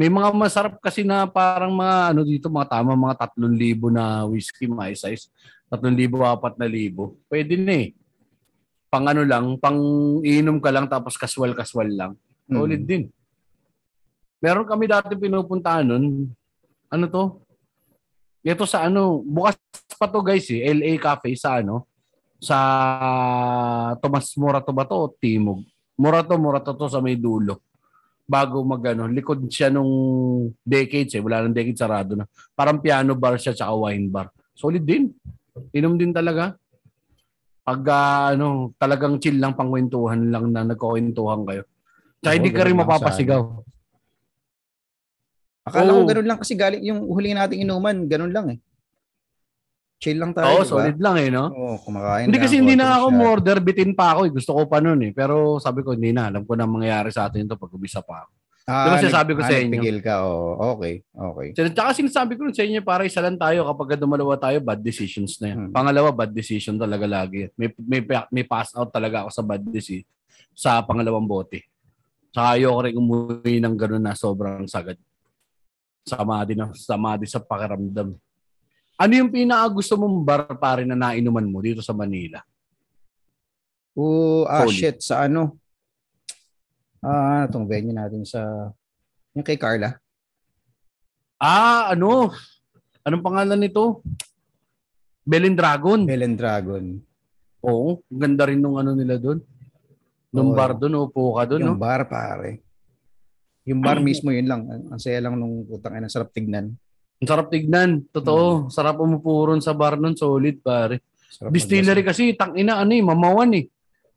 May 0.00 0.08
mga 0.08 0.32
masarap 0.32 0.80
kasi 0.80 1.04
na 1.04 1.28
parang 1.28 1.76
mga 1.76 2.16
ano 2.16 2.24
dito, 2.24 2.48
mga 2.48 2.80
tama, 2.80 2.96
mga 2.96 3.36
3,000 3.36 3.92
na 3.92 4.24
whiskey, 4.24 4.64
mga 4.64 4.96
size. 4.96 5.28
3,000, 5.68 6.08
4,000. 6.08 7.28
Pwede 7.28 7.54
na 7.60 7.74
eh. 7.84 7.99
Pang 8.90 9.06
ano 9.06 9.22
lang, 9.22 9.54
pang 9.62 9.78
inom 10.26 10.58
ka 10.58 10.74
lang 10.74 10.90
tapos 10.90 11.14
kaswal-kaswal 11.14 11.86
lang. 11.86 12.12
Solid 12.50 12.82
Hmm. 12.82 12.90
din. 12.90 13.02
Meron 14.42 14.66
kami 14.66 14.90
dati 14.90 15.14
pinupuntahan 15.14 15.86
nun. 15.86 16.26
Ano 16.90 17.04
to? 17.06 17.24
Ito 18.42 18.66
sa 18.66 18.90
ano, 18.90 19.22
bukas 19.22 19.54
pa 19.94 20.10
to 20.10 20.18
guys 20.24 20.48
eh, 20.50 20.64
LA 20.74 20.98
Cafe 20.98 21.36
sa 21.38 21.62
ano, 21.62 21.86
sa 22.40 22.56
Tomas 24.02 24.32
Morato 24.34 24.72
ba 24.74 24.82
to 24.82 24.96
o 24.96 25.06
Timog? 25.12 25.62
Morato, 25.94 26.34
Morato 26.40 26.72
to 26.74 26.88
sa 26.88 26.98
may 26.98 27.14
dulo. 27.14 27.60
Bago 28.26 28.64
mag 28.64 28.80
ano, 28.90 29.06
likod 29.06 29.44
siya 29.46 29.70
nung 29.70 29.92
decades 30.64 31.14
eh, 31.14 31.22
wala 31.22 31.44
nang 31.46 31.54
decade 31.54 31.78
sarado 31.78 32.18
na. 32.18 32.26
Parang 32.58 32.80
piano 32.82 33.14
bar 33.14 33.38
siya 33.38 33.54
tsaka 33.54 33.70
wine 33.76 34.08
bar. 34.10 34.32
Solid 34.56 34.82
din. 34.82 35.12
Inom 35.70 35.94
din 35.94 36.10
talaga. 36.10 36.56
Pag 37.60 37.80
ah, 37.92 38.32
ano, 38.34 38.72
talagang 38.80 39.20
chill 39.20 39.36
lang 39.36 39.54
pangkwentuhan 39.54 40.32
lang 40.32 40.50
na 40.50 40.64
nagkukwentuhan 40.64 41.44
kayo. 41.44 41.62
Tsaka 42.20 42.34
hindi 42.36 42.50
ka 42.52 42.62
rin 42.64 42.76
mapapasigaw. 42.76 43.42
Akala 45.64 45.92
Oo. 45.92 46.02
ko 46.02 46.08
ganun 46.08 46.28
lang 46.28 46.38
kasi 46.40 46.56
galing 46.56 46.82
yung 46.82 47.04
huli 47.04 47.36
nating 47.36 47.62
inuman, 47.64 48.08
ganun 48.08 48.32
lang 48.32 48.46
eh. 48.56 48.58
Chill 50.00 50.16
lang 50.16 50.32
tayo, 50.32 50.48
Oo, 50.48 50.64
di 50.64 50.64
ba? 50.64 50.72
solid 50.72 50.96
lang 50.96 51.16
eh, 51.20 51.28
no? 51.28 51.44
Oo, 51.52 51.76
kumakain 51.84 52.24
Hindi 52.24 52.40
kasi 52.40 52.56
hindi 52.56 52.72
na 52.72 52.96
ako 52.96 53.06
shot. 53.12 53.20
order, 53.36 53.56
bitin 53.60 53.92
pa 53.92 54.16
ako 54.16 54.20
eh. 54.24 54.32
Gusto 54.32 54.50
ko 54.56 54.62
pa 54.64 54.80
nun 54.80 55.00
eh. 55.04 55.12
Pero 55.12 55.60
sabi 55.60 55.84
ko, 55.84 55.92
hindi 55.92 56.16
na. 56.16 56.32
Alam 56.32 56.48
ko 56.48 56.56
na 56.56 56.64
mangyayari 56.64 57.12
sa 57.12 57.28
atin 57.28 57.44
ito 57.44 57.60
pag 57.60 57.68
umisa 57.76 58.00
pa 58.00 58.24
ako. 58.24 58.32
Ah, 58.68 58.84
Di 58.84 58.88
ba 58.92 59.02
sinasabi 59.02 59.30
ko 59.34 59.40
sa 59.40 59.56
ah, 59.56 59.60
inyo? 59.60 59.72
nagpigil 59.72 59.98
ka, 60.04 60.14
oo. 60.28 60.76
Okay, 60.76 60.94
okay. 61.10 61.48
So, 61.56 61.64
tsaka 61.72 61.90
sinasabi 61.96 62.32
ko 62.36 62.44
rin 62.46 62.54
sa 62.54 62.64
inyo, 62.64 62.80
para 62.84 63.02
isa 63.08 63.20
lang 63.24 63.40
tayo 63.40 63.64
kapag 63.66 63.96
dumalawa 63.96 64.36
tayo, 64.36 64.60
bad 64.60 64.80
decisions 64.80 65.40
na 65.40 65.46
yan. 65.54 65.58
Hmm. 65.66 65.72
Pangalawa, 65.72 66.12
bad 66.12 66.30
decision 66.30 66.76
talaga 66.76 67.08
lagi. 67.08 67.48
May, 67.56 67.72
may, 67.76 68.00
may 68.30 68.44
pass 68.44 68.70
out 68.76 68.92
talaga 68.92 69.24
ako 69.26 69.30
sa 69.32 69.42
bad 69.42 69.62
decision 69.64 70.06
sa 70.54 70.84
pangalawang 70.84 71.24
bote. 71.24 71.64
Tsaka 72.30 72.60
ayoko 72.60 72.80
rin 72.86 72.94
umuwi 72.94 73.58
ng 73.58 73.74
gano'n 73.74 74.02
na 74.06 74.14
sobrang 74.14 74.68
sagad. 74.70 74.96
Sama 76.06 76.42
din, 76.46 76.58
na- 76.60 76.76
sama 76.76 77.18
din 77.18 77.26
sa 77.26 77.42
pakiramdam. 77.42 78.14
Ano 79.00 79.12
yung 79.16 79.32
pinaka 79.32 79.66
gusto 79.72 79.96
mong 79.96 80.16
bar 80.20 80.42
pare 80.60 80.84
na 80.84 80.94
nainuman 80.94 81.48
mo 81.48 81.58
dito 81.64 81.80
sa 81.80 81.96
Manila? 81.96 82.44
Oo, 83.96 84.44
ah, 84.46 84.64
Solid. 84.68 84.76
shit, 84.76 84.96
sa 85.02 85.26
ano? 85.26 85.59
Ah, 87.00 87.48
itong 87.48 87.64
venue 87.64 87.96
natin 87.96 88.28
sa, 88.28 88.72
yung 89.32 89.44
kay 89.44 89.56
Carla. 89.56 89.96
Ah, 91.40 91.96
ano? 91.96 92.28
Anong 93.00 93.24
pangalan 93.24 93.56
nito? 93.56 94.04
Belen 95.24 95.56
Dragon. 95.56 96.04
Belen 96.04 96.36
Dragon. 96.36 97.00
Oo, 97.64 98.04
ang 98.04 98.20
ganda 98.20 98.44
rin 98.48 98.60
nung 98.60 98.76
ano 98.76 98.92
nila 98.92 99.16
doon. 99.16 99.40
Nung 100.32 100.52
Oo. 100.52 100.56
bar 100.56 100.76
doon, 100.76 101.08
upo 101.08 101.40
ka 101.40 101.48
doon, 101.48 101.60
no? 101.64 101.72
Yung 101.72 101.80
bar, 101.80 102.04
pare. 102.04 102.60
Yung 103.64 103.80
bar 103.80 104.00
mismo, 104.04 104.32
yun 104.32 104.48
lang. 104.48 104.68
Ang 104.68 104.84
ang 104.92 105.00
saya 105.00 105.24
lang 105.24 105.40
nung 105.40 105.64
putang 105.64 105.96
ina, 105.96 106.12
sarap 106.12 106.32
tignan. 106.36 106.76
Ang 107.20 107.28
sarap 107.28 107.48
tignan. 107.48 108.04
Totoo. 108.12 108.68
Sarap 108.68 109.00
umupo 109.00 109.48
ron 109.48 109.60
sa 109.64 109.72
bar 109.76 109.96
nun. 109.96 110.16
Solid, 110.16 110.60
pare. 110.60 111.04
Sarap 111.32 111.52
Distillery 111.52 112.04
kasi, 112.04 112.36
tang 112.36 112.56
ina, 112.56 112.80
ano 112.80 112.92
eh, 112.92 113.04
mamawan 113.04 113.52
eh. 113.56 113.64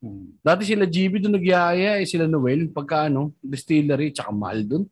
Hmm. 0.04 0.36
Dati 0.44 0.68
sila 0.68 0.84
GB 0.84 1.24
doon 1.24 1.40
nagyaya 1.40 1.96
eh, 1.96 2.04
sila 2.04 2.28
Noel. 2.28 2.68
Pagka 2.68 3.08
ano, 3.08 3.32
distillery, 3.40 4.12
tsaka 4.12 4.36
mahal 4.36 4.68
doon. 4.68 4.84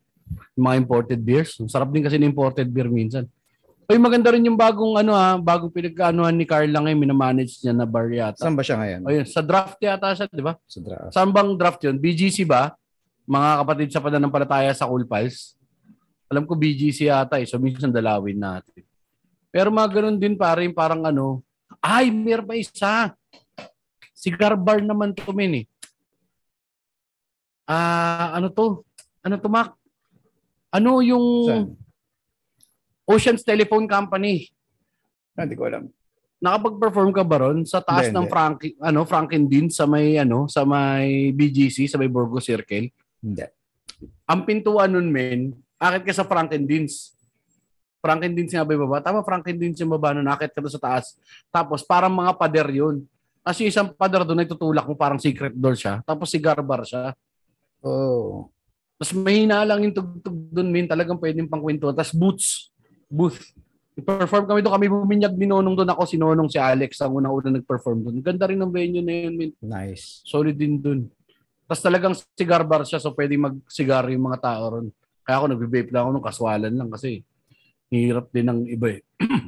Yung 0.55 0.63
mga 0.63 0.77
imported 0.79 1.19
beers. 1.19 1.59
Sarap 1.67 1.91
din 1.91 2.07
kasi 2.07 2.15
ng 2.15 2.31
imported 2.31 2.71
beer 2.71 2.87
minsan. 2.87 3.27
Ay, 3.91 3.99
maganda 3.99 4.31
rin 4.31 4.47
yung 4.47 4.55
bagong 4.55 4.95
ano 5.03 5.11
ha, 5.11 5.35
bagong 5.35 5.67
pinagkaanuhan 5.67 6.31
ni 6.31 6.47
Carl 6.47 6.71
lang 6.71 6.87
eh, 6.87 6.95
minamanage 6.95 7.59
niya 7.59 7.75
na 7.75 7.83
bar 7.83 8.07
yata. 8.07 8.39
Saan 8.39 8.55
ba 8.55 8.63
siya 8.63 8.79
ngayon? 8.79 9.01
Ayun, 9.03 9.25
sa 9.27 9.43
draft 9.43 9.75
yata 9.83 10.15
siya, 10.15 10.31
di 10.31 10.39
ba? 10.39 10.55
Sa 10.63 10.79
draft. 10.79 11.11
Saan 11.11 11.35
bang 11.35 11.51
draft 11.59 11.83
yun? 11.83 11.99
BGC 11.99 12.47
ba? 12.47 12.71
Mga 13.27 13.49
kapatid 13.59 13.89
sa 13.91 13.99
pananampalataya 13.99 14.71
sa 14.71 14.87
Cool 14.87 15.03
Pals? 15.03 15.59
Alam 16.31 16.47
ko 16.47 16.55
BGC 16.55 17.11
yata 17.11 17.35
eh. 17.35 17.43
So 17.43 17.59
minsan 17.59 17.91
dalawin 17.91 18.39
natin. 18.39 18.87
Pero 19.51 19.67
mga 19.67 19.99
ganun 19.99 20.15
din 20.15 20.39
pare, 20.39 20.63
parang 20.71 21.03
ano. 21.03 21.43
Ay, 21.83 22.07
meron 22.07 22.47
pa 22.47 22.55
isa. 22.55 23.11
Cigar 24.21 24.53
bar 24.53 24.85
naman 24.85 25.17
to 25.17 25.33
men 25.33 25.65
eh. 25.65 25.65
Ah, 27.65 28.37
ano 28.37 28.53
to? 28.53 28.85
Ano 29.25 29.35
to, 29.41 29.49
Mac? 29.49 29.73
Ano 30.69 31.01
yung 31.01 31.25
Saan? 31.49 31.65
Ocean's 33.09 33.41
Telephone 33.41 33.89
Company? 33.89 34.45
Ah, 35.33 35.49
Hindi 35.49 35.57
ko 35.57 35.65
alam. 35.65 35.89
Nakapag-perform 36.41 37.09
ka 37.13 37.21
ba 37.25 37.37
ron 37.45 37.65
sa 37.65 37.81
taas 37.81 38.09
Hindi, 38.09 38.17
ng 38.17 38.25
hindi. 38.25 38.33
Frank 38.33 38.57
ano 38.81 38.99
Franken 39.05 39.45
din 39.45 39.69
sa 39.69 39.85
may 39.85 40.17
ano 40.17 40.49
sa 40.49 40.65
may 40.65 41.29
BGC 41.33 41.85
sa 41.85 42.01
may 42.01 42.09
Burgos 42.09 42.45
Circle? 42.45 42.89
Hindi. 43.21 43.45
ang 44.25 44.41
pintuan 44.49 44.89
nun, 44.89 45.13
men, 45.13 45.53
akit 45.77 46.09
ka 46.09 46.13
sa 46.15 46.25
Frankendienst. 46.25 47.13
Frankendienst 48.01 48.57
nga 48.57 48.65
ba 48.65 48.73
yung 48.73 48.89
baba? 48.89 48.97
Tama, 48.97 49.21
Frankendienst 49.21 49.77
yung 49.77 49.93
baba 49.93 50.17
nun, 50.17 50.25
akit 50.25 50.49
ka 50.49 50.57
sa 50.65 50.81
taas. 50.81 51.13
Tapos, 51.53 51.85
parang 51.85 52.09
mga 52.09 52.33
pader 52.33 52.69
yun. 52.73 53.05
Kasi 53.41 53.67
isang 53.69 53.89
pader 53.93 54.21
doon 54.21 54.45
ay 54.45 54.49
tutulak 54.49 54.85
mo, 54.85 54.93
parang 54.93 55.17
secret 55.17 55.53
door 55.57 55.73
siya. 55.73 56.05
Tapos, 56.05 56.29
cigar 56.29 56.61
bar 56.61 56.85
siya. 56.85 57.17
Oh. 57.81 58.53
Tapos, 59.01 59.17
mahina 59.17 59.65
lang 59.65 59.81
yung 59.81 59.95
tugtog 59.97 60.37
doon, 60.53 60.69
men. 60.69 60.85
Talagang 60.85 61.17
pwedeng 61.17 61.49
pang 61.49 61.61
kwento. 61.61 61.89
Tapos, 61.89 62.13
boots. 62.13 62.69
Booth. 63.09 63.41
I-perform 63.97 64.45
kami 64.45 64.59
doon. 64.61 64.73
Kami 64.77 64.87
buminyag 64.87 65.35
ni 65.35 65.49
Nonong 65.49 65.73
doon. 65.73 65.89
Ako 65.89 66.05
si 66.05 66.15
Nonong, 66.21 66.47
si 66.53 66.61
Alex, 66.61 67.01
ang 67.01 67.17
unang-una 67.17 67.57
nag-perform 67.57 67.97
doon. 68.05 68.15
Ganda 68.21 68.45
rin 68.45 68.61
ng 68.61 68.71
venue 68.71 69.01
na 69.01 69.13
yun, 69.25 69.33
men. 69.33 69.51
Nice. 69.57 70.21
Solid 70.23 70.53
din 70.53 70.77
dun. 70.77 71.09
Tapos 71.71 71.87
talagang 71.87 72.11
cigar 72.35 72.67
bar 72.67 72.83
siya 72.83 72.99
so 72.99 73.15
pwedeng 73.15 73.47
mag-cigar 73.47 74.03
yung 74.11 74.27
mga 74.27 74.43
tao 74.43 74.63
ron. 74.75 74.87
Kaya 75.23 75.39
ako 75.39 75.55
nagbe-vape 75.55 75.95
lang 75.95 76.03
ako 76.03 76.09
nung 76.11 76.27
kaswalan 76.27 76.73
lang 76.75 76.89
kasi 76.91 77.23
hirap 77.87 78.27
din 78.35 78.51
ng 78.51 78.59
iba 78.67 78.99
eh. 78.99 79.01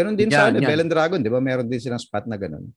Ganon 0.00 0.16
din 0.16 0.32
Yan, 0.32 0.36
sa 0.40 0.48
ano, 0.48 0.64
yan. 0.64 0.70
Belen 0.72 0.88
Dragon, 0.88 1.20
di 1.20 1.28
ba? 1.28 1.36
Meron 1.36 1.68
din 1.68 1.76
silang 1.76 2.00
spot 2.00 2.24
na 2.24 2.40
ganon. 2.40 2.72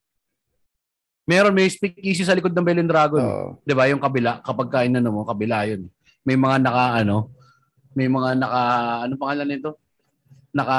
Meron 1.30 1.54
may 1.54 1.70
speakeasy 1.70 2.26
sa 2.26 2.34
likod 2.34 2.50
ng 2.50 2.66
Belen 2.66 2.90
Dragon. 2.90 3.22
Oo. 3.22 3.46
'Di 3.62 3.70
ba? 3.70 3.86
Yung 3.86 4.02
kabila, 4.02 4.42
kapag 4.42 4.66
kain 4.66 4.90
na 4.90 5.06
mo, 5.06 5.22
kabila 5.22 5.62
'yun. 5.62 5.86
May 6.26 6.34
mga 6.34 6.58
naka 6.58 7.06
ano, 7.06 7.30
may 7.94 8.10
mga 8.10 8.34
naka 8.34 8.62
ano 9.06 9.14
pangalan 9.14 9.46
nito? 9.46 9.78
Naka 10.50 10.76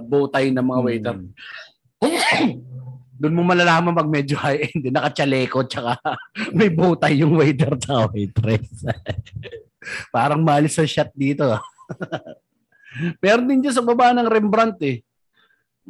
bow 0.00 0.24
tie 0.32 0.48
na 0.48 0.64
mga 0.64 0.80
waiter. 0.80 1.16
Hmm. 2.00 2.56
Doon 3.20 3.36
mo 3.36 3.44
malalaman 3.44 3.92
pag 3.92 4.08
medyo 4.08 4.40
high 4.40 4.72
end, 4.72 4.88
naka-chaleco 4.88 5.68
tsaka 5.68 6.00
may 6.56 6.72
bow 6.72 6.96
tie 6.96 7.20
yung 7.20 7.36
waiter 7.36 7.76
tsaka 7.76 8.08
waitress. 8.16 8.88
Parang 10.16 10.40
malis 10.40 10.80
sa 10.80 10.88
shot 10.88 11.12
dito. 11.12 11.44
ah. 11.44 11.60
Meron 13.20 13.44
din 13.44 13.60
dyan 13.60 13.76
sa 13.76 13.84
baba 13.84 14.16
ng 14.16 14.24
Rembrandt 14.24 14.80
eh. 14.88 15.04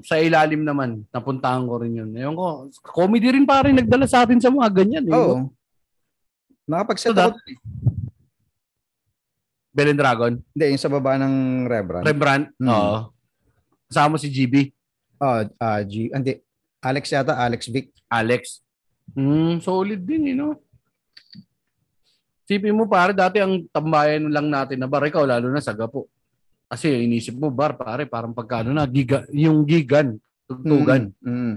Sa 0.01 0.17
ilalim 0.17 0.63
naman, 0.65 1.05
napuntahan 1.11 1.67
ko 1.67 1.83
rin 1.83 1.99
yun. 1.99 2.11
Ewan 2.15 2.37
ko, 2.39 2.45
comedy 2.81 3.29
rin 3.35 3.45
pa 3.45 3.67
rin 3.67 3.77
nagdala 3.77 4.07
sa 4.07 4.25
atin 4.25 4.41
sa 4.41 4.49
mga 4.49 4.69
ganyan. 4.71 5.05
Eh. 5.05 5.13
Oo. 5.13 5.51
Nakapag-set 6.65 7.13
So 7.13 7.19
that- 7.19 7.35
ako. 7.35 7.39
Bell 9.71 9.95
and 9.95 10.01
Dragon. 10.03 10.33
Hindi, 10.51 10.65
yung 10.75 10.83
sa 10.83 10.91
baba 10.91 11.15
ng 11.15 11.67
Rembrandt. 11.71 12.07
Rembrandt. 12.07 12.47
Hmm. 12.59 12.71
Oo. 12.71 12.97
Kasama 13.87 14.19
si 14.19 14.27
GB. 14.27 14.75
Oh, 15.21 15.47
ah, 15.61 15.83
G, 15.87 16.11
hindi. 16.11 16.43
Alex 16.81 17.13
yata, 17.13 17.37
Alex 17.37 17.69
Vic. 17.69 17.93
Alex. 18.09 18.65
Hmm, 19.15 19.61
solid 19.61 20.01
din, 20.03 20.33
you 20.33 20.37
know. 20.39 20.57
Sipin 22.51 22.75
mo 22.75 22.91
pare, 22.91 23.15
dati 23.15 23.39
ang 23.39 23.63
tambayan 23.71 24.27
lang 24.27 24.51
natin 24.51 24.81
na 24.81 24.91
bar, 24.91 25.07
ikaw 25.07 25.23
lalo 25.23 25.53
na 25.55 25.63
sa 25.63 25.71
gapo. 25.71 26.11
Kasi 26.71 27.03
inisip 27.03 27.35
mo 27.35 27.51
bar 27.51 27.75
pare, 27.75 28.07
parang 28.07 28.31
pagkano 28.31 28.71
na, 28.71 28.87
giga, 28.87 29.27
yung 29.35 29.67
gigan, 29.67 30.23
tugtugan. 30.47 31.11
Mm, 31.19 31.35
mm. 31.35 31.55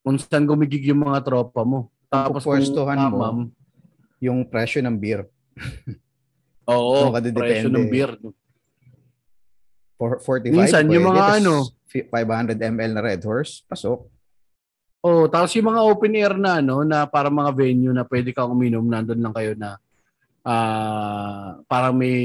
Kung 0.00 0.16
saan 0.16 0.48
gumigig 0.48 0.88
yung 0.88 1.04
mga 1.04 1.20
tropa 1.20 1.68
mo. 1.68 1.92
Tapos 2.08 2.40
kung 2.40 2.56
Pupwestuhan 2.56 2.96
mo. 2.96 3.04
tamam, 3.04 3.36
Yung 4.24 4.40
presyo 4.48 4.80
ng 4.80 4.96
beer. 4.96 5.28
oo, 6.72 7.12
didepende. 7.20 7.40
presyo 7.44 7.68
ng 7.68 7.88
beer. 7.92 8.16
For 10.00 10.16
45, 10.16 10.56
Minsan, 10.56 10.84
yung 10.88 11.12
mga 11.12 11.24
ano. 11.44 11.68
fi- 11.84 12.08
500 12.08 12.56
ml 12.56 12.90
na 12.96 13.02
Red 13.04 13.20
Horse, 13.20 13.60
pasok. 13.68 14.08
Oh, 15.04 15.28
tapos 15.28 15.52
yung 15.52 15.68
mga 15.68 15.84
open 15.84 16.16
air 16.16 16.32
na 16.40 16.64
ano, 16.64 16.80
na 16.80 17.04
para 17.04 17.28
mga 17.28 17.52
venue 17.52 17.92
na 17.92 18.08
pwede 18.08 18.32
kang 18.32 18.48
uminom, 18.48 18.88
nandun 18.88 19.20
lang 19.20 19.36
kayo 19.36 19.52
na 19.52 19.76
ah 20.44 21.56
parang 21.64 21.96
may 21.96 22.16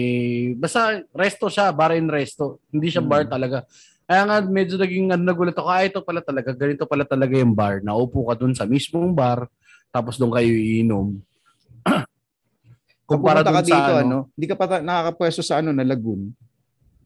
basta 0.53 0.99
resto 1.15 1.47
siya, 1.47 1.72
bar 1.72 1.95
and 1.95 2.11
resto. 2.11 2.59
Hindi 2.70 2.91
siya 2.91 2.99
Hmm. 2.99 3.09
bar 3.09 3.24
talaga. 3.26 3.63
Kaya 4.03 4.22
nga 4.26 4.38
medyo 4.41 4.76
naging 4.76 5.07
ano, 5.09 5.24
nagulat 5.24 5.53
ako, 5.53 5.70
ah, 5.70 5.86
ito 5.86 6.01
pala 6.01 6.20
talaga, 6.20 6.51
ganito 6.51 6.84
pala 6.84 7.05
talaga 7.05 7.34
yung 7.34 7.53
bar. 7.53 7.80
Naupo 7.80 8.26
ka 8.26 8.36
dun 8.36 8.51
sa 8.51 8.65
mismong 8.65 9.13
bar, 9.13 9.45
tapos 9.89 10.17
doon 10.17 10.34
kayo 10.34 10.49
iinom. 10.49 11.07
Kumpara 13.05 13.41
Kumpara 13.41 13.41
ka 13.41 13.51
dun 13.53 13.65
sa 13.65 13.70
dito, 13.70 13.91
ano, 13.93 14.01
ano, 14.01 14.17
hindi 14.34 14.45
ka 14.45 14.55
pa 14.57 14.65
ta- 14.65 14.84
nakakapwesto 14.84 15.41
sa 15.41 15.61
ano, 15.61 15.70
na 15.72 15.86
Lagoon. 15.86 16.30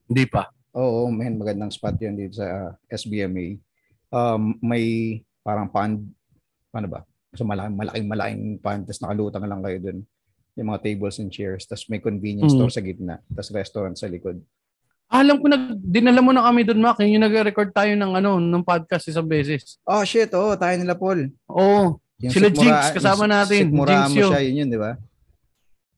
hindi 0.03 0.26
pa. 0.28 0.47
Oo, 0.74 1.07
man, 1.07 1.38
magandang 1.38 1.70
spot 1.70 1.95
yan 1.97 2.18
dito 2.18 2.39
sa 2.39 2.74
SBMA. 2.88 3.55
Um, 4.09 4.57
may 4.59 5.20
parang 5.41 5.70
pond, 5.70 6.07
ano 6.72 6.88
ba? 6.88 7.03
So 7.32 7.43
malaking, 7.43 7.76
malaking, 7.76 8.07
malaking 8.07 8.43
pond, 8.57 8.82
tapos 8.84 9.01
nakalutang 9.01 9.43
lang 9.43 9.61
kayo 9.61 9.78
dun. 9.80 9.97
Yung 10.54 10.70
mga 10.70 10.82
tables 10.84 11.18
and 11.18 11.30
chairs, 11.30 11.66
tapos 11.66 11.89
may 11.89 11.97
convenience 11.97 12.54
Mm. 12.54 12.60
store 12.62 12.72
sa 12.72 12.82
gitna, 12.82 13.16
tapos 13.28 13.49
restaurant 13.49 13.95
sa 13.97 14.06
likod. 14.06 14.38
Alam 15.10 15.38
ko 15.38 15.45
na, 15.45 15.58
dinala 15.76 16.22
mo 16.22 16.30
na 16.30 16.41
kami 16.41 16.62
doon, 16.64 16.82
Mac. 16.82 16.97
Yung 16.99 17.22
nag-record 17.22 17.70
tayo 17.70 17.93
ng 17.93 18.12
ano, 18.14 18.38
ng 18.38 18.64
podcast 18.64 19.06
isang 19.06 19.26
beses. 19.26 19.78
Oh 19.86 20.01
shit, 20.01 20.30
oh, 20.34 20.54
tayo 20.54 20.74
nila 20.74 20.93
Paul. 20.93 21.30
Oo. 21.49 21.97
Yung 22.18 22.34
Sila 22.34 22.49
Jinx, 22.49 22.93
kasama 22.93 23.26
natin. 23.26 23.68
Sikmuraan 23.68 24.10
Jinx 24.10 24.10
mo 24.10 24.20
yun. 24.20 24.32
siya, 24.32 24.41
yun 24.41 24.60
yun, 24.64 24.70
di 24.70 24.80
ba? 24.80 24.91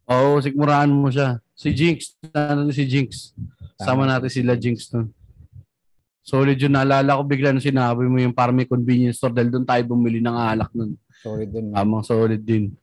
Oo, 0.05 0.39
sigmuraan 0.39 0.89
mo 0.89 1.07
siya. 1.07 1.39
Si 1.53 1.71
Jinx, 1.71 2.15
ano 2.31 2.71
si 2.71 2.83
Jinx. 2.83 3.31
Sama 3.75 4.03
natin 4.03 4.27
sila 4.27 4.55
Jinx 4.55 4.87
nun. 4.91 5.11
Solid 6.21 6.57
yun. 6.57 6.73
Naalala 6.73 7.15
ko 7.15 7.23
bigla 7.23 7.53
nung 7.53 7.61
sinabi 7.61 8.07
mo 8.07 8.17
yung 8.17 8.33
parang 8.33 8.55
may 8.55 8.65
convenience 8.65 9.19
store 9.19 9.31
dahil 9.31 9.51
doon 9.51 9.65
tayo 9.67 9.83
bumili 9.85 10.17
ng 10.19 10.33
alak 10.33 10.71
nun. 10.73 10.97
Sorry 11.21 11.45
dun. 11.45 11.69
Tamang 11.69 12.01
solid 12.01 12.41
din. 12.41 12.73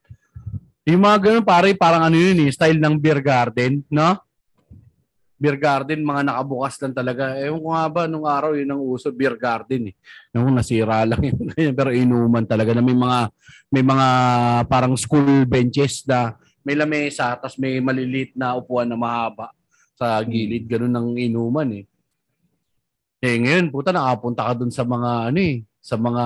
Yung 0.83 0.99
mga 0.99 1.19
ganun 1.23 1.47
pare, 1.47 1.71
parang 1.79 2.03
ano 2.03 2.19
yun 2.19 2.43
eh, 2.43 2.51
style 2.51 2.83
ng 2.83 2.99
beer 2.99 3.23
garden, 3.23 3.87
no? 3.87 4.19
Beer 5.39 5.55
garden, 5.55 6.03
mga 6.03 6.27
nakabukas 6.27 6.75
lang 6.83 6.95
talaga. 6.95 7.39
Ewan 7.39 7.63
ko 7.63 7.69
nga 7.71 7.87
ba, 7.87 8.03
nung 8.11 8.27
araw 8.27 8.59
yun 8.59 8.71
ang 8.71 8.83
uso, 8.83 9.15
beer 9.15 9.39
garden 9.39 9.91
eh. 9.91 9.95
Nung 10.35 10.51
nasira 10.51 11.03
lang 11.11 11.23
yun. 11.23 11.75
Pero 11.75 11.95
inuman 11.95 12.43
talaga 12.43 12.75
na 12.75 12.83
may 12.83 12.99
mga, 12.99 13.31
may 13.71 13.85
mga 13.87 14.07
parang 14.67 14.95
school 14.99 15.47
benches 15.47 16.03
na 16.03 16.35
may 16.67 16.75
lamesa, 16.75 17.35
tapos 17.39 17.59
may 17.59 17.79
malilit 17.79 18.35
na 18.35 18.59
upuan 18.59 18.87
na 18.87 18.99
mahaba 18.99 19.55
sa 19.95 20.19
gilid. 20.27 20.67
Ganun 20.67 20.95
ang 20.95 21.09
inuman 21.15 21.79
eh. 21.79 21.85
Eh 23.23 23.39
ngayon, 23.39 23.71
puta, 23.71 23.95
nakapunta 23.95 24.51
ka 24.51 24.53
dun 24.59 24.75
sa 24.75 24.83
mga 24.83 25.31
ano 25.31 25.39
eh, 25.39 25.63
sa 25.83 25.99
mga 25.99 26.25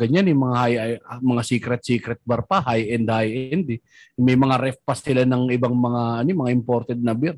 ganyan, 0.00 0.32
yung 0.32 0.48
mga 0.48 0.56
high, 0.56 0.76
mga 1.20 1.42
secret 1.44 1.82
secret 1.84 2.20
bar 2.24 2.40
pa, 2.48 2.64
high 2.64 2.96
end 2.96 3.04
high 3.12 3.52
end 3.52 3.68
eh. 3.76 3.80
May 4.16 4.32
mga 4.32 4.56
ref 4.56 4.80
pa 4.80 4.96
sila 4.96 5.28
ng 5.28 5.52
ibang 5.52 5.76
mga 5.76 6.24
ano, 6.24 6.28
mga 6.32 6.52
imported 6.56 6.96
na 6.96 7.12
beer. 7.12 7.36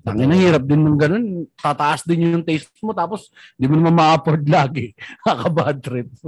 Tangin 0.00 0.24
na 0.24 0.40
hirap 0.40 0.64
din 0.64 0.80
ng 0.80 0.96
ganun. 0.96 1.24
Tataas 1.60 2.02
din 2.08 2.32
yung 2.32 2.42
taste 2.42 2.72
mo 2.80 2.96
tapos 2.96 3.28
di 3.60 3.68
mo 3.68 3.76
naman 3.76 3.92
ma-afford 3.92 4.40
lagi. 4.56 4.96
Kaka-bad 5.20 5.78
trip. 5.84 6.08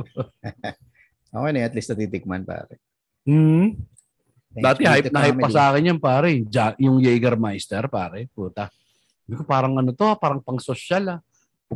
Okay 1.37 1.53
na, 1.53 1.69
at 1.69 1.75
least 1.77 1.93
natitikman 1.93 2.49
pare. 2.49 2.81
Hmm. 3.29 3.77
Thanks 4.57 4.65
Dati 4.65 4.89
hype 4.89 5.13
na 5.13 5.29
hype 5.29 5.37
pa 5.37 5.53
sa 5.53 5.69
akin 5.69 5.93
yan 5.93 6.01
pare. 6.01 6.33
Ja- 6.49 6.79
yung 6.81 6.97
Jägermeister 6.97 7.85
pare. 7.93 8.25
Puta. 8.33 8.73
Sabi 9.27 9.35
ko, 9.37 9.45
parang 9.45 9.77
ano 9.77 9.93
to, 9.93 10.09
ah, 10.09 10.17
parang 10.17 10.41
pang 10.41 10.57
social 10.57 11.05
ah. 11.13 11.21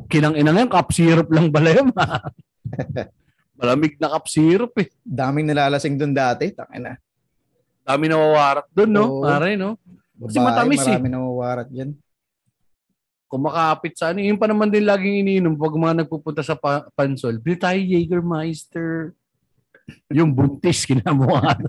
Kinang 0.09 0.39
ina 0.39 0.55
ngayon, 0.55 0.71
cup 0.73 0.89
syrup 0.97 1.29
lang 1.29 1.53
bala 1.53 1.77
yun 1.77 1.93
ah. 2.01 2.25
Malamig 3.61 4.01
na 4.01 4.17
cup 4.17 4.25
syrup 4.25 4.73
eh. 4.81 4.89
Daming 5.05 5.45
nilalasing 5.45 6.01
dun 6.01 6.17
dati, 6.17 6.49
tangin 6.55 6.89
na. 6.89 6.95
Dami 7.85 8.09
nawawarat 8.09 8.67
doon, 8.73 8.91
no? 8.93 9.05
Oo. 9.21 9.25
Pare, 9.25 9.57
no? 9.59 9.77
Kasi 10.21 10.37
Babae, 10.37 10.47
matamis 10.53 10.85
eh. 10.85 10.97
marami 10.97 11.09
nawawarat 11.13 11.69
dyan. 11.69 11.91
Kumakapit 13.31 13.95
sa 13.95 14.13
ano. 14.13 14.21
Yung 14.21 14.41
pa 14.41 14.51
naman 14.51 14.69
din 14.69 14.85
laging 14.85 15.23
iniinom 15.23 15.55
pag 15.55 15.75
mga 15.77 15.95
nagpupunta 16.05 16.43
sa 16.43 16.59
pa- 16.59 16.89
pansol. 16.93 17.39
Bili 17.39 17.57
tayo 17.57 17.79
Jägermeister. 17.79 19.15
Yung 20.13 20.35
buntis, 20.35 20.85
kinamukha. 20.89 21.57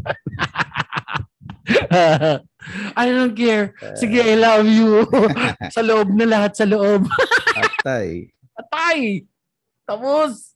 I 2.97 3.06
don't 3.10 3.36
care. 3.36 3.74
Sige, 3.95 4.20
I 4.20 4.36
love 4.36 4.68
you. 4.68 5.08
sa 5.76 5.82
loob 5.82 6.12
na 6.14 6.26
lahat, 6.28 6.58
sa 6.58 6.66
loob. 6.68 7.08
Atay. 7.56 8.32
Patay! 8.56 9.26
Tapos! 9.88 10.52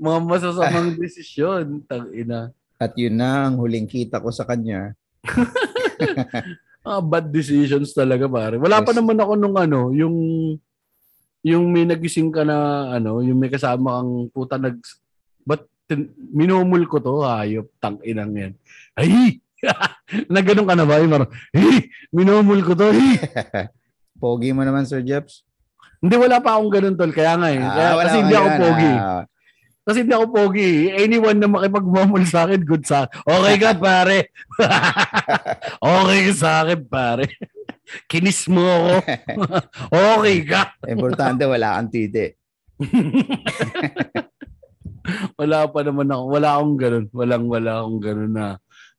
Mga 0.00 0.18
masasamang 0.24 0.96
desisyon. 0.98 1.82
Tang 1.86 2.10
ina. 2.10 2.50
At 2.80 2.96
yun 2.96 3.20
na 3.20 3.46
ang 3.48 3.60
huling 3.60 3.86
kita 3.86 4.18
ko 4.18 4.32
sa 4.32 4.48
kanya. 4.48 4.94
Ah, 6.80 7.04
bad 7.04 7.28
decisions 7.28 7.92
talaga 7.92 8.24
pare. 8.24 8.56
Wala 8.56 8.80
pa 8.80 8.96
Yes. 8.96 9.04
naman 9.04 9.20
ako 9.20 9.36
nung 9.36 9.52
ano, 9.52 9.92
yung 9.92 10.16
yung 11.44 11.68
may 11.68 11.84
nagising 11.84 12.32
ka 12.32 12.40
na 12.40 12.88
ano, 12.96 13.20
yung 13.20 13.36
may 13.36 13.52
kasama 13.52 14.00
kang 14.00 14.32
puta 14.32 14.56
nag 14.56 14.80
but 15.44 15.68
minumul 16.32 16.80
ko 16.88 16.96
to, 16.96 17.20
hayop, 17.20 17.68
tang 17.84 18.00
inang 18.00 18.32
yan. 18.32 18.52
Ay! 18.96 19.44
na 20.32 20.40
ganun 20.40 20.64
ka 20.64 20.72
na 20.72 20.88
ba? 20.88 21.04
Parang, 21.04 21.28
hey, 21.52 21.92
minumul 22.08 22.64
ko 22.64 22.72
to, 22.72 22.88
hey! 22.96 23.20
Pogi 24.20 24.56
mo 24.56 24.64
naman, 24.64 24.88
Sir 24.88 25.04
Jeps. 25.04 25.44
Hindi, 26.00 26.14
wala 26.16 26.40
pa 26.40 26.56
akong 26.56 26.72
ganun 26.72 26.96
tol. 26.96 27.12
Kaya 27.12 27.36
nga 27.36 27.48
eh. 27.52 27.60
Kaya, 27.60 27.88
Ah, 27.92 27.96
kasi 28.00 28.16
ka 28.16 28.20
hindi 28.24 28.34
ako 28.34 28.48
yan, 28.48 28.58
pogi. 28.58 28.92
ah. 28.96 29.22
Kasi 29.80 29.96
hindi 30.00 30.14
ako 30.14 30.26
pogi. 30.28 30.70
Anyone 30.90 31.38
na 31.38 31.48
makipagmamul 31.48 32.24
sa 32.24 32.48
akin, 32.48 32.60
good 32.64 32.84
sa 32.84 33.04
Okay 33.22 33.56
ka, 33.56 33.76
pare. 33.76 34.32
okay 36.00 36.18
ka 36.26 36.32
sa 36.32 36.50
akin, 36.64 36.80
pare. 36.84 37.24
Kinis 38.06 38.48
mo 38.48 38.64
ako. 38.64 38.92
okay 40.16 40.36
ka. 40.46 40.72
Importante, 40.86 41.44
wala 41.44 41.76
kang 41.76 41.90
titi. 41.92 42.32
Wala 45.40 45.66
pa 45.66 45.80
naman 45.82 46.06
ako. 46.06 46.24
Wala 46.28 46.48
akong 46.54 46.76
ganun. 46.76 47.06
Walang 47.10 47.44
wala 47.48 47.82
akong 47.82 47.98
ganun 47.98 48.30
na 48.30 48.46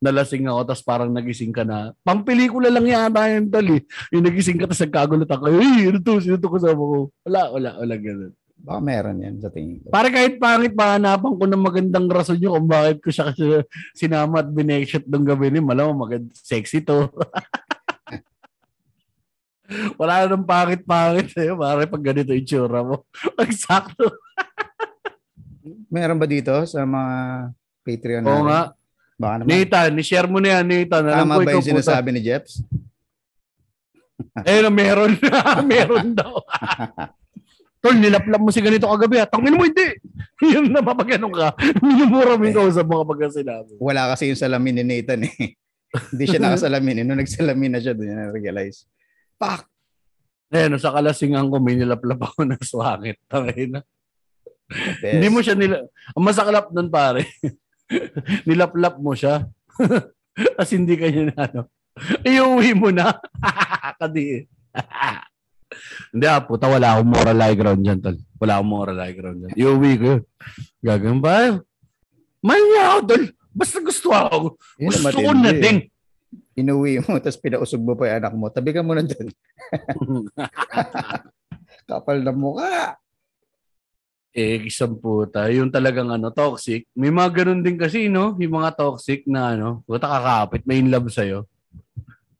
nalasing 0.02 0.49
ako 0.49 0.62
tapos 0.66 0.84
parang 0.84 1.14
nagising 1.14 1.54
ka 1.54 1.62
na. 1.62 1.93
Pampelikula 2.02 2.74
lang 2.74 2.89
yata 2.89 3.30
yun, 3.30 3.54
tol 3.54 3.70
eh. 3.70 3.86
Yung 4.10 4.26
nagising 4.26 4.58
ka 4.58 4.66
tapos 4.66 4.82
nagkagulutan 4.82 5.38
ka. 5.38 5.47
Uy, 5.54 5.88
ano 5.88 5.99
to? 6.02 6.18
Sino 6.18 6.41
to 6.41 6.49
kasama 6.49 6.82
ko? 6.82 6.97
Wala, 7.30 7.41
wala, 7.54 7.70
wala 7.78 7.95
ganun. 8.02 8.34
Baka 8.62 8.80
meron 8.82 9.22
yan 9.22 9.41
sa 9.41 9.49
tingin 9.49 9.82
ko. 9.82 9.89
Para 9.89 10.10
kahit 10.10 10.38
pangit, 10.38 10.74
mahanapan 10.74 11.34
ko 11.34 11.43
ng 11.49 11.66
magandang 11.66 12.08
rason 12.10 12.38
nyo 12.38 12.58
kung 12.58 12.70
bakit 12.70 12.97
ko 13.02 13.10
siya 13.10 13.34
kasi 13.34 13.66
sinama 13.97 14.41
at 14.41 14.49
binekshot 14.49 15.06
nung 15.10 15.26
gabi 15.26 15.49
ni 15.49 15.60
Malamang 15.62 15.97
magand 15.97 16.30
sexy 16.34 16.82
to. 16.86 17.10
Wala 20.02 20.28
nang 20.28 20.45
pangit-pangit 20.45 21.32
eh. 21.38 21.56
Pare 21.56 21.88
pag 21.88 22.04
ganito 22.04 22.36
yung 22.36 22.45
tsura 22.45 22.84
mo. 22.84 23.06
Eksakto. 23.45 24.12
Meron 25.89 26.22
ba 26.22 26.28
dito 26.30 26.54
sa 26.66 26.86
mga 26.86 27.14
Patreon 27.82 28.26
Oo 28.26 28.45
nga. 28.45 28.74
Baka 29.22 29.36
naman. 29.38 29.49
Nathan, 29.53 29.89
ni-share 29.93 30.26
mo 30.26 30.41
na 30.41 30.57
yan, 30.57 30.65
Nathan. 30.65 31.03
Alam 31.05 31.17
Tama 31.22 31.34
ko 31.38 31.39
ba 31.39 31.43
ikaw 31.45 31.57
yung 31.61 31.69
sinasabi 31.78 32.09
ni 32.09 32.22
Jeps? 32.26 32.53
Eh, 34.45 34.61
na 34.61 34.69
meron 34.69 35.17
na. 35.17 35.57
meron 35.65 36.13
daw. 36.13 36.45
Tol, 37.82 37.97
nilaplap 37.97 38.38
mo 38.38 38.53
si 38.53 38.61
ganito 38.61 38.86
kagabi. 38.86 39.17
ha. 39.17 39.26
Tangin 39.26 39.57
mo, 39.57 39.65
hindi. 39.65 39.97
Yun 40.53 40.69
na, 40.69 40.86
papaganon 40.86 41.34
ka. 41.34 41.57
Minumura 41.82 42.38
mo 42.38 42.45
yung 42.45 42.53
kausap 42.53 42.86
mo 42.86 43.01
kapag 43.01 43.34
sinabi. 43.34 43.76
Wala 43.82 44.13
kasi 44.13 44.30
yung 44.30 44.38
salamin 44.38 44.78
ni 44.78 44.84
Nathan 44.86 45.26
eh. 45.26 45.57
Hindi 46.13 46.26
siya 46.30 46.38
nakasalamin. 46.38 47.01
Eh. 47.01 47.03
Nung 47.03 47.17
nagsalamin 47.17 47.72
na 47.74 47.80
siya, 47.82 47.97
doon 47.97 48.13
niya 48.13 48.17
na-realize. 48.30 48.86
Pak! 49.41 49.65
Eh, 50.53 50.69
no, 50.69 50.78
sa 50.78 50.93
kalasingan 50.93 51.49
ko, 51.49 51.57
may 51.57 51.74
nilaplap 51.74 52.22
ako 52.22 52.45
ng 52.45 52.61
swangit. 52.61 53.17
Tangin 53.26 53.82
na. 53.82 53.82
Hindi 55.01 55.28
mo 55.34 55.41
siya 55.41 55.57
nila... 55.57 55.82
Ang 56.13 56.24
masaklap 56.30 56.69
nun, 56.69 56.93
pare. 56.93 57.26
Nilaplap 58.47 58.95
mo 58.99 59.13
siya. 59.15 59.47
Tapos 60.55 60.71
hindi 60.71 60.95
ka 60.95 61.05
niya 61.11 61.23
na 61.31 61.37
ano. 61.49 61.61
Iuwi 62.23 62.71
mo 62.75 62.89
na. 62.89 63.11
Kadi. 64.01 64.47
Hindi 66.11 66.25
ah, 66.27 66.43
puta, 66.43 66.67
wala 66.67 66.95
akong 66.97 67.11
moral 67.11 67.39
high 67.39 67.57
ground 67.59 67.81
dyan, 67.83 67.99
tol. 67.99 68.17
Wala 68.39 68.59
akong 68.59 68.71
moral 68.71 68.97
high 68.99 69.15
ground 69.15 69.37
dyan. 69.43 69.51
Iuwi 69.55 69.91
ko 69.99 70.05
yun. 70.17 70.21
Gagawin 70.83 71.19
ba? 71.19 71.59
Manya 72.43 72.81
ako, 72.95 72.99
tol. 73.11 73.23
Basta 73.51 73.77
gusto 73.83 74.07
ako. 74.15 74.37
Yun 74.79 74.91
Gusto 74.91 75.17
ko 75.19 75.31
na 75.35 75.51
matindi. 75.51 75.59
din. 75.59 75.77
Inuwi 76.51 77.03
mo, 77.03 77.19
tapos 77.19 77.39
pinausog 77.39 77.83
mo 77.83 77.95
pa 77.95 78.07
yung 78.07 78.17
anak 78.23 78.33
mo. 78.35 78.47
Tabi 78.51 78.71
ka 78.71 78.83
muna 78.83 79.03
dun. 79.03 79.27
Kapal 81.87 82.23
na 82.23 82.31
mukha. 82.31 82.95
Eh, 84.32 84.63
isang 84.63 84.95
puta. 84.95 85.51
Yung 85.51 85.69
talagang 85.71 86.07
ano, 86.11 86.32
toxic. 86.32 86.88
May 86.95 87.11
mga 87.11 87.43
ganun 87.43 87.61
din 87.61 87.75
kasi, 87.75 88.07
no? 88.07 88.36
Yung 88.39 88.55
mga 88.59 88.75
toxic 88.79 89.27
na 89.27 89.55
ano, 89.55 89.84
puta 89.84 90.07
kakapit, 90.07 90.63
may 90.63 90.79
in 90.79 90.91
love 90.91 91.11
sa'yo. 91.11 91.45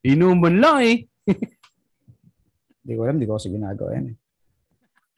Inuman 0.01 0.57
lang 0.57 0.77
eh. 0.81 0.97
Hindi 2.81 2.93
ko 2.97 3.01
alam, 3.05 3.15
hindi 3.21 3.29
ko 3.29 3.37
kasi 3.37 3.53
ginagawa 3.53 3.93
yan. 3.93 4.05
eh. 4.09 4.15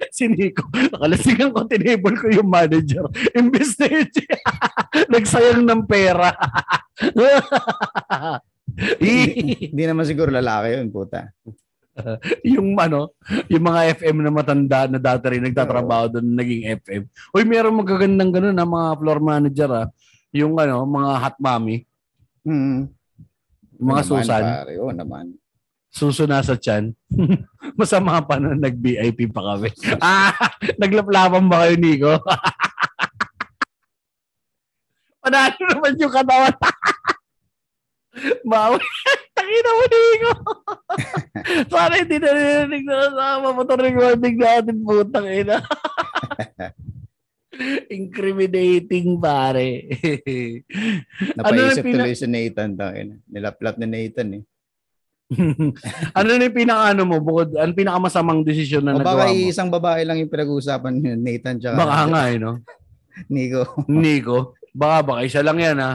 si 0.16 0.28
Nico. 0.28 0.68
Nakalasigan 0.74 1.54
ko, 1.54 1.64
tinable 1.64 2.16
ko 2.20 2.26
yung 2.28 2.50
manager. 2.50 3.08
Imbes 3.40 3.78
na 3.80 3.88
yun 3.88 4.10
siya. 4.12 4.38
Nagsayang 5.08 5.64
ng 5.64 5.84
pera. 5.88 6.36
Hindi 9.00 9.84
naman 9.88 10.04
siguro 10.04 10.30
lalaki 10.34 10.76
yun, 10.80 10.90
puta. 10.92 11.32
yung 12.58 12.74
ano, 12.76 13.14
yung 13.50 13.64
mga 13.64 14.02
FM 14.02 14.26
na 14.26 14.32
matanda 14.34 14.90
na 14.90 14.98
dati 14.98 15.26
rin 15.30 15.46
nagtatrabaho 15.46 16.18
doon 16.18 16.28
naging 16.34 16.64
FM. 16.82 17.02
Uy, 17.32 17.44
meron 17.46 17.78
magagandang 17.78 18.32
ganun 18.34 18.56
na 18.58 18.66
mga 18.66 18.90
floor 18.98 19.20
manager 19.22 19.70
ah. 19.72 19.88
Yung 20.34 20.58
ano, 20.58 20.82
mga 20.86 21.12
hot 21.22 21.38
mommy, 21.38 21.86
Hmm. 22.44 22.92
mga 23.80 24.02
Oo 24.04 24.04
naman, 24.04 24.04
susan, 24.04 24.44
Pare, 24.44 24.74
oo 24.76 24.92
naman. 24.92 25.26
suso 25.88 26.28
na 26.28 26.44
sa 26.44 26.60
tiyan. 26.60 26.92
Masama 27.80 28.20
pa 28.20 28.36
na 28.36 28.52
nag-VIP 28.52 29.32
pa 29.32 29.56
kami. 29.56 29.72
ah, 30.04 30.36
naglaplapan 30.76 31.48
ba 31.48 31.64
kayo, 31.64 31.76
Nico? 31.80 32.14
Panalo 35.24 35.62
naman 35.72 35.96
yung 35.96 36.12
katawan. 36.12 36.56
Bawi. 38.44 38.84
Takina 39.44 39.72
mo, 39.76 39.84
Nico. 39.86 40.32
Sana 41.68 41.94
hindi 42.00 42.16
na 42.16 42.30
narinig 42.32 42.84
na 42.88 42.96
kasama 43.04 43.48
mo 43.52 43.62
ito 43.62 43.76
recording 43.76 44.38
natin, 44.40 44.76
putang 44.80 45.28
ina. 45.28 45.58
Incriminating, 47.92 49.20
pare. 49.20 49.68
Ano 51.38 51.52
na 51.52 51.70
Napaisip 51.76 51.84
pina- 51.84 52.02
tuloy 52.02 52.16
si 52.16 52.26
Nathan. 52.26 52.74
Tangin. 52.74 53.20
Nilaplap 53.28 53.76
ni 53.78 53.86
Nathan 53.86 54.30
eh. 54.40 54.44
ano 56.18 56.28
na 56.30 56.46
yung 56.46 56.56
pinaka 56.56 56.94
ano 56.94 57.04
mo, 57.04 57.18
bukod, 57.20 57.58
ano 57.58 57.72
pinakamasamang 57.74 58.46
desisyon 58.46 58.86
na 58.86 58.96
O 58.96 59.02
baka 59.02 59.28
nagawa 59.28 59.34
mo? 59.34 59.50
isang 59.50 59.70
babae 59.70 60.06
lang 60.06 60.22
yung 60.22 60.30
pinag-uusapan 60.30 60.94
ni 60.94 61.10
Nathan 61.18 61.58
tsaka 61.58 61.76
Baka 61.76 62.00
nga 62.08 62.22
eh, 62.30 62.38
no? 62.38 62.62
Nico. 63.28 63.64
Nico, 63.90 64.38
baka 64.72 64.98
baka 65.04 65.20
isa 65.26 65.42
lang 65.42 65.58
yan 65.58 65.78
ha. 65.82 65.92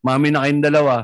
Mami 0.00 0.32
na 0.32 0.44
kayong 0.44 0.64
dalawa. 0.64 0.94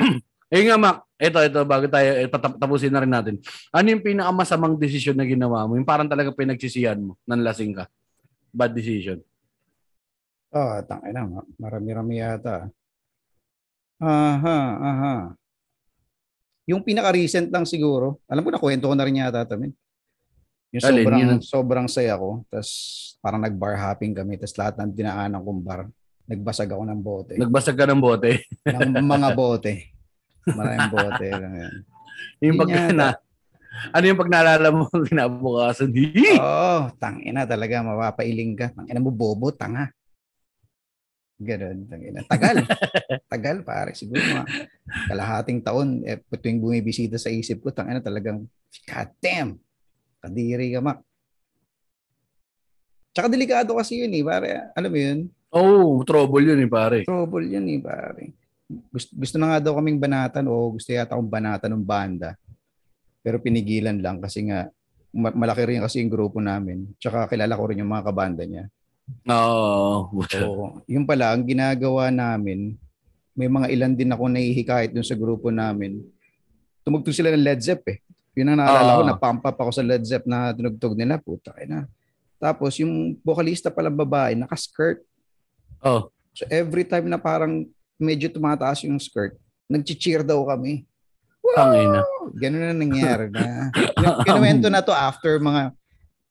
eh 0.54 0.62
nga 0.66 0.76
Mac, 0.80 0.96
ito, 1.20 1.38
ito, 1.44 1.60
bago 1.68 1.86
tayo, 1.86 2.10
eh, 2.16 2.28
patap- 2.28 2.56
tapusin 2.56 2.88
na 2.88 3.04
rin 3.04 3.12
natin. 3.12 3.34
Ano 3.70 3.86
yung 3.92 4.00
pinakamasamang 4.00 4.80
desisyon 4.80 5.20
na 5.20 5.28
ginawa 5.28 5.68
mo? 5.68 5.76
Yung 5.76 5.84
parang 5.84 6.08
talaga 6.08 6.32
pinagsisihan 6.32 6.96
mo, 6.96 7.20
nanlasing 7.28 7.76
ka. 7.76 7.84
Bad 8.50 8.72
decision. 8.72 9.20
Oh, 10.50 10.80
tangin 10.82 11.14
na. 11.14 11.44
Marami-rami 11.60 12.18
yata. 12.18 12.66
Aha, 14.00 14.58
aha. 14.80 15.14
Yung 16.66 16.82
pinaka-recent 16.82 17.52
lang 17.52 17.68
siguro. 17.68 18.18
Alam 18.26 18.48
ko 18.48 18.50
na 18.50 18.58
kwento 18.58 18.88
ko 18.90 18.94
na 18.96 19.06
rin 19.06 19.20
yata 19.20 19.44
ito, 19.46 19.54
men. 19.60 19.76
Yung 20.70 20.82
Alin, 20.86 21.02
sobrang, 21.02 21.20
yun? 21.20 21.38
sobrang 21.42 21.86
saya 21.90 22.14
ko. 22.16 22.46
Tapos 22.48 22.70
parang 23.18 23.42
nag-bar 23.42 23.74
hopping 23.76 24.14
kami. 24.14 24.38
Tapos 24.38 24.56
lahat 24.56 24.74
ng 24.80 24.90
dinaanan 24.94 25.42
kong 25.42 25.62
bar, 25.62 25.90
nagbasag 26.30 26.70
ako 26.70 26.82
ng 26.86 27.02
bote. 27.02 27.34
Nagbasag 27.34 27.74
ka 27.74 27.90
ng 27.90 27.98
bote. 27.98 28.46
ng 28.62 29.02
mga 29.02 29.28
bote. 29.40 29.90
Maraming 30.46 30.90
bote. 30.94 31.26
lang 31.26 31.54
yan. 31.58 31.74
yung 32.46 32.56
Yun 32.56 32.60
pag 32.62 32.70
na, 32.94 33.08
ano 33.90 34.04
yung 34.06 34.20
pag 34.20 34.30
naalala 34.30 34.68
mo 34.70 34.86
kinabukasan? 35.10 35.90
Oo, 36.38 36.78
tangina 37.02 37.42
talaga. 37.50 37.82
Mapapailing 37.82 38.54
ka. 38.54 38.66
Tangina 38.70 39.02
mo, 39.02 39.10
bobo, 39.10 39.50
tanga. 39.50 39.90
Ganun, 41.40 41.88
tangina. 41.90 42.20
Tagal. 42.28 42.62
Tagal, 43.26 43.56
pare. 43.66 43.96
Siguro 43.98 44.20
mga 44.22 44.46
kalahating 45.10 45.58
taon. 45.66 46.06
Eh, 46.06 46.20
tuwing 46.38 46.62
bumibisita 46.62 47.18
sa 47.18 47.32
isip 47.32 47.58
ko, 47.64 47.74
tangina 47.74 47.98
talagang, 47.98 48.46
God 48.86 49.10
damn. 49.18 49.58
Kadiri 50.20 50.70
ka, 50.76 50.84
Mak. 50.84 50.98
Tsaka 53.10 53.26
delikado 53.26 53.74
kasi 53.74 54.04
yun 54.04 54.14
eh, 54.14 54.22
pare. 54.22 54.70
Alam 54.78 54.90
mo 54.94 55.00
yun? 55.00 55.20
Oh, 55.50 56.06
trouble 56.06 56.46
yun 56.46 56.62
eh, 56.62 56.70
pare. 56.70 57.02
Trouble 57.02 57.46
yun 57.50 57.66
eh, 57.66 57.82
pare. 57.82 58.24
Gusto, 58.70 59.10
gusto 59.18 59.36
na 59.36 59.54
nga 59.54 59.58
daw 59.58 59.74
kaming 59.74 59.98
banatan 59.98 60.46
o 60.46 60.78
gusto 60.78 60.94
yata 60.94 61.18
akong 61.18 61.26
banatan 61.26 61.74
ng 61.74 61.82
banda. 61.82 62.38
Pero 63.18 63.42
pinigilan 63.42 63.98
lang 63.98 64.22
kasi 64.22 64.46
nga 64.46 64.70
ma- 65.10 65.34
malaki 65.34 65.66
rin 65.66 65.82
kasi 65.82 65.98
yung 65.98 66.12
grupo 66.12 66.38
namin. 66.38 66.86
Tsaka 67.02 67.26
kilala 67.26 67.58
ko 67.58 67.66
rin 67.66 67.82
yung 67.82 67.90
mga 67.90 68.06
kabanda 68.06 68.42
niya. 68.46 68.70
Oo. 69.26 70.14
So, 70.30 70.78
yung 70.86 71.02
pala, 71.02 71.34
ang 71.34 71.42
ginagawa 71.42 72.14
namin, 72.14 72.78
may 73.34 73.50
mga 73.50 73.66
ilan 73.74 73.92
din 73.98 74.14
ako 74.14 74.30
nahihikayat 74.30 74.94
dun 74.94 75.06
sa 75.06 75.18
grupo 75.18 75.50
namin. 75.50 75.98
Tumugtog 76.86 77.14
sila 77.14 77.34
ng 77.34 77.42
Led 77.42 77.60
Zepp 77.60 77.82
eh. 77.90 77.98
Yun 78.38 78.54
ang 78.54 78.62
naalala 78.62 78.96
ko, 78.96 79.02
Oo. 79.02 79.10
napump 79.10 79.42
up 79.42 79.58
ako 79.58 79.70
sa 79.74 79.82
Led 79.82 80.06
Zepp 80.06 80.30
na 80.30 80.54
tinugtog 80.54 80.94
nila. 80.94 81.18
Puta, 81.18 81.50
na. 81.66 81.90
Tapos, 82.38 82.78
yung 82.78 83.18
vocalista 83.20 83.68
pala 83.68 83.90
babae, 83.90 84.38
naka-skirt. 84.38 85.02
Oh. 85.80 86.12
So, 86.36 86.46
every 86.48 86.84
time 86.86 87.08
na 87.08 87.18
parang 87.20 87.68
medyo 88.00 88.32
tumataas 88.32 88.84
yung 88.86 89.00
skirt, 89.00 89.36
nag-cheer 89.68 90.24
daw 90.24 90.40
kami. 90.48 90.88
Tangina. 91.56 92.00
Ganun 92.36 92.62
na 92.62 92.76
nangyari 92.76 93.26
na. 93.32 93.72
Kinuwento 94.26 94.70
na 94.70 94.84
to 94.84 94.94
after 94.94 95.40
mga 95.40 95.74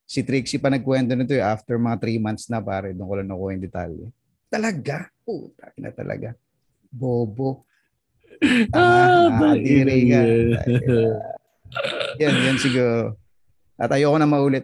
si 0.09 0.25
Trixie 0.25 0.57
pa 0.57 0.73
nagkwento 0.73 1.13
nito 1.13 1.37
eh, 1.37 1.43
after 1.43 1.77
mga 1.77 2.01
3 2.01 2.17
months 2.17 2.45
na 2.49 2.57
pare, 2.63 2.97
doon 2.97 3.05
ko 3.05 3.13
lang 3.19 3.29
nakuha 3.29 3.53
yung 3.53 3.65
detalye. 3.65 4.05
Talaga? 4.49 5.05
Puta 5.21 5.69
na 5.77 5.93
talaga. 5.93 6.33
Bobo. 6.89 7.61
Ah, 8.71 9.27
Tama, 9.27 9.59
nakadiri 9.59 10.15
ka. 10.15 10.21
Yan, 12.23 12.35
yan 12.39 12.55
siguro. 12.55 13.19
At 13.75 13.91
ayoko 13.91 14.15
na 14.15 14.23
maulit. 14.23 14.63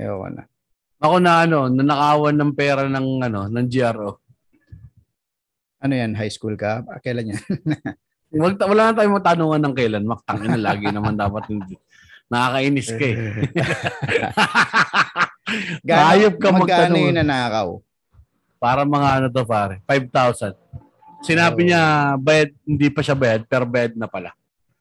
Ayoko 0.00 0.24
na. 0.32 0.48
Ako 1.02 1.18
na 1.18 1.42
ano, 1.42 1.66
nanakawan 1.66 2.36
ng 2.38 2.52
pera 2.54 2.86
ng 2.86 3.08
ano, 3.20 3.50
ng 3.50 3.66
GRO. 3.66 4.22
Ano 5.82 5.92
yan, 5.92 6.14
high 6.14 6.30
school 6.30 6.54
ka? 6.54 6.86
Kailan 7.02 7.34
yan? 7.34 7.42
Wag, 8.38 8.54
wala 8.56 8.88
na 8.88 8.96
tayong 8.96 9.18
matanungan 9.18 9.60
ng 9.60 9.74
kailan. 9.74 10.06
Maktang 10.06 10.40
na 10.40 10.56
lagi 10.56 10.88
naman 10.88 11.18
dapat 11.18 11.50
hindi. 11.50 11.74
Nakakainis 12.30 12.88
ka 12.88 13.04
eh. 13.04 13.16
Hayop 15.84 16.38
ka 16.38 16.48
magkano 16.48 16.96
magtanong. 16.96 17.02
yung 17.02 17.18
nanakaw? 17.18 17.68
Para 18.56 18.86
mga 18.86 19.08
ano 19.20 19.26
to 19.28 19.42
pare, 19.44 19.82
5,000. 19.84 20.54
Sinabi 21.20 21.60
Oh. 21.60 21.66
niya, 21.66 21.82
bayad, 22.16 22.50
hindi 22.62 22.88
pa 22.88 23.02
siya 23.02 23.18
bayad, 23.18 23.42
pero 23.44 23.66
bayad 23.66 23.92
na 23.98 24.06
pala. 24.06 24.32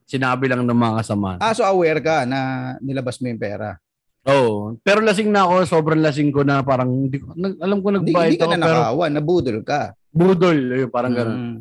Sinabi 0.05 0.45
lang 0.47 0.61
ng 0.63 0.71
mga 0.77 0.95
kasama. 1.01 1.35
Ah, 1.41 1.51
so 1.51 1.65
aware 1.65 1.99
ka 1.99 2.23
na 2.23 2.39
nilabas 2.79 3.17
mo 3.17 3.27
yung 3.27 3.41
pera. 3.41 3.81
Oo. 4.21 4.37
Oh, 4.37 4.57
pero 4.85 5.01
lasing 5.01 5.33
na 5.33 5.49
ako, 5.49 5.65
sobrang 5.65 5.97
lasing 5.97 6.29
ko 6.29 6.45
na 6.45 6.61
parang, 6.61 6.93
hindi 6.93 7.17
ko, 7.17 7.33
nag- 7.33 7.57
alam 7.57 7.81
ko 7.81 7.89
nagbayad 7.89 8.37
hindi 8.37 8.37
ka 8.37 8.45
ako, 8.45 8.53
na 8.53 8.65
pero 8.65 8.77
nakawan, 8.77 9.11
nabudol 9.17 9.57
ka. 9.65 9.81
budol, 10.11 10.59
yun, 10.59 10.91
parang 10.91 11.13
ganun. 11.15 11.39
Mm. 11.39 11.57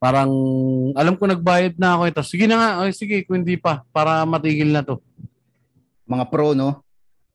Parang, 0.00 0.30
alam 0.96 1.14
ko 1.16 1.24
nagbayad 1.28 1.74
na 1.76 1.96
ako 1.96 2.02
ito. 2.08 2.22
Sige 2.24 2.44
na 2.48 2.56
nga, 2.56 2.68
ay, 2.84 2.92
sige, 2.96 3.24
kung 3.28 3.44
hindi 3.44 3.60
pa, 3.60 3.84
para 3.92 4.24
matigil 4.24 4.72
na 4.72 4.80
to. 4.80 5.00
Mga 6.08 6.24
pro, 6.32 6.56
no? 6.56 6.80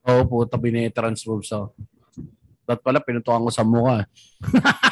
Oo 0.05 0.23
po, 0.25 0.45
tabi 0.49 0.73
na 0.73 0.89
transfer 0.89 1.37
sa. 1.45 1.69
Dapat 2.65 2.81
pala, 2.81 3.01
pinutukan 3.01 3.45
ko 3.45 3.51
sa 3.53 3.65
mukha. 3.65 4.05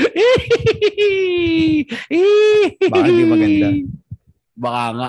Baka 2.90 3.06
hindi 3.06 3.24
maganda. 3.26 3.68
Baka 4.60 4.84
nga. 4.92 5.08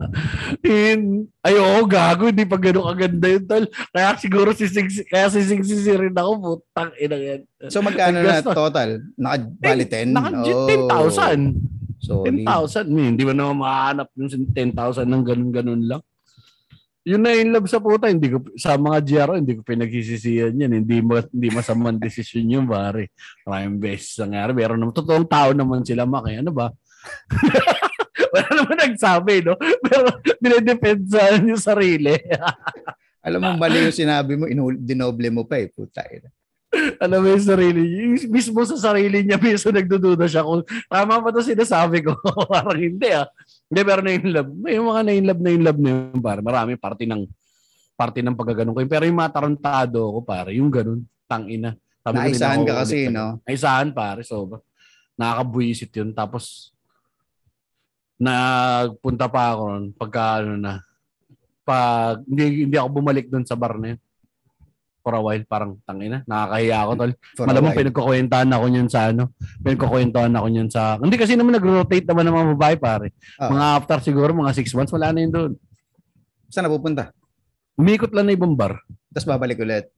In, 0.66 1.30
ay, 1.46 1.54
oo, 1.54 1.86
gago. 1.86 2.26
Hindi 2.26 2.42
pa 2.42 2.58
ganun 2.58 2.90
kaganda 2.90 3.26
yun, 3.30 3.44
tol. 3.46 3.64
Kaya 3.94 4.18
siguro 4.18 4.50
si 4.50 4.66
Six, 4.66 5.06
kaya 5.06 5.30
si 5.30 5.46
Six 5.46 5.62
rin 5.86 6.10
ako, 6.10 6.30
putang 6.42 6.90
ina 6.98 7.14
yan. 7.14 7.40
So 7.70 7.78
magkano 7.78 8.18
na 8.18 8.42
total? 8.42 8.98
Naka-bali 9.14 9.86
10? 9.86 10.10
Naka 10.10 10.30
Oh, 10.42 10.66
10,000. 10.66 11.54
Solid. 12.02 12.42
10,000. 12.44 12.90
Hindi 12.90 13.22
mo 13.22 13.32
naman 13.32 13.62
makahanap 13.62 14.08
yung 14.18 14.28
10,000 14.28 15.06
ng 15.06 15.24
ganun-ganun 15.24 15.82
lang. 15.86 16.02
Yun 17.04 17.20
na 17.20 17.36
in 17.36 17.52
love 17.52 17.68
sa 17.68 17.84
puta, 17.84 18.08
hindi 18.08 18.32
ko 18.32 18.40
sa 18.56 18.80
mga 18.80 18.98
GRO, 19.04 19.36
hindi 19.36 19.60
ko 19.60 19.60
pinagsisisihan 19.60 20.56
yan. 20.56 20.72
Hindi 20.82 21.04
ma, 21.04 21.20
hindi 21.20 21.48
masamang 21.52 22.00
desisyon 22.00 22.48
yun, 22.48 22.64
pare. 22.64 23.12
Maraming 23.44 23.76
beses 23.76 24.16
nangyari. 24.16 24.56
Meron 24.56 24.80
naman, 24.80 24.96
totoong 24.96 25.28
tao 25.28 25.52
naman 25.52 25.84
sila, 25.84 26.08
Mak. 26.08 26.24
eh. 26.32 26.40
Ano 26.40 26.50
ba? 26.56 26.72
Wala 28.36 28.50
naman 28.50 28.76
nagsabi, 28.90 29.46
no? 29.46 29.54
Pero 29.58 30.10
dinedepensahan 30.42 31.46
yung 31.46 31.62
sarili. 31.62 32.18
Alam 33.26 33.40
mo, 33.40 33.50
mali 33.56 33.78
yung 33.86 33.94
sinabi 33.94 34.34
mo, 34.34 34.44
inul- 34.50 34.82
dinoble 34.82 35.30
mo 35.30 35.46
pa 35.46 35.62
eh. 35.62 35.70
Puta. 35.70 36.02
ina. 36.10 36.28
Alam 36.98 37.24
mo 37.24 37.26
yung 37.30 37.46
sarili 37.46 37.80
niya. 37.86 38.26
Mismo 38.26 38.60
sa 38.66 38.76
sarili 38.76 39.22
niya, 39.22 39.38
mismo 39.38 39.70
nagdududa 39.70 40.26
siya 40.26 40.42
kung 40.42 40.66
tama 40.90 41.22
ba 41.22 41.30
ito 41.30 41.40
sinasabi 41.40 42.02
ko. 42.02 42.18
Parang 42.52 42.76
hindi 42.76 43.08
ah. 43.14 43.30
Hindi, 43.70 43.80
pero 43.80 44.00
na-in 44.02 44.28
love. 44.28 44.50
May 44.50 44.76
mga 44.76 45.02
na-in 45.06 45.24
love, 45.24 45.40
na-in 45.40 45.62
love 45.62 45.80
na 45.80 45.90
yun, 45.94 46.20
pare. 46.20 46.40
Marami 46.42 46.72
party 46.76 47.04
ng 47.06 47.22
party 47.94 48.20
ng 48.26 48.36
pagkaganon 48.36 48.74
ko. 48.74 48.82
Pero 48.90 49.06
yung 49.06 49.18
mga 49.22 49.32
tarantado 49.32 49.98
ko, 50.02 50.18
pare, 50.26 50.50
yung 50.58 50.68
ganun, 50.68 51.06
tangina. 51.30 51.78
Sabi 52.04 52.16
Naisahan 52.20 52.60
ka 52.66 52.72
na 52.74 52.78
kasi, 52.84 52.98
no? 53.08 53.40
Naisahan, 53.46 53.88
pare. 53.94 54.20
So, 54.26 54.60
nakakabuisit 55.16 55.94
yun. 55.94 56.10
Tapos, 56.12 56.73
nagpunta 58.18 59.26
pa 59.26 59.54
ako 59.54 59.62
nun, 59.70 59.84
pagka 59.94 60.42
ano 60.42 60.54
na, 60.58 60.72
pag 61.64 62.22
hindi, 62.28 62.68
hindi 62.68 62.76
ako 62.76 62.88
bumalik 63.00 63.26
dun 63.32 63.46
sa 63.48 63.56
bar 63.58 63.80
na 63.80 63.96
yun. 63.96 64.00
For 65.04 65.12
a 65.12 65.20
while, 65.20 65.44
parang 65.44 65.76
tangina, 65.84 66.24
nakakahiya 66.24 66.76
ako 66.80 66.92
tol. 66.96 67.12
Malamang 67.44 67.76
while. 67.76 67.80
pinagkukwentaan 67.84 68.50
ako 68.56 68.64
niyan 68.72 68.88
sa 68.88 69.12
ano. 69.12 69.36
Pinagkukwentaan 69.60 70.32
ako 70.32 70.46
niyan 70.48 70.70
sa... 70.72 70.96
Hindi 70.96 71.20
kasi 71.20 71.36
naman 71.36 71.60
nag-rotate 71.60 72.08
naman 72.08 72.24
ng 72.24 72.36
mga 72.40 72.48
babae 72.56 72.76
pare. 72.80 73.08
Ah. 73.36 73.52
Mga 73.52 73.64
after 73.76 73.98
siguro 74.00 74.32
mga 74.32 74.56
six 74.56 74.72
months, 74.72 74.96
wala 74.96 75.12
na 75.12 75.20
yun 75.20 75.32
doon. 75.32 75.52
Saan 76.48 76.64
napupunta? 76.64 77.12
Umikot 77.76 78.16
lang 78.16 78.32
na 78.32 78.32
ibang 78.32 78.56
bar. 78.56 78.80
Tapos 79.12 79.28
babalik 79.28 79.60
ulit. 79.60 79.92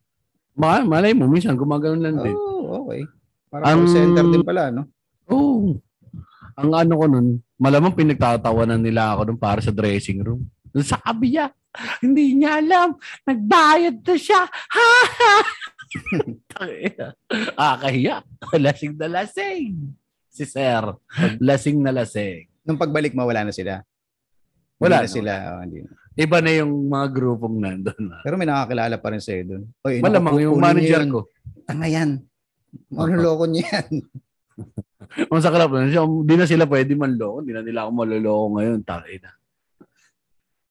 Mga, 0.58 0.90
malay 0.90 1.12
mo, 1.14 1.30
minsan 1.30 1.54
gumagano'n 1.54 2.02
lang 2.02 2.16
din. 2.26 2.34
Oh, 2.34 2.88
okay. 2.88 3.06
Parang 3.46 3.66
Ang- 3.68 3.78
call 3.86 3.94
center 3.94 4.24
din 4.26 4.42
pala, 4.42 4.62
no? 4.74 4.90
Oo. 5.30 5.78
Ang 6.56 6.70
ano 6.72 6.92
ko 6.96 7.04
nun, 7.04 7.28
malamang 7.60 7.92
pinagtatawanan 7.92 8.80
nila 8.80 9.12
ako 9.12 9.32
dun 9.32 9.38
para 9.38 9.60
sa 9.60 9.68
dressing 9.68 10.24
room. 10.24 10.40
Sabi 10.76 11.36
niya, 11.36 11.52
hindi 12.00 12.32
niya 12.32 12.60
alam, 12.60 12.96
nagbayad 13.24 14.00
na 14.00 14.14
siya. 14.16 14.42
Ha 14.48 14.88
ha! 15.04 15.34
Tangina. 16.50 17.06
ah, 17.60 17.76
kahiya. 17.76 18.24
Lasing 18.56 18.96
na 18.96 19.08
lasing. 19.08 19.72
Si 20.28 20.44
Sir. 20.44 20.96
Lasing 21.40 21.80
na 21.80 21.92
lasing. 21.92 22.48
Nung 22.64 22.80
pagbalik 22.80 23.12
mo, 23.12 23.24
wala 23.24 23.44
na 23.44 23.52
sila. 23.52 23.80
Wala 24.76 25.00
Hindi 25.00 25.08
na 25.08 25.12
sila. 25.12 25.32
oh, 25.56 25.60
hindi 25.64 25.78
na. 25.84 25.90
Iba 26.16 26.38
na 26.40 26.50
yung 26.52 26.72
mga 26.88 27.06
grupong 27.12 27.56
nandun. 27.60 28.04
ah. 28.12 28.20
Pero 28.24 28.34
may 28.40 28.48
nakakilala 28.48 28.96
pa 28.96 29.08
rin 29.12 29.20
sa'yo 29.20 29.42
doon. 29.44 29.62
Oy, 29.84 30.00
Malamang 30.00 30.36
yung 30.40 30.56
manager 30.56 31.00
ko. 31.08 31.20
Tanga 31.64 31.88
yan. 31.88 32.20
Manloloko 32.92 33.44
niya 33.48 33.64
yan. 33.84 34.00
Ang 35.32 35.42
saklap 35.44 35.70
na 35.72 35.88
siya, 35.88 36.04
di 36.04 36.34
na 36.34 36.46
sila 36.48 36.64
pwede 36.66 36.96
manloko. 36.96 37.44
Di 37.44 37.52
na 37.52 37.62
nila 37.62 37.86
ako 37.86 37.90
maloloko 37.92 38.44
ngayon. 38.58 38.80
Tayo 38.82 39.16
na. 39.22 39.32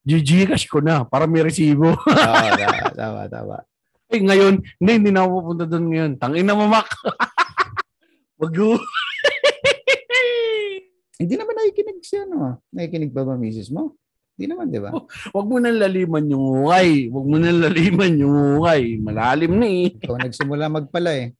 GG 0.06 0.30
cash 0.46 0.70
ko 0.70 0.78
na 0.78 1.02
para 1.02 1.26
may 1.26 1.42
resibo. 1.42 1.98
Oo, 1.98 2.48
tama, 2.62 2.86
tama, 2.94 3.22
tama. 3.26 3.56
Ay, 4.06 4.22
ngayon, 4.22 4.62
hindi, 4.78 4.92
hindi 5.02 5.10
na 5.10 5.26
ako 5.26 5.30
pupunta 5.42 5.64
doon 5.66 5.86
ngayon. 5.90 6.10
Tangin 6.14 6.46
na 6.46 6.54
mamak. 6.54 6.86
Wag 8.40 8.54
mo. 8.54 8.78
Hindi 11.16 11.34
naman 11.34 11.56
nakikinig 11.58 12.00
siya, 12.06 12.22
no? 12.28 12.62
Nakikinig 12.70 13.10
ba 13.10 13.26
ba 13.26 13.34
misis 13.34 13.72
mo? 13.72 13.98
Hindi 14.36 14.52
naman, 14.52 14.68
di 14.68 14.78
ba? 14.78 14.92
Wag 15.32 15.46
mo 15.48 15.56
nang 15.58 15.80
laliman 15.80 16.22
yung 16.28 16.44
ungay. 16.62 17.08
Wag 17.08 17.26
mo 17.26 17.36
nang 17.40 17.56
laliman 17.66 18.12
yung 18.20 18.34
ungay. 18.60 19.00
Malalim 19.00 19.58
na 19.58 19.66
eh. 19.66 19.96
Ikaw 19.96 20.22
nagsimula 20.22 20.70
magpala 20.70 21.10
eh. 21.16 21.32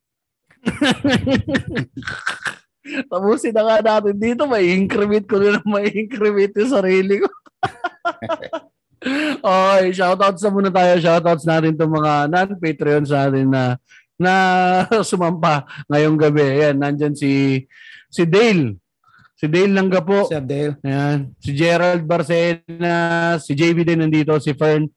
Tapusin 3.10 3.54
na 3.54 3.62
nga 3.66 3.78
natin 3.82 4.16
dito. 4.16 4.46
May 4.46 4.74
increment 4.74 5.26
ko 5.26 5.42
na 5.42 5.58
may 5.66 5.90
increment 5.90 6.54
yung 6.54 6.72
sarili 6.72 7.22
ko. 7.22 7.26
okay, 9.42 9.90
shoutouts 9.90 10.42
na 10.42 10.50
muna 10.50 10.70
tayo. 10.70 11.02
Shoutouts 11.02 11.44
natin 11.46 11.74
itong 11.74 11.94
mga 11.94 12.12
non-Patreons 12.30 13.10
natin 13.10 13.46
na 13.50 13.78
na 14.16 14.32
sumampa 15.08 15.66
ngayong 15.90 16.18
gabi. 16.18 16.42
Ayan, 16.42 16.76
nandyan 16.80 17.14
si 17.14 17.64
si 18.08 18.22
Dale. 18.24 18.80
Si 19.36 19.44
Dale 19.44 19.68
Langga 19.68 20.00
po. 20.00 20.24
Si 20.24 20.32
Abdel. 20.32 20.80
Ayan. 20.80 21.36
Si 21.36 21.52
Gerald 21.52 22.08
Barcena, 22.08 23.36
si 23.36 23.52
JB 23.52 23.84
din 23.84 24.00
nandito, 24.00 24.32
si 24.40 24.56
Fern, 24.56 24.88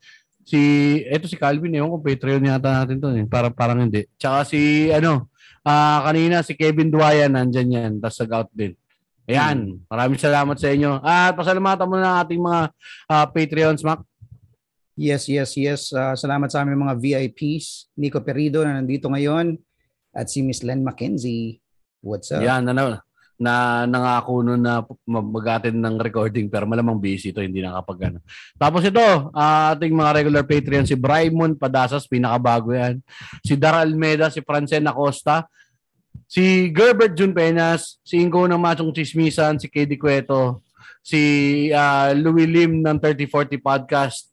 si, 0.47 0.61
eto 1.05 1.29
si 1.29 1.37
Calvin, 1.37 1.77
ewan 1.77 1.93
ko, 1.93 2.01
Patreon 2.01 2.47
yata 2.47 2.81
natin 2.81 2.97
to. 2.97 3.13
Eh. 3.13 3.27
Parang, 3.29 3.53
parang 3.53 3.83
hindi. 3.83 4.09
Tsaka 4.17 4.49
si, 4.49 4.89
ano, 4.89 5.28
ah 5.69 6.01
kanina 6.09 6.41
si 6.41 6.57
Kevin 6.57 6.89
Duayan, 6.89 7.37
nandyan 7.37 7.69
yan, 7.69 7.91
tapos 8.01 8.17
nag-out 8.25 8.49
din. 8.57 8.73
Ayan, 9.29 9.77
maraming 9.85 10.17
salamat 10.17 10.57
sa 10.57 10.73
inyo. 10.73 10.97
At 11.05 11.37
pasalamatan 11.37 11.85
muna 11.85 12.17
ang 12.17 12.17
ating 12.25 12.41
mga 12.41 12.61
ah, 13.05 13.27
Patreons, 13.29 13.85
Mac. 13.85 14.01
Yes, 14.97 15.29
yes, 15.29 15.53
yes. 15.53 15.93
Ah, 15.93 16.17
salamat 16.17 16.49
sa 16.49 16.65
aming 16.65 16.81
mga 16.81 16.97
VIPs. 16.97 17.93
Nico 17.93 18.25
Perido 18.25 18.65
na 18.65 18.81
nandito 18.81 19.05
ngayon. 19.05 19.53
At 20.17 20.33
si 20.33 20.41
Miss 20.41 20.65
Len 20.65 20.81
Mackenzie. 20.81 21.61
What's 22.01 22.33
up? 22.33 22.41
Yan, 22.41 22.65
ano, 22.73 22.97
na 23.39 23.87
nangako 23.87 24.43
nun 24.43 24.59
na 24.59 24.83
mag-attend 25.07 25.79
ng 25.79 25.95
recording 25.95 26.51
pero 26.51 26.67
malamang 26.67 26.99
busy 26.99 27.31
ito, 27.31 27.39
hindi 27.39 27.63
nakapag 27.63 28.11
ano. 28.11 28.19
Tapos 28.59 28.83
ito, 28.83 29.31
ah, 29.31 29.71
ating 29.71 29.95
mga 29.95 30.11
regular 30.19 30.43
Patreon, 30.43 30.83
si 30.83 30.99
Brymon 30.99 31.55
Padasas, 31.55 32.03
pinakabago 32.03 32.75
yan. 32.75 32.99
Si 33.39 33.55
Dar 33.55 33.79
Almeda, 33.79 34.27
si 34.27 34.43
Francen 34.43 34.83
Acosta, 34.83 35.47
si 36.27 36.67
Gerbert 36.75 37.15
Jun 37.15 37.31
Peñas, 37.31 37.95
si 38.03 38.19
Ingo 38.19 38.43
ng 38.43 38.59
Machong 38.59 38.91
Chismisan, 38.91 39.55
si 39.55 39.71
KD 39.71 39.95
Cueto, 39.95 40.59
si 40.99 41.71
ah, 41.71 42.11
Louie 42.11 42.43
Lim 42.43 42.83
ng 42.83 42.97
3040 42.99 43.55
Podcast, 43.63 44.27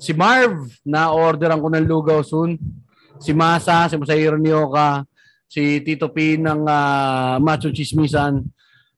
si 0.00 0.16
Marv, 0.16 0.72
na 0.88 1.12
orderan 1.12 1.60
ko 1.60 1.68
ng 1.68 1.84
lugaw 1.84 2.24
soon, 2.24 2.56
si 3.20 3.36
Masa, 3.36 3.92
si 3.92 4.00
Masahiro 4.00 4.40
Nioka, 4.40 5.04
si 5.48 5.80
Tito 5.80 6.12
P 6.12 6.36
ng 6.36 6.62
uh, 6.68 7.40
Macho 7.40 7.72
Chismisan, 7.72 8.44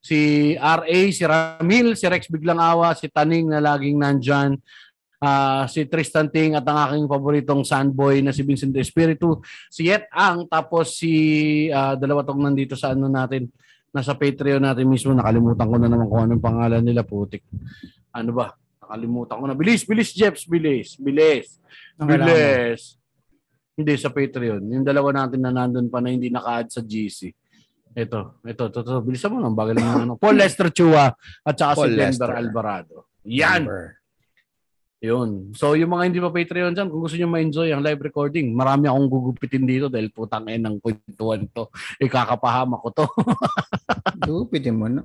si 0.00 0.52
RA, 0.58 1.00
si 1.12 1.22
Ramil, 1.22 1.94
si 1.94 2.04
Rex 2.08 2.26
Biglang 2.26 2.58
Awa, 2.58 2.96
si 2.96 3.06
Taning 3.06 3.52
na 3.52 3.60
laging 3.62 4.00
nandyan, 4.00 4.56
ah, 5.20 5.68
si 5.68 5.84
Tristan 5.84 6.32
Ting 6.32 6.56
at 6.56 6.64
ang 6.64 6.80
aking 6.90 7.06
paboritong 7.06 7.62
sandboy 7.62 8.24
na 8.24 8.32
si 8.32 8.40
Vincent 8.42 8.72
Espiritu, 8.80 9.44
si 9.68 9.92
Yet 9.92 10.08
Ang, 10.10 10.48
tapos 10.48 10.96
si 10.96 11.12
ah, 11.70 11.94
dalawa 11.94 12.24
tong 12.24 12.40
nandito 12.40 12.74
sa 12.74 12.96
ano 12.96 13.06
natin, 13.06 13.46
nasa 13.92 14.16
Patreon 14.16 14.64
natin 14.64 14.88
mismo, 14.88 15.12
nakalimutan 15.12 15.68
ko 15.68 15.76
na 15.76 15.88
naman 15.88 16.08
kung 16.08 16.22
anong 16.24 16.42
pangalan 16.42 16.82
nila, 16.82 17.04
putik. 17.04 17.44
Ano 18.10 18.34
ba? 18.34 18.56
Nakalimutan 18.80 19.38
ko 19.38 19.44
na. 19.46 19.54
Bilis, 19.54 19.86
bilis, 19.86 20.10
Jeps, 20.10 20.48
bilis, 20.48 20.98
bilis. 20.98 21.60
Bilis. 22.00 22.99
Hindi 23.80 23.96
sa 23.96 24.12
Patreon. 24.12 24.60
Yung 24.60 24.84
dalawa 24.84 25.24
natin 25.24 25.40
na 25.40 25.50
nandun 25.50 25.88
pa 25.88 26.04
na 26.04 26.12
hindi 26.12 26.28
naka-add 26.28 26.68
sa 26.68 26.84
GC. 26.84 27.32
Ito, 27.96 28.44
ito, 28.46 28.62
ito, 28.70 28.78
ito. 28.84 29.00
Bilisan 29.02 29.32
mo 29.32 29.42
lang. 29.42 29.56
Bagal 29.56 29.74
lang 29.74 30.06
ano. 30.06 30.14
Paul 30.20 30.36
Lester 30.36 30.68
Chua 30.70 31.10
at 31.16 31.54
saka 31.56 31.72
si 31.74 31.78
Paul 31.80 31.92
Denver 31.96 32.06
Lester. 32.06 32.30
Alvarado. 32.36 32.94
Yan. 33.26 33.64
Number. 33.66 34.00
Yun. 35.00 35.56
So, 35.56 35.72
yung 35.80 35.96
mga 35.96 36.12
hindi 36.12 36.20
pa 36.20 36.28
Patreon 36.28 36.76
dyan, 36.76 36.92
kung 36.92 37.00
gusto 37.00 37.16
nyo 37.16 37.28
ma-enjoy 37.32 37.72
ang 37.72 37.80
live 37.80 38.04
recording, 38.04 38.52
marami 38.52 38.84
akong 38.84 39.08
gugupitin 39.08 39.64
dito 39.64 39.88
dahil 39.88 40.12
putang 40.12 40.44
eh 40.44 40.60
ng 40.60 40.76
kwentuhan 40.76 41.48
to. 41.56 41.72
Ikakapahama 41.96 42.76
ko 42.84 42.88
to. 42.92 43.06
Dupitin 44.28 44.76
mo 44.76 44.92
na. 44.92 45.00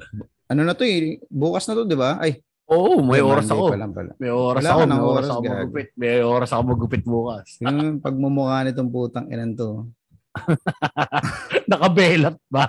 Ano 0.51 0.67
na 0.67 0.75
to 0.75 0.83
eh? 0.83 1.23
Bukas 1.31 1.63
na 1.71 1.79
to, 1.79 1.87
di 1.87 1.95
ba? 1.95 2.19
Ay, 2.19 2.43
Oo, 2.67 2.97
may 2.99 3.21
oras 3.21 3.45
Monday 3.45 3.55
ako. 3.55 3.65
pa 3.67 3.77
lang 3.77 3.91
pala. 3.91 4.11
May 4.15 4.31
oras 4.31 4.57
Wala 4.57 4.69
ako. 4.71 4.79
May 4.81 4.97
oras, 4.97 5.05
oras, 5.05 5.27
ako 5.27 5.39
gago. 5.39 5.53
magupit. 5.55 5.87
May 5.93 6.13
oras 6.19 6.49
ako 6.49 6.61
magupit 6.65 7.03
bukas. 7.03 7.47
Yung 7.63 7.77
pagmumukha 7.99 8.57
nitong 8.63 8.89
putang 8.89 9.27
inan 9.27 9.53
to. 9.53 9.85
Nakabelat 11.65 12.35
ba? 12.47 12.65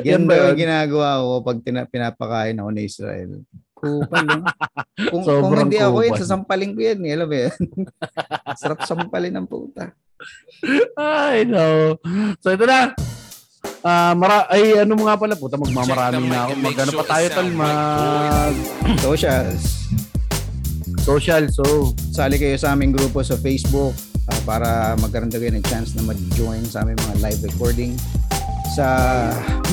Yan 0.00 0.06
Yan 0.06 0.22
ba 0.24 0.32
yung 0.34 0.48
yun? 0.48 0.58
ginagawa 0.58 1.08
ko 1.18 1.32
pag 1.42 1.58
tina- 1.60 1.84
pinapakain 1.86 2.56
ako 2.56 2.70
ni 2.70 2.82
Israel? 2.82 3.30
Kupal 3.74 4.24
yun. 4.24 4.42
Kung, 5.10 5.20
kung 5.20 5.22
Sobrang 5.26 5.66
hindi 5.66 5.76
ako 5.76 5.98
kupal. 6.00 6.18
sasampalin 6.18 6.72
ko 6.72 6.80
yan. 6.80 6.98
eh. 7.02 7.12
Alam 7.12 7.26
mo 7.26 7.36
yan? 7.36 7.54
Sarap 8.60 8.78
sampalin 8.82 9.34
ng 9.34 9.44
puta. 9.44 9.90
Ay, 10.94 11.42
no. 11.44 11.98
So, 12.38 12.48
ito 12.48 12.62
na. 12.62 12.94
Ah, 13.82 14.14
mara 14.14 14.46
ay 14.46 14.78
ano 14.78 14.94
mo 14.94 15.10
nga 15.10 15.18
pala 15.18 15.34
puta 15.34 15.58
magmamarami 15.58 16.30
na 16.30 16.46
ako. 16.46 16.52
Magano 16.62 16.90
pa 17.02 17.04
tayo 17.18 17.26
tal 17.34 17.48
mag 17.50 18.54
Socials. 19.02 19.90
social 21.02 21.50
so 21.50 21.90
Sali 22.14 22.38
kayo 22.38 22.54
sa 22.54 22.78
aming 22.78 22.94
grupo 22.94 23.26
sa 23.26 23.34
Facebook 23.34 23.90
ah, 24.30 24.40
para 24.46 24.68
magkaroon 25.02 25.34
kayo 25.34 25.50
ng 25.50 25.66
chance 25.66 25.98
na 25.98 26.06
mag-join 26.06 26.62
sa 26.62 26.86
aming 26.86 26.94
mga 26.94 27.26
live 27.26 27.40
recording 27.42 27.92
sa 28.72 28.86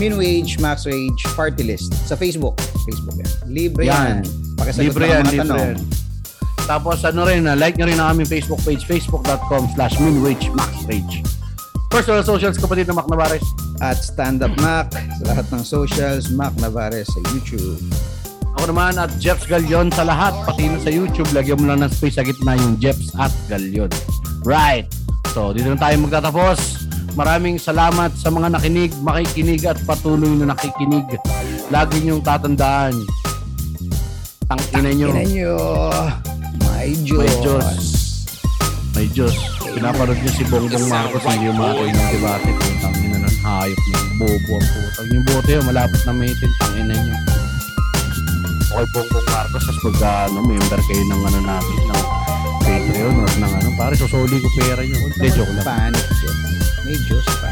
Min 0.01 0.17
Wage, 0.17 0.57
Max 0.59 0.83
Wage, 0.83 1.21
Party 1.37 1.63
List 1.63 1.93
sa 2.03 2.17
Facebook. 2.17 2.57
Facebook 2.83 3.15
yan. 3.15 3.31
Libre 3.47 3.83
Yan. 3.87 4.25
yan. 4.25 4.57
Pakisagot 4.57 4.83
libre 4.91 5.05
yan, 5.07 5.21
mga 5.23 5.31
libre 5.31 5.41
tanong. 5.45 5.61
yan. 5.61 5.77
Tapos 6.65 6.97
ano 7.05 7.21
rin, 7.29 7.45
ah, 7.45 7.55
like 7.55 7.77
nyo 7.77 7.85
rin 7.85 7.95
ang 7.95 8.17
aming 8.17 8.27
Facebook 8.27 8.59
page, 8.65 8.83
facebook.com 8.89 9.69
slash 9.77 9.95
minwagemaxrage. 10.01 11.21
Personal 11.89 12.21
socials, 12.21 12.61
kapatid 12.61 12.85
ng 12.85 12.93
Mac 12.93 13.09
Navarez. 13.09 13.41
At 13.81 13.97
Stand 13.97 14.45
Up 14.45 14.53
Mac 14.61 14.93
sa 14.93 15.23
lahat 15.25 15.49
ng 15.49 15.63
socials, 15.65 16.29
Mac 16.29 16.53
Navarez 16.61 17.09
sa 17.09 17.19
YouTube. 17.33 17.81
Ako 18.61 18.69
naman 18.69 18.93
at 19.01 19.09
Jeps 19.17 19.49
Galion 19.49 19.89
sa 19.89 20.05
lahat, 20.05 20.37
pati 20.45 20.69
na 20.69 20.77
sa 20.77 20.93
YouTube, 20.93 21.25
lagyan 21.33 21.57
mo 21.57 21.73
lang 21.73 21.81
ng 21.81 21.89
space 21.89 22.21
sa 22.21 22.23
gitna 22.23 22.53
yung 22.61 22.77
Jeps 22.77 23.09
at 23.17 23.33
Galion. 23.49 23.89
Right. 24.45 24.85
So, 25.33 25.49
dito 25.49 25.73
na 25.73 25.81
tayo 25.81 25.97
magtatapos. 26.05 26.85
Maraming 27.17 27.57
salamat 27.57 28.13
sa 28.13 28.29
mga 28.29 28.53
nakinig, 28.53 28.93
makikinig 29.01 29.65
at 29.65 29.81
patuloy 29.81 30.29
na 30.37 30.53
nakikinig. 30.53 31.09
Lagi 31.73 32.05
niyong 32.05 32.21
tatandaan. 32.21 32.93
Tangina 34.45 34.93
nyo. 34.93 35.09
Ina 35.09 35.23
nyo, 35.25 35.51
may 36.69 36.93
Diyos. 37.01 37.21
May 37.25 37.33
Diyos. 37.41 37.98
May 38.99 39.07
Diyos. 39.15 39.31
Pinapanood 39.63 40.19
niyo 40.19 40.31
si 40.35 40.43
Bongbong 40.51 40.91
Marcos 40.91 41.23
yung 41.39 41.55
mga 41.55 41.87
ng 41.87 42.09
debate. 42.19 42.51
Putang 42.51 42.99
ina 42.99 43.23
ng 43.23 43.37
hayop 43.47 43.79
niyo. 43.79 43.99
Bobo 44.19 44.59
ang 44.59 44.67
putang. 44.75 45.07
Yung 45.07 45.23
bote 45.23 45.51
yun, 45.55 45.63
malapit 45.63 46.03
na 46.03 46.11
may 46.11 46.35
tangina 46.35 46.95
niyo. 46.99 47.15
Okay, 48.67 48.87
Bongbong 48.91 49.27
Marcos, 49.31 49.63
tapos 49.63 49.79
pag 49.87 50.27
ano, 50.27 50.43
member 50.43 50.81
kayo 50.83 51.03
ng 51.07 51.21
ano 51.31 51.39
natin, 51.47 51.79
ng 51.79 52.03
Patreon 52.59 53.15
or 53.23 53.31
ng 53.39 53.53
ano, 53.63 53.69
pare, 53.79 53.95
susuli 53.95 54.35
ko 54.35 54.47
pera 54.59 54.83
niyo. 54.83 54.99
Hindi, 54.99 55.27
joke 55.31 55.47
lang. 55.47 55.63
Panic 55.63 56.07
Diyos. 56.19 56.37
May 56.83 56.97
Diyos 56.99 57.27
pa. 57.39 57.51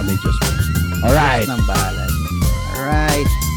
May 0.00 0.16
Diyos. 0.16 0.36
Alright. 1.04 1.44
Ng 1.44 1.64
bahala. 1.68 2.04
Alright. 2.80 3.49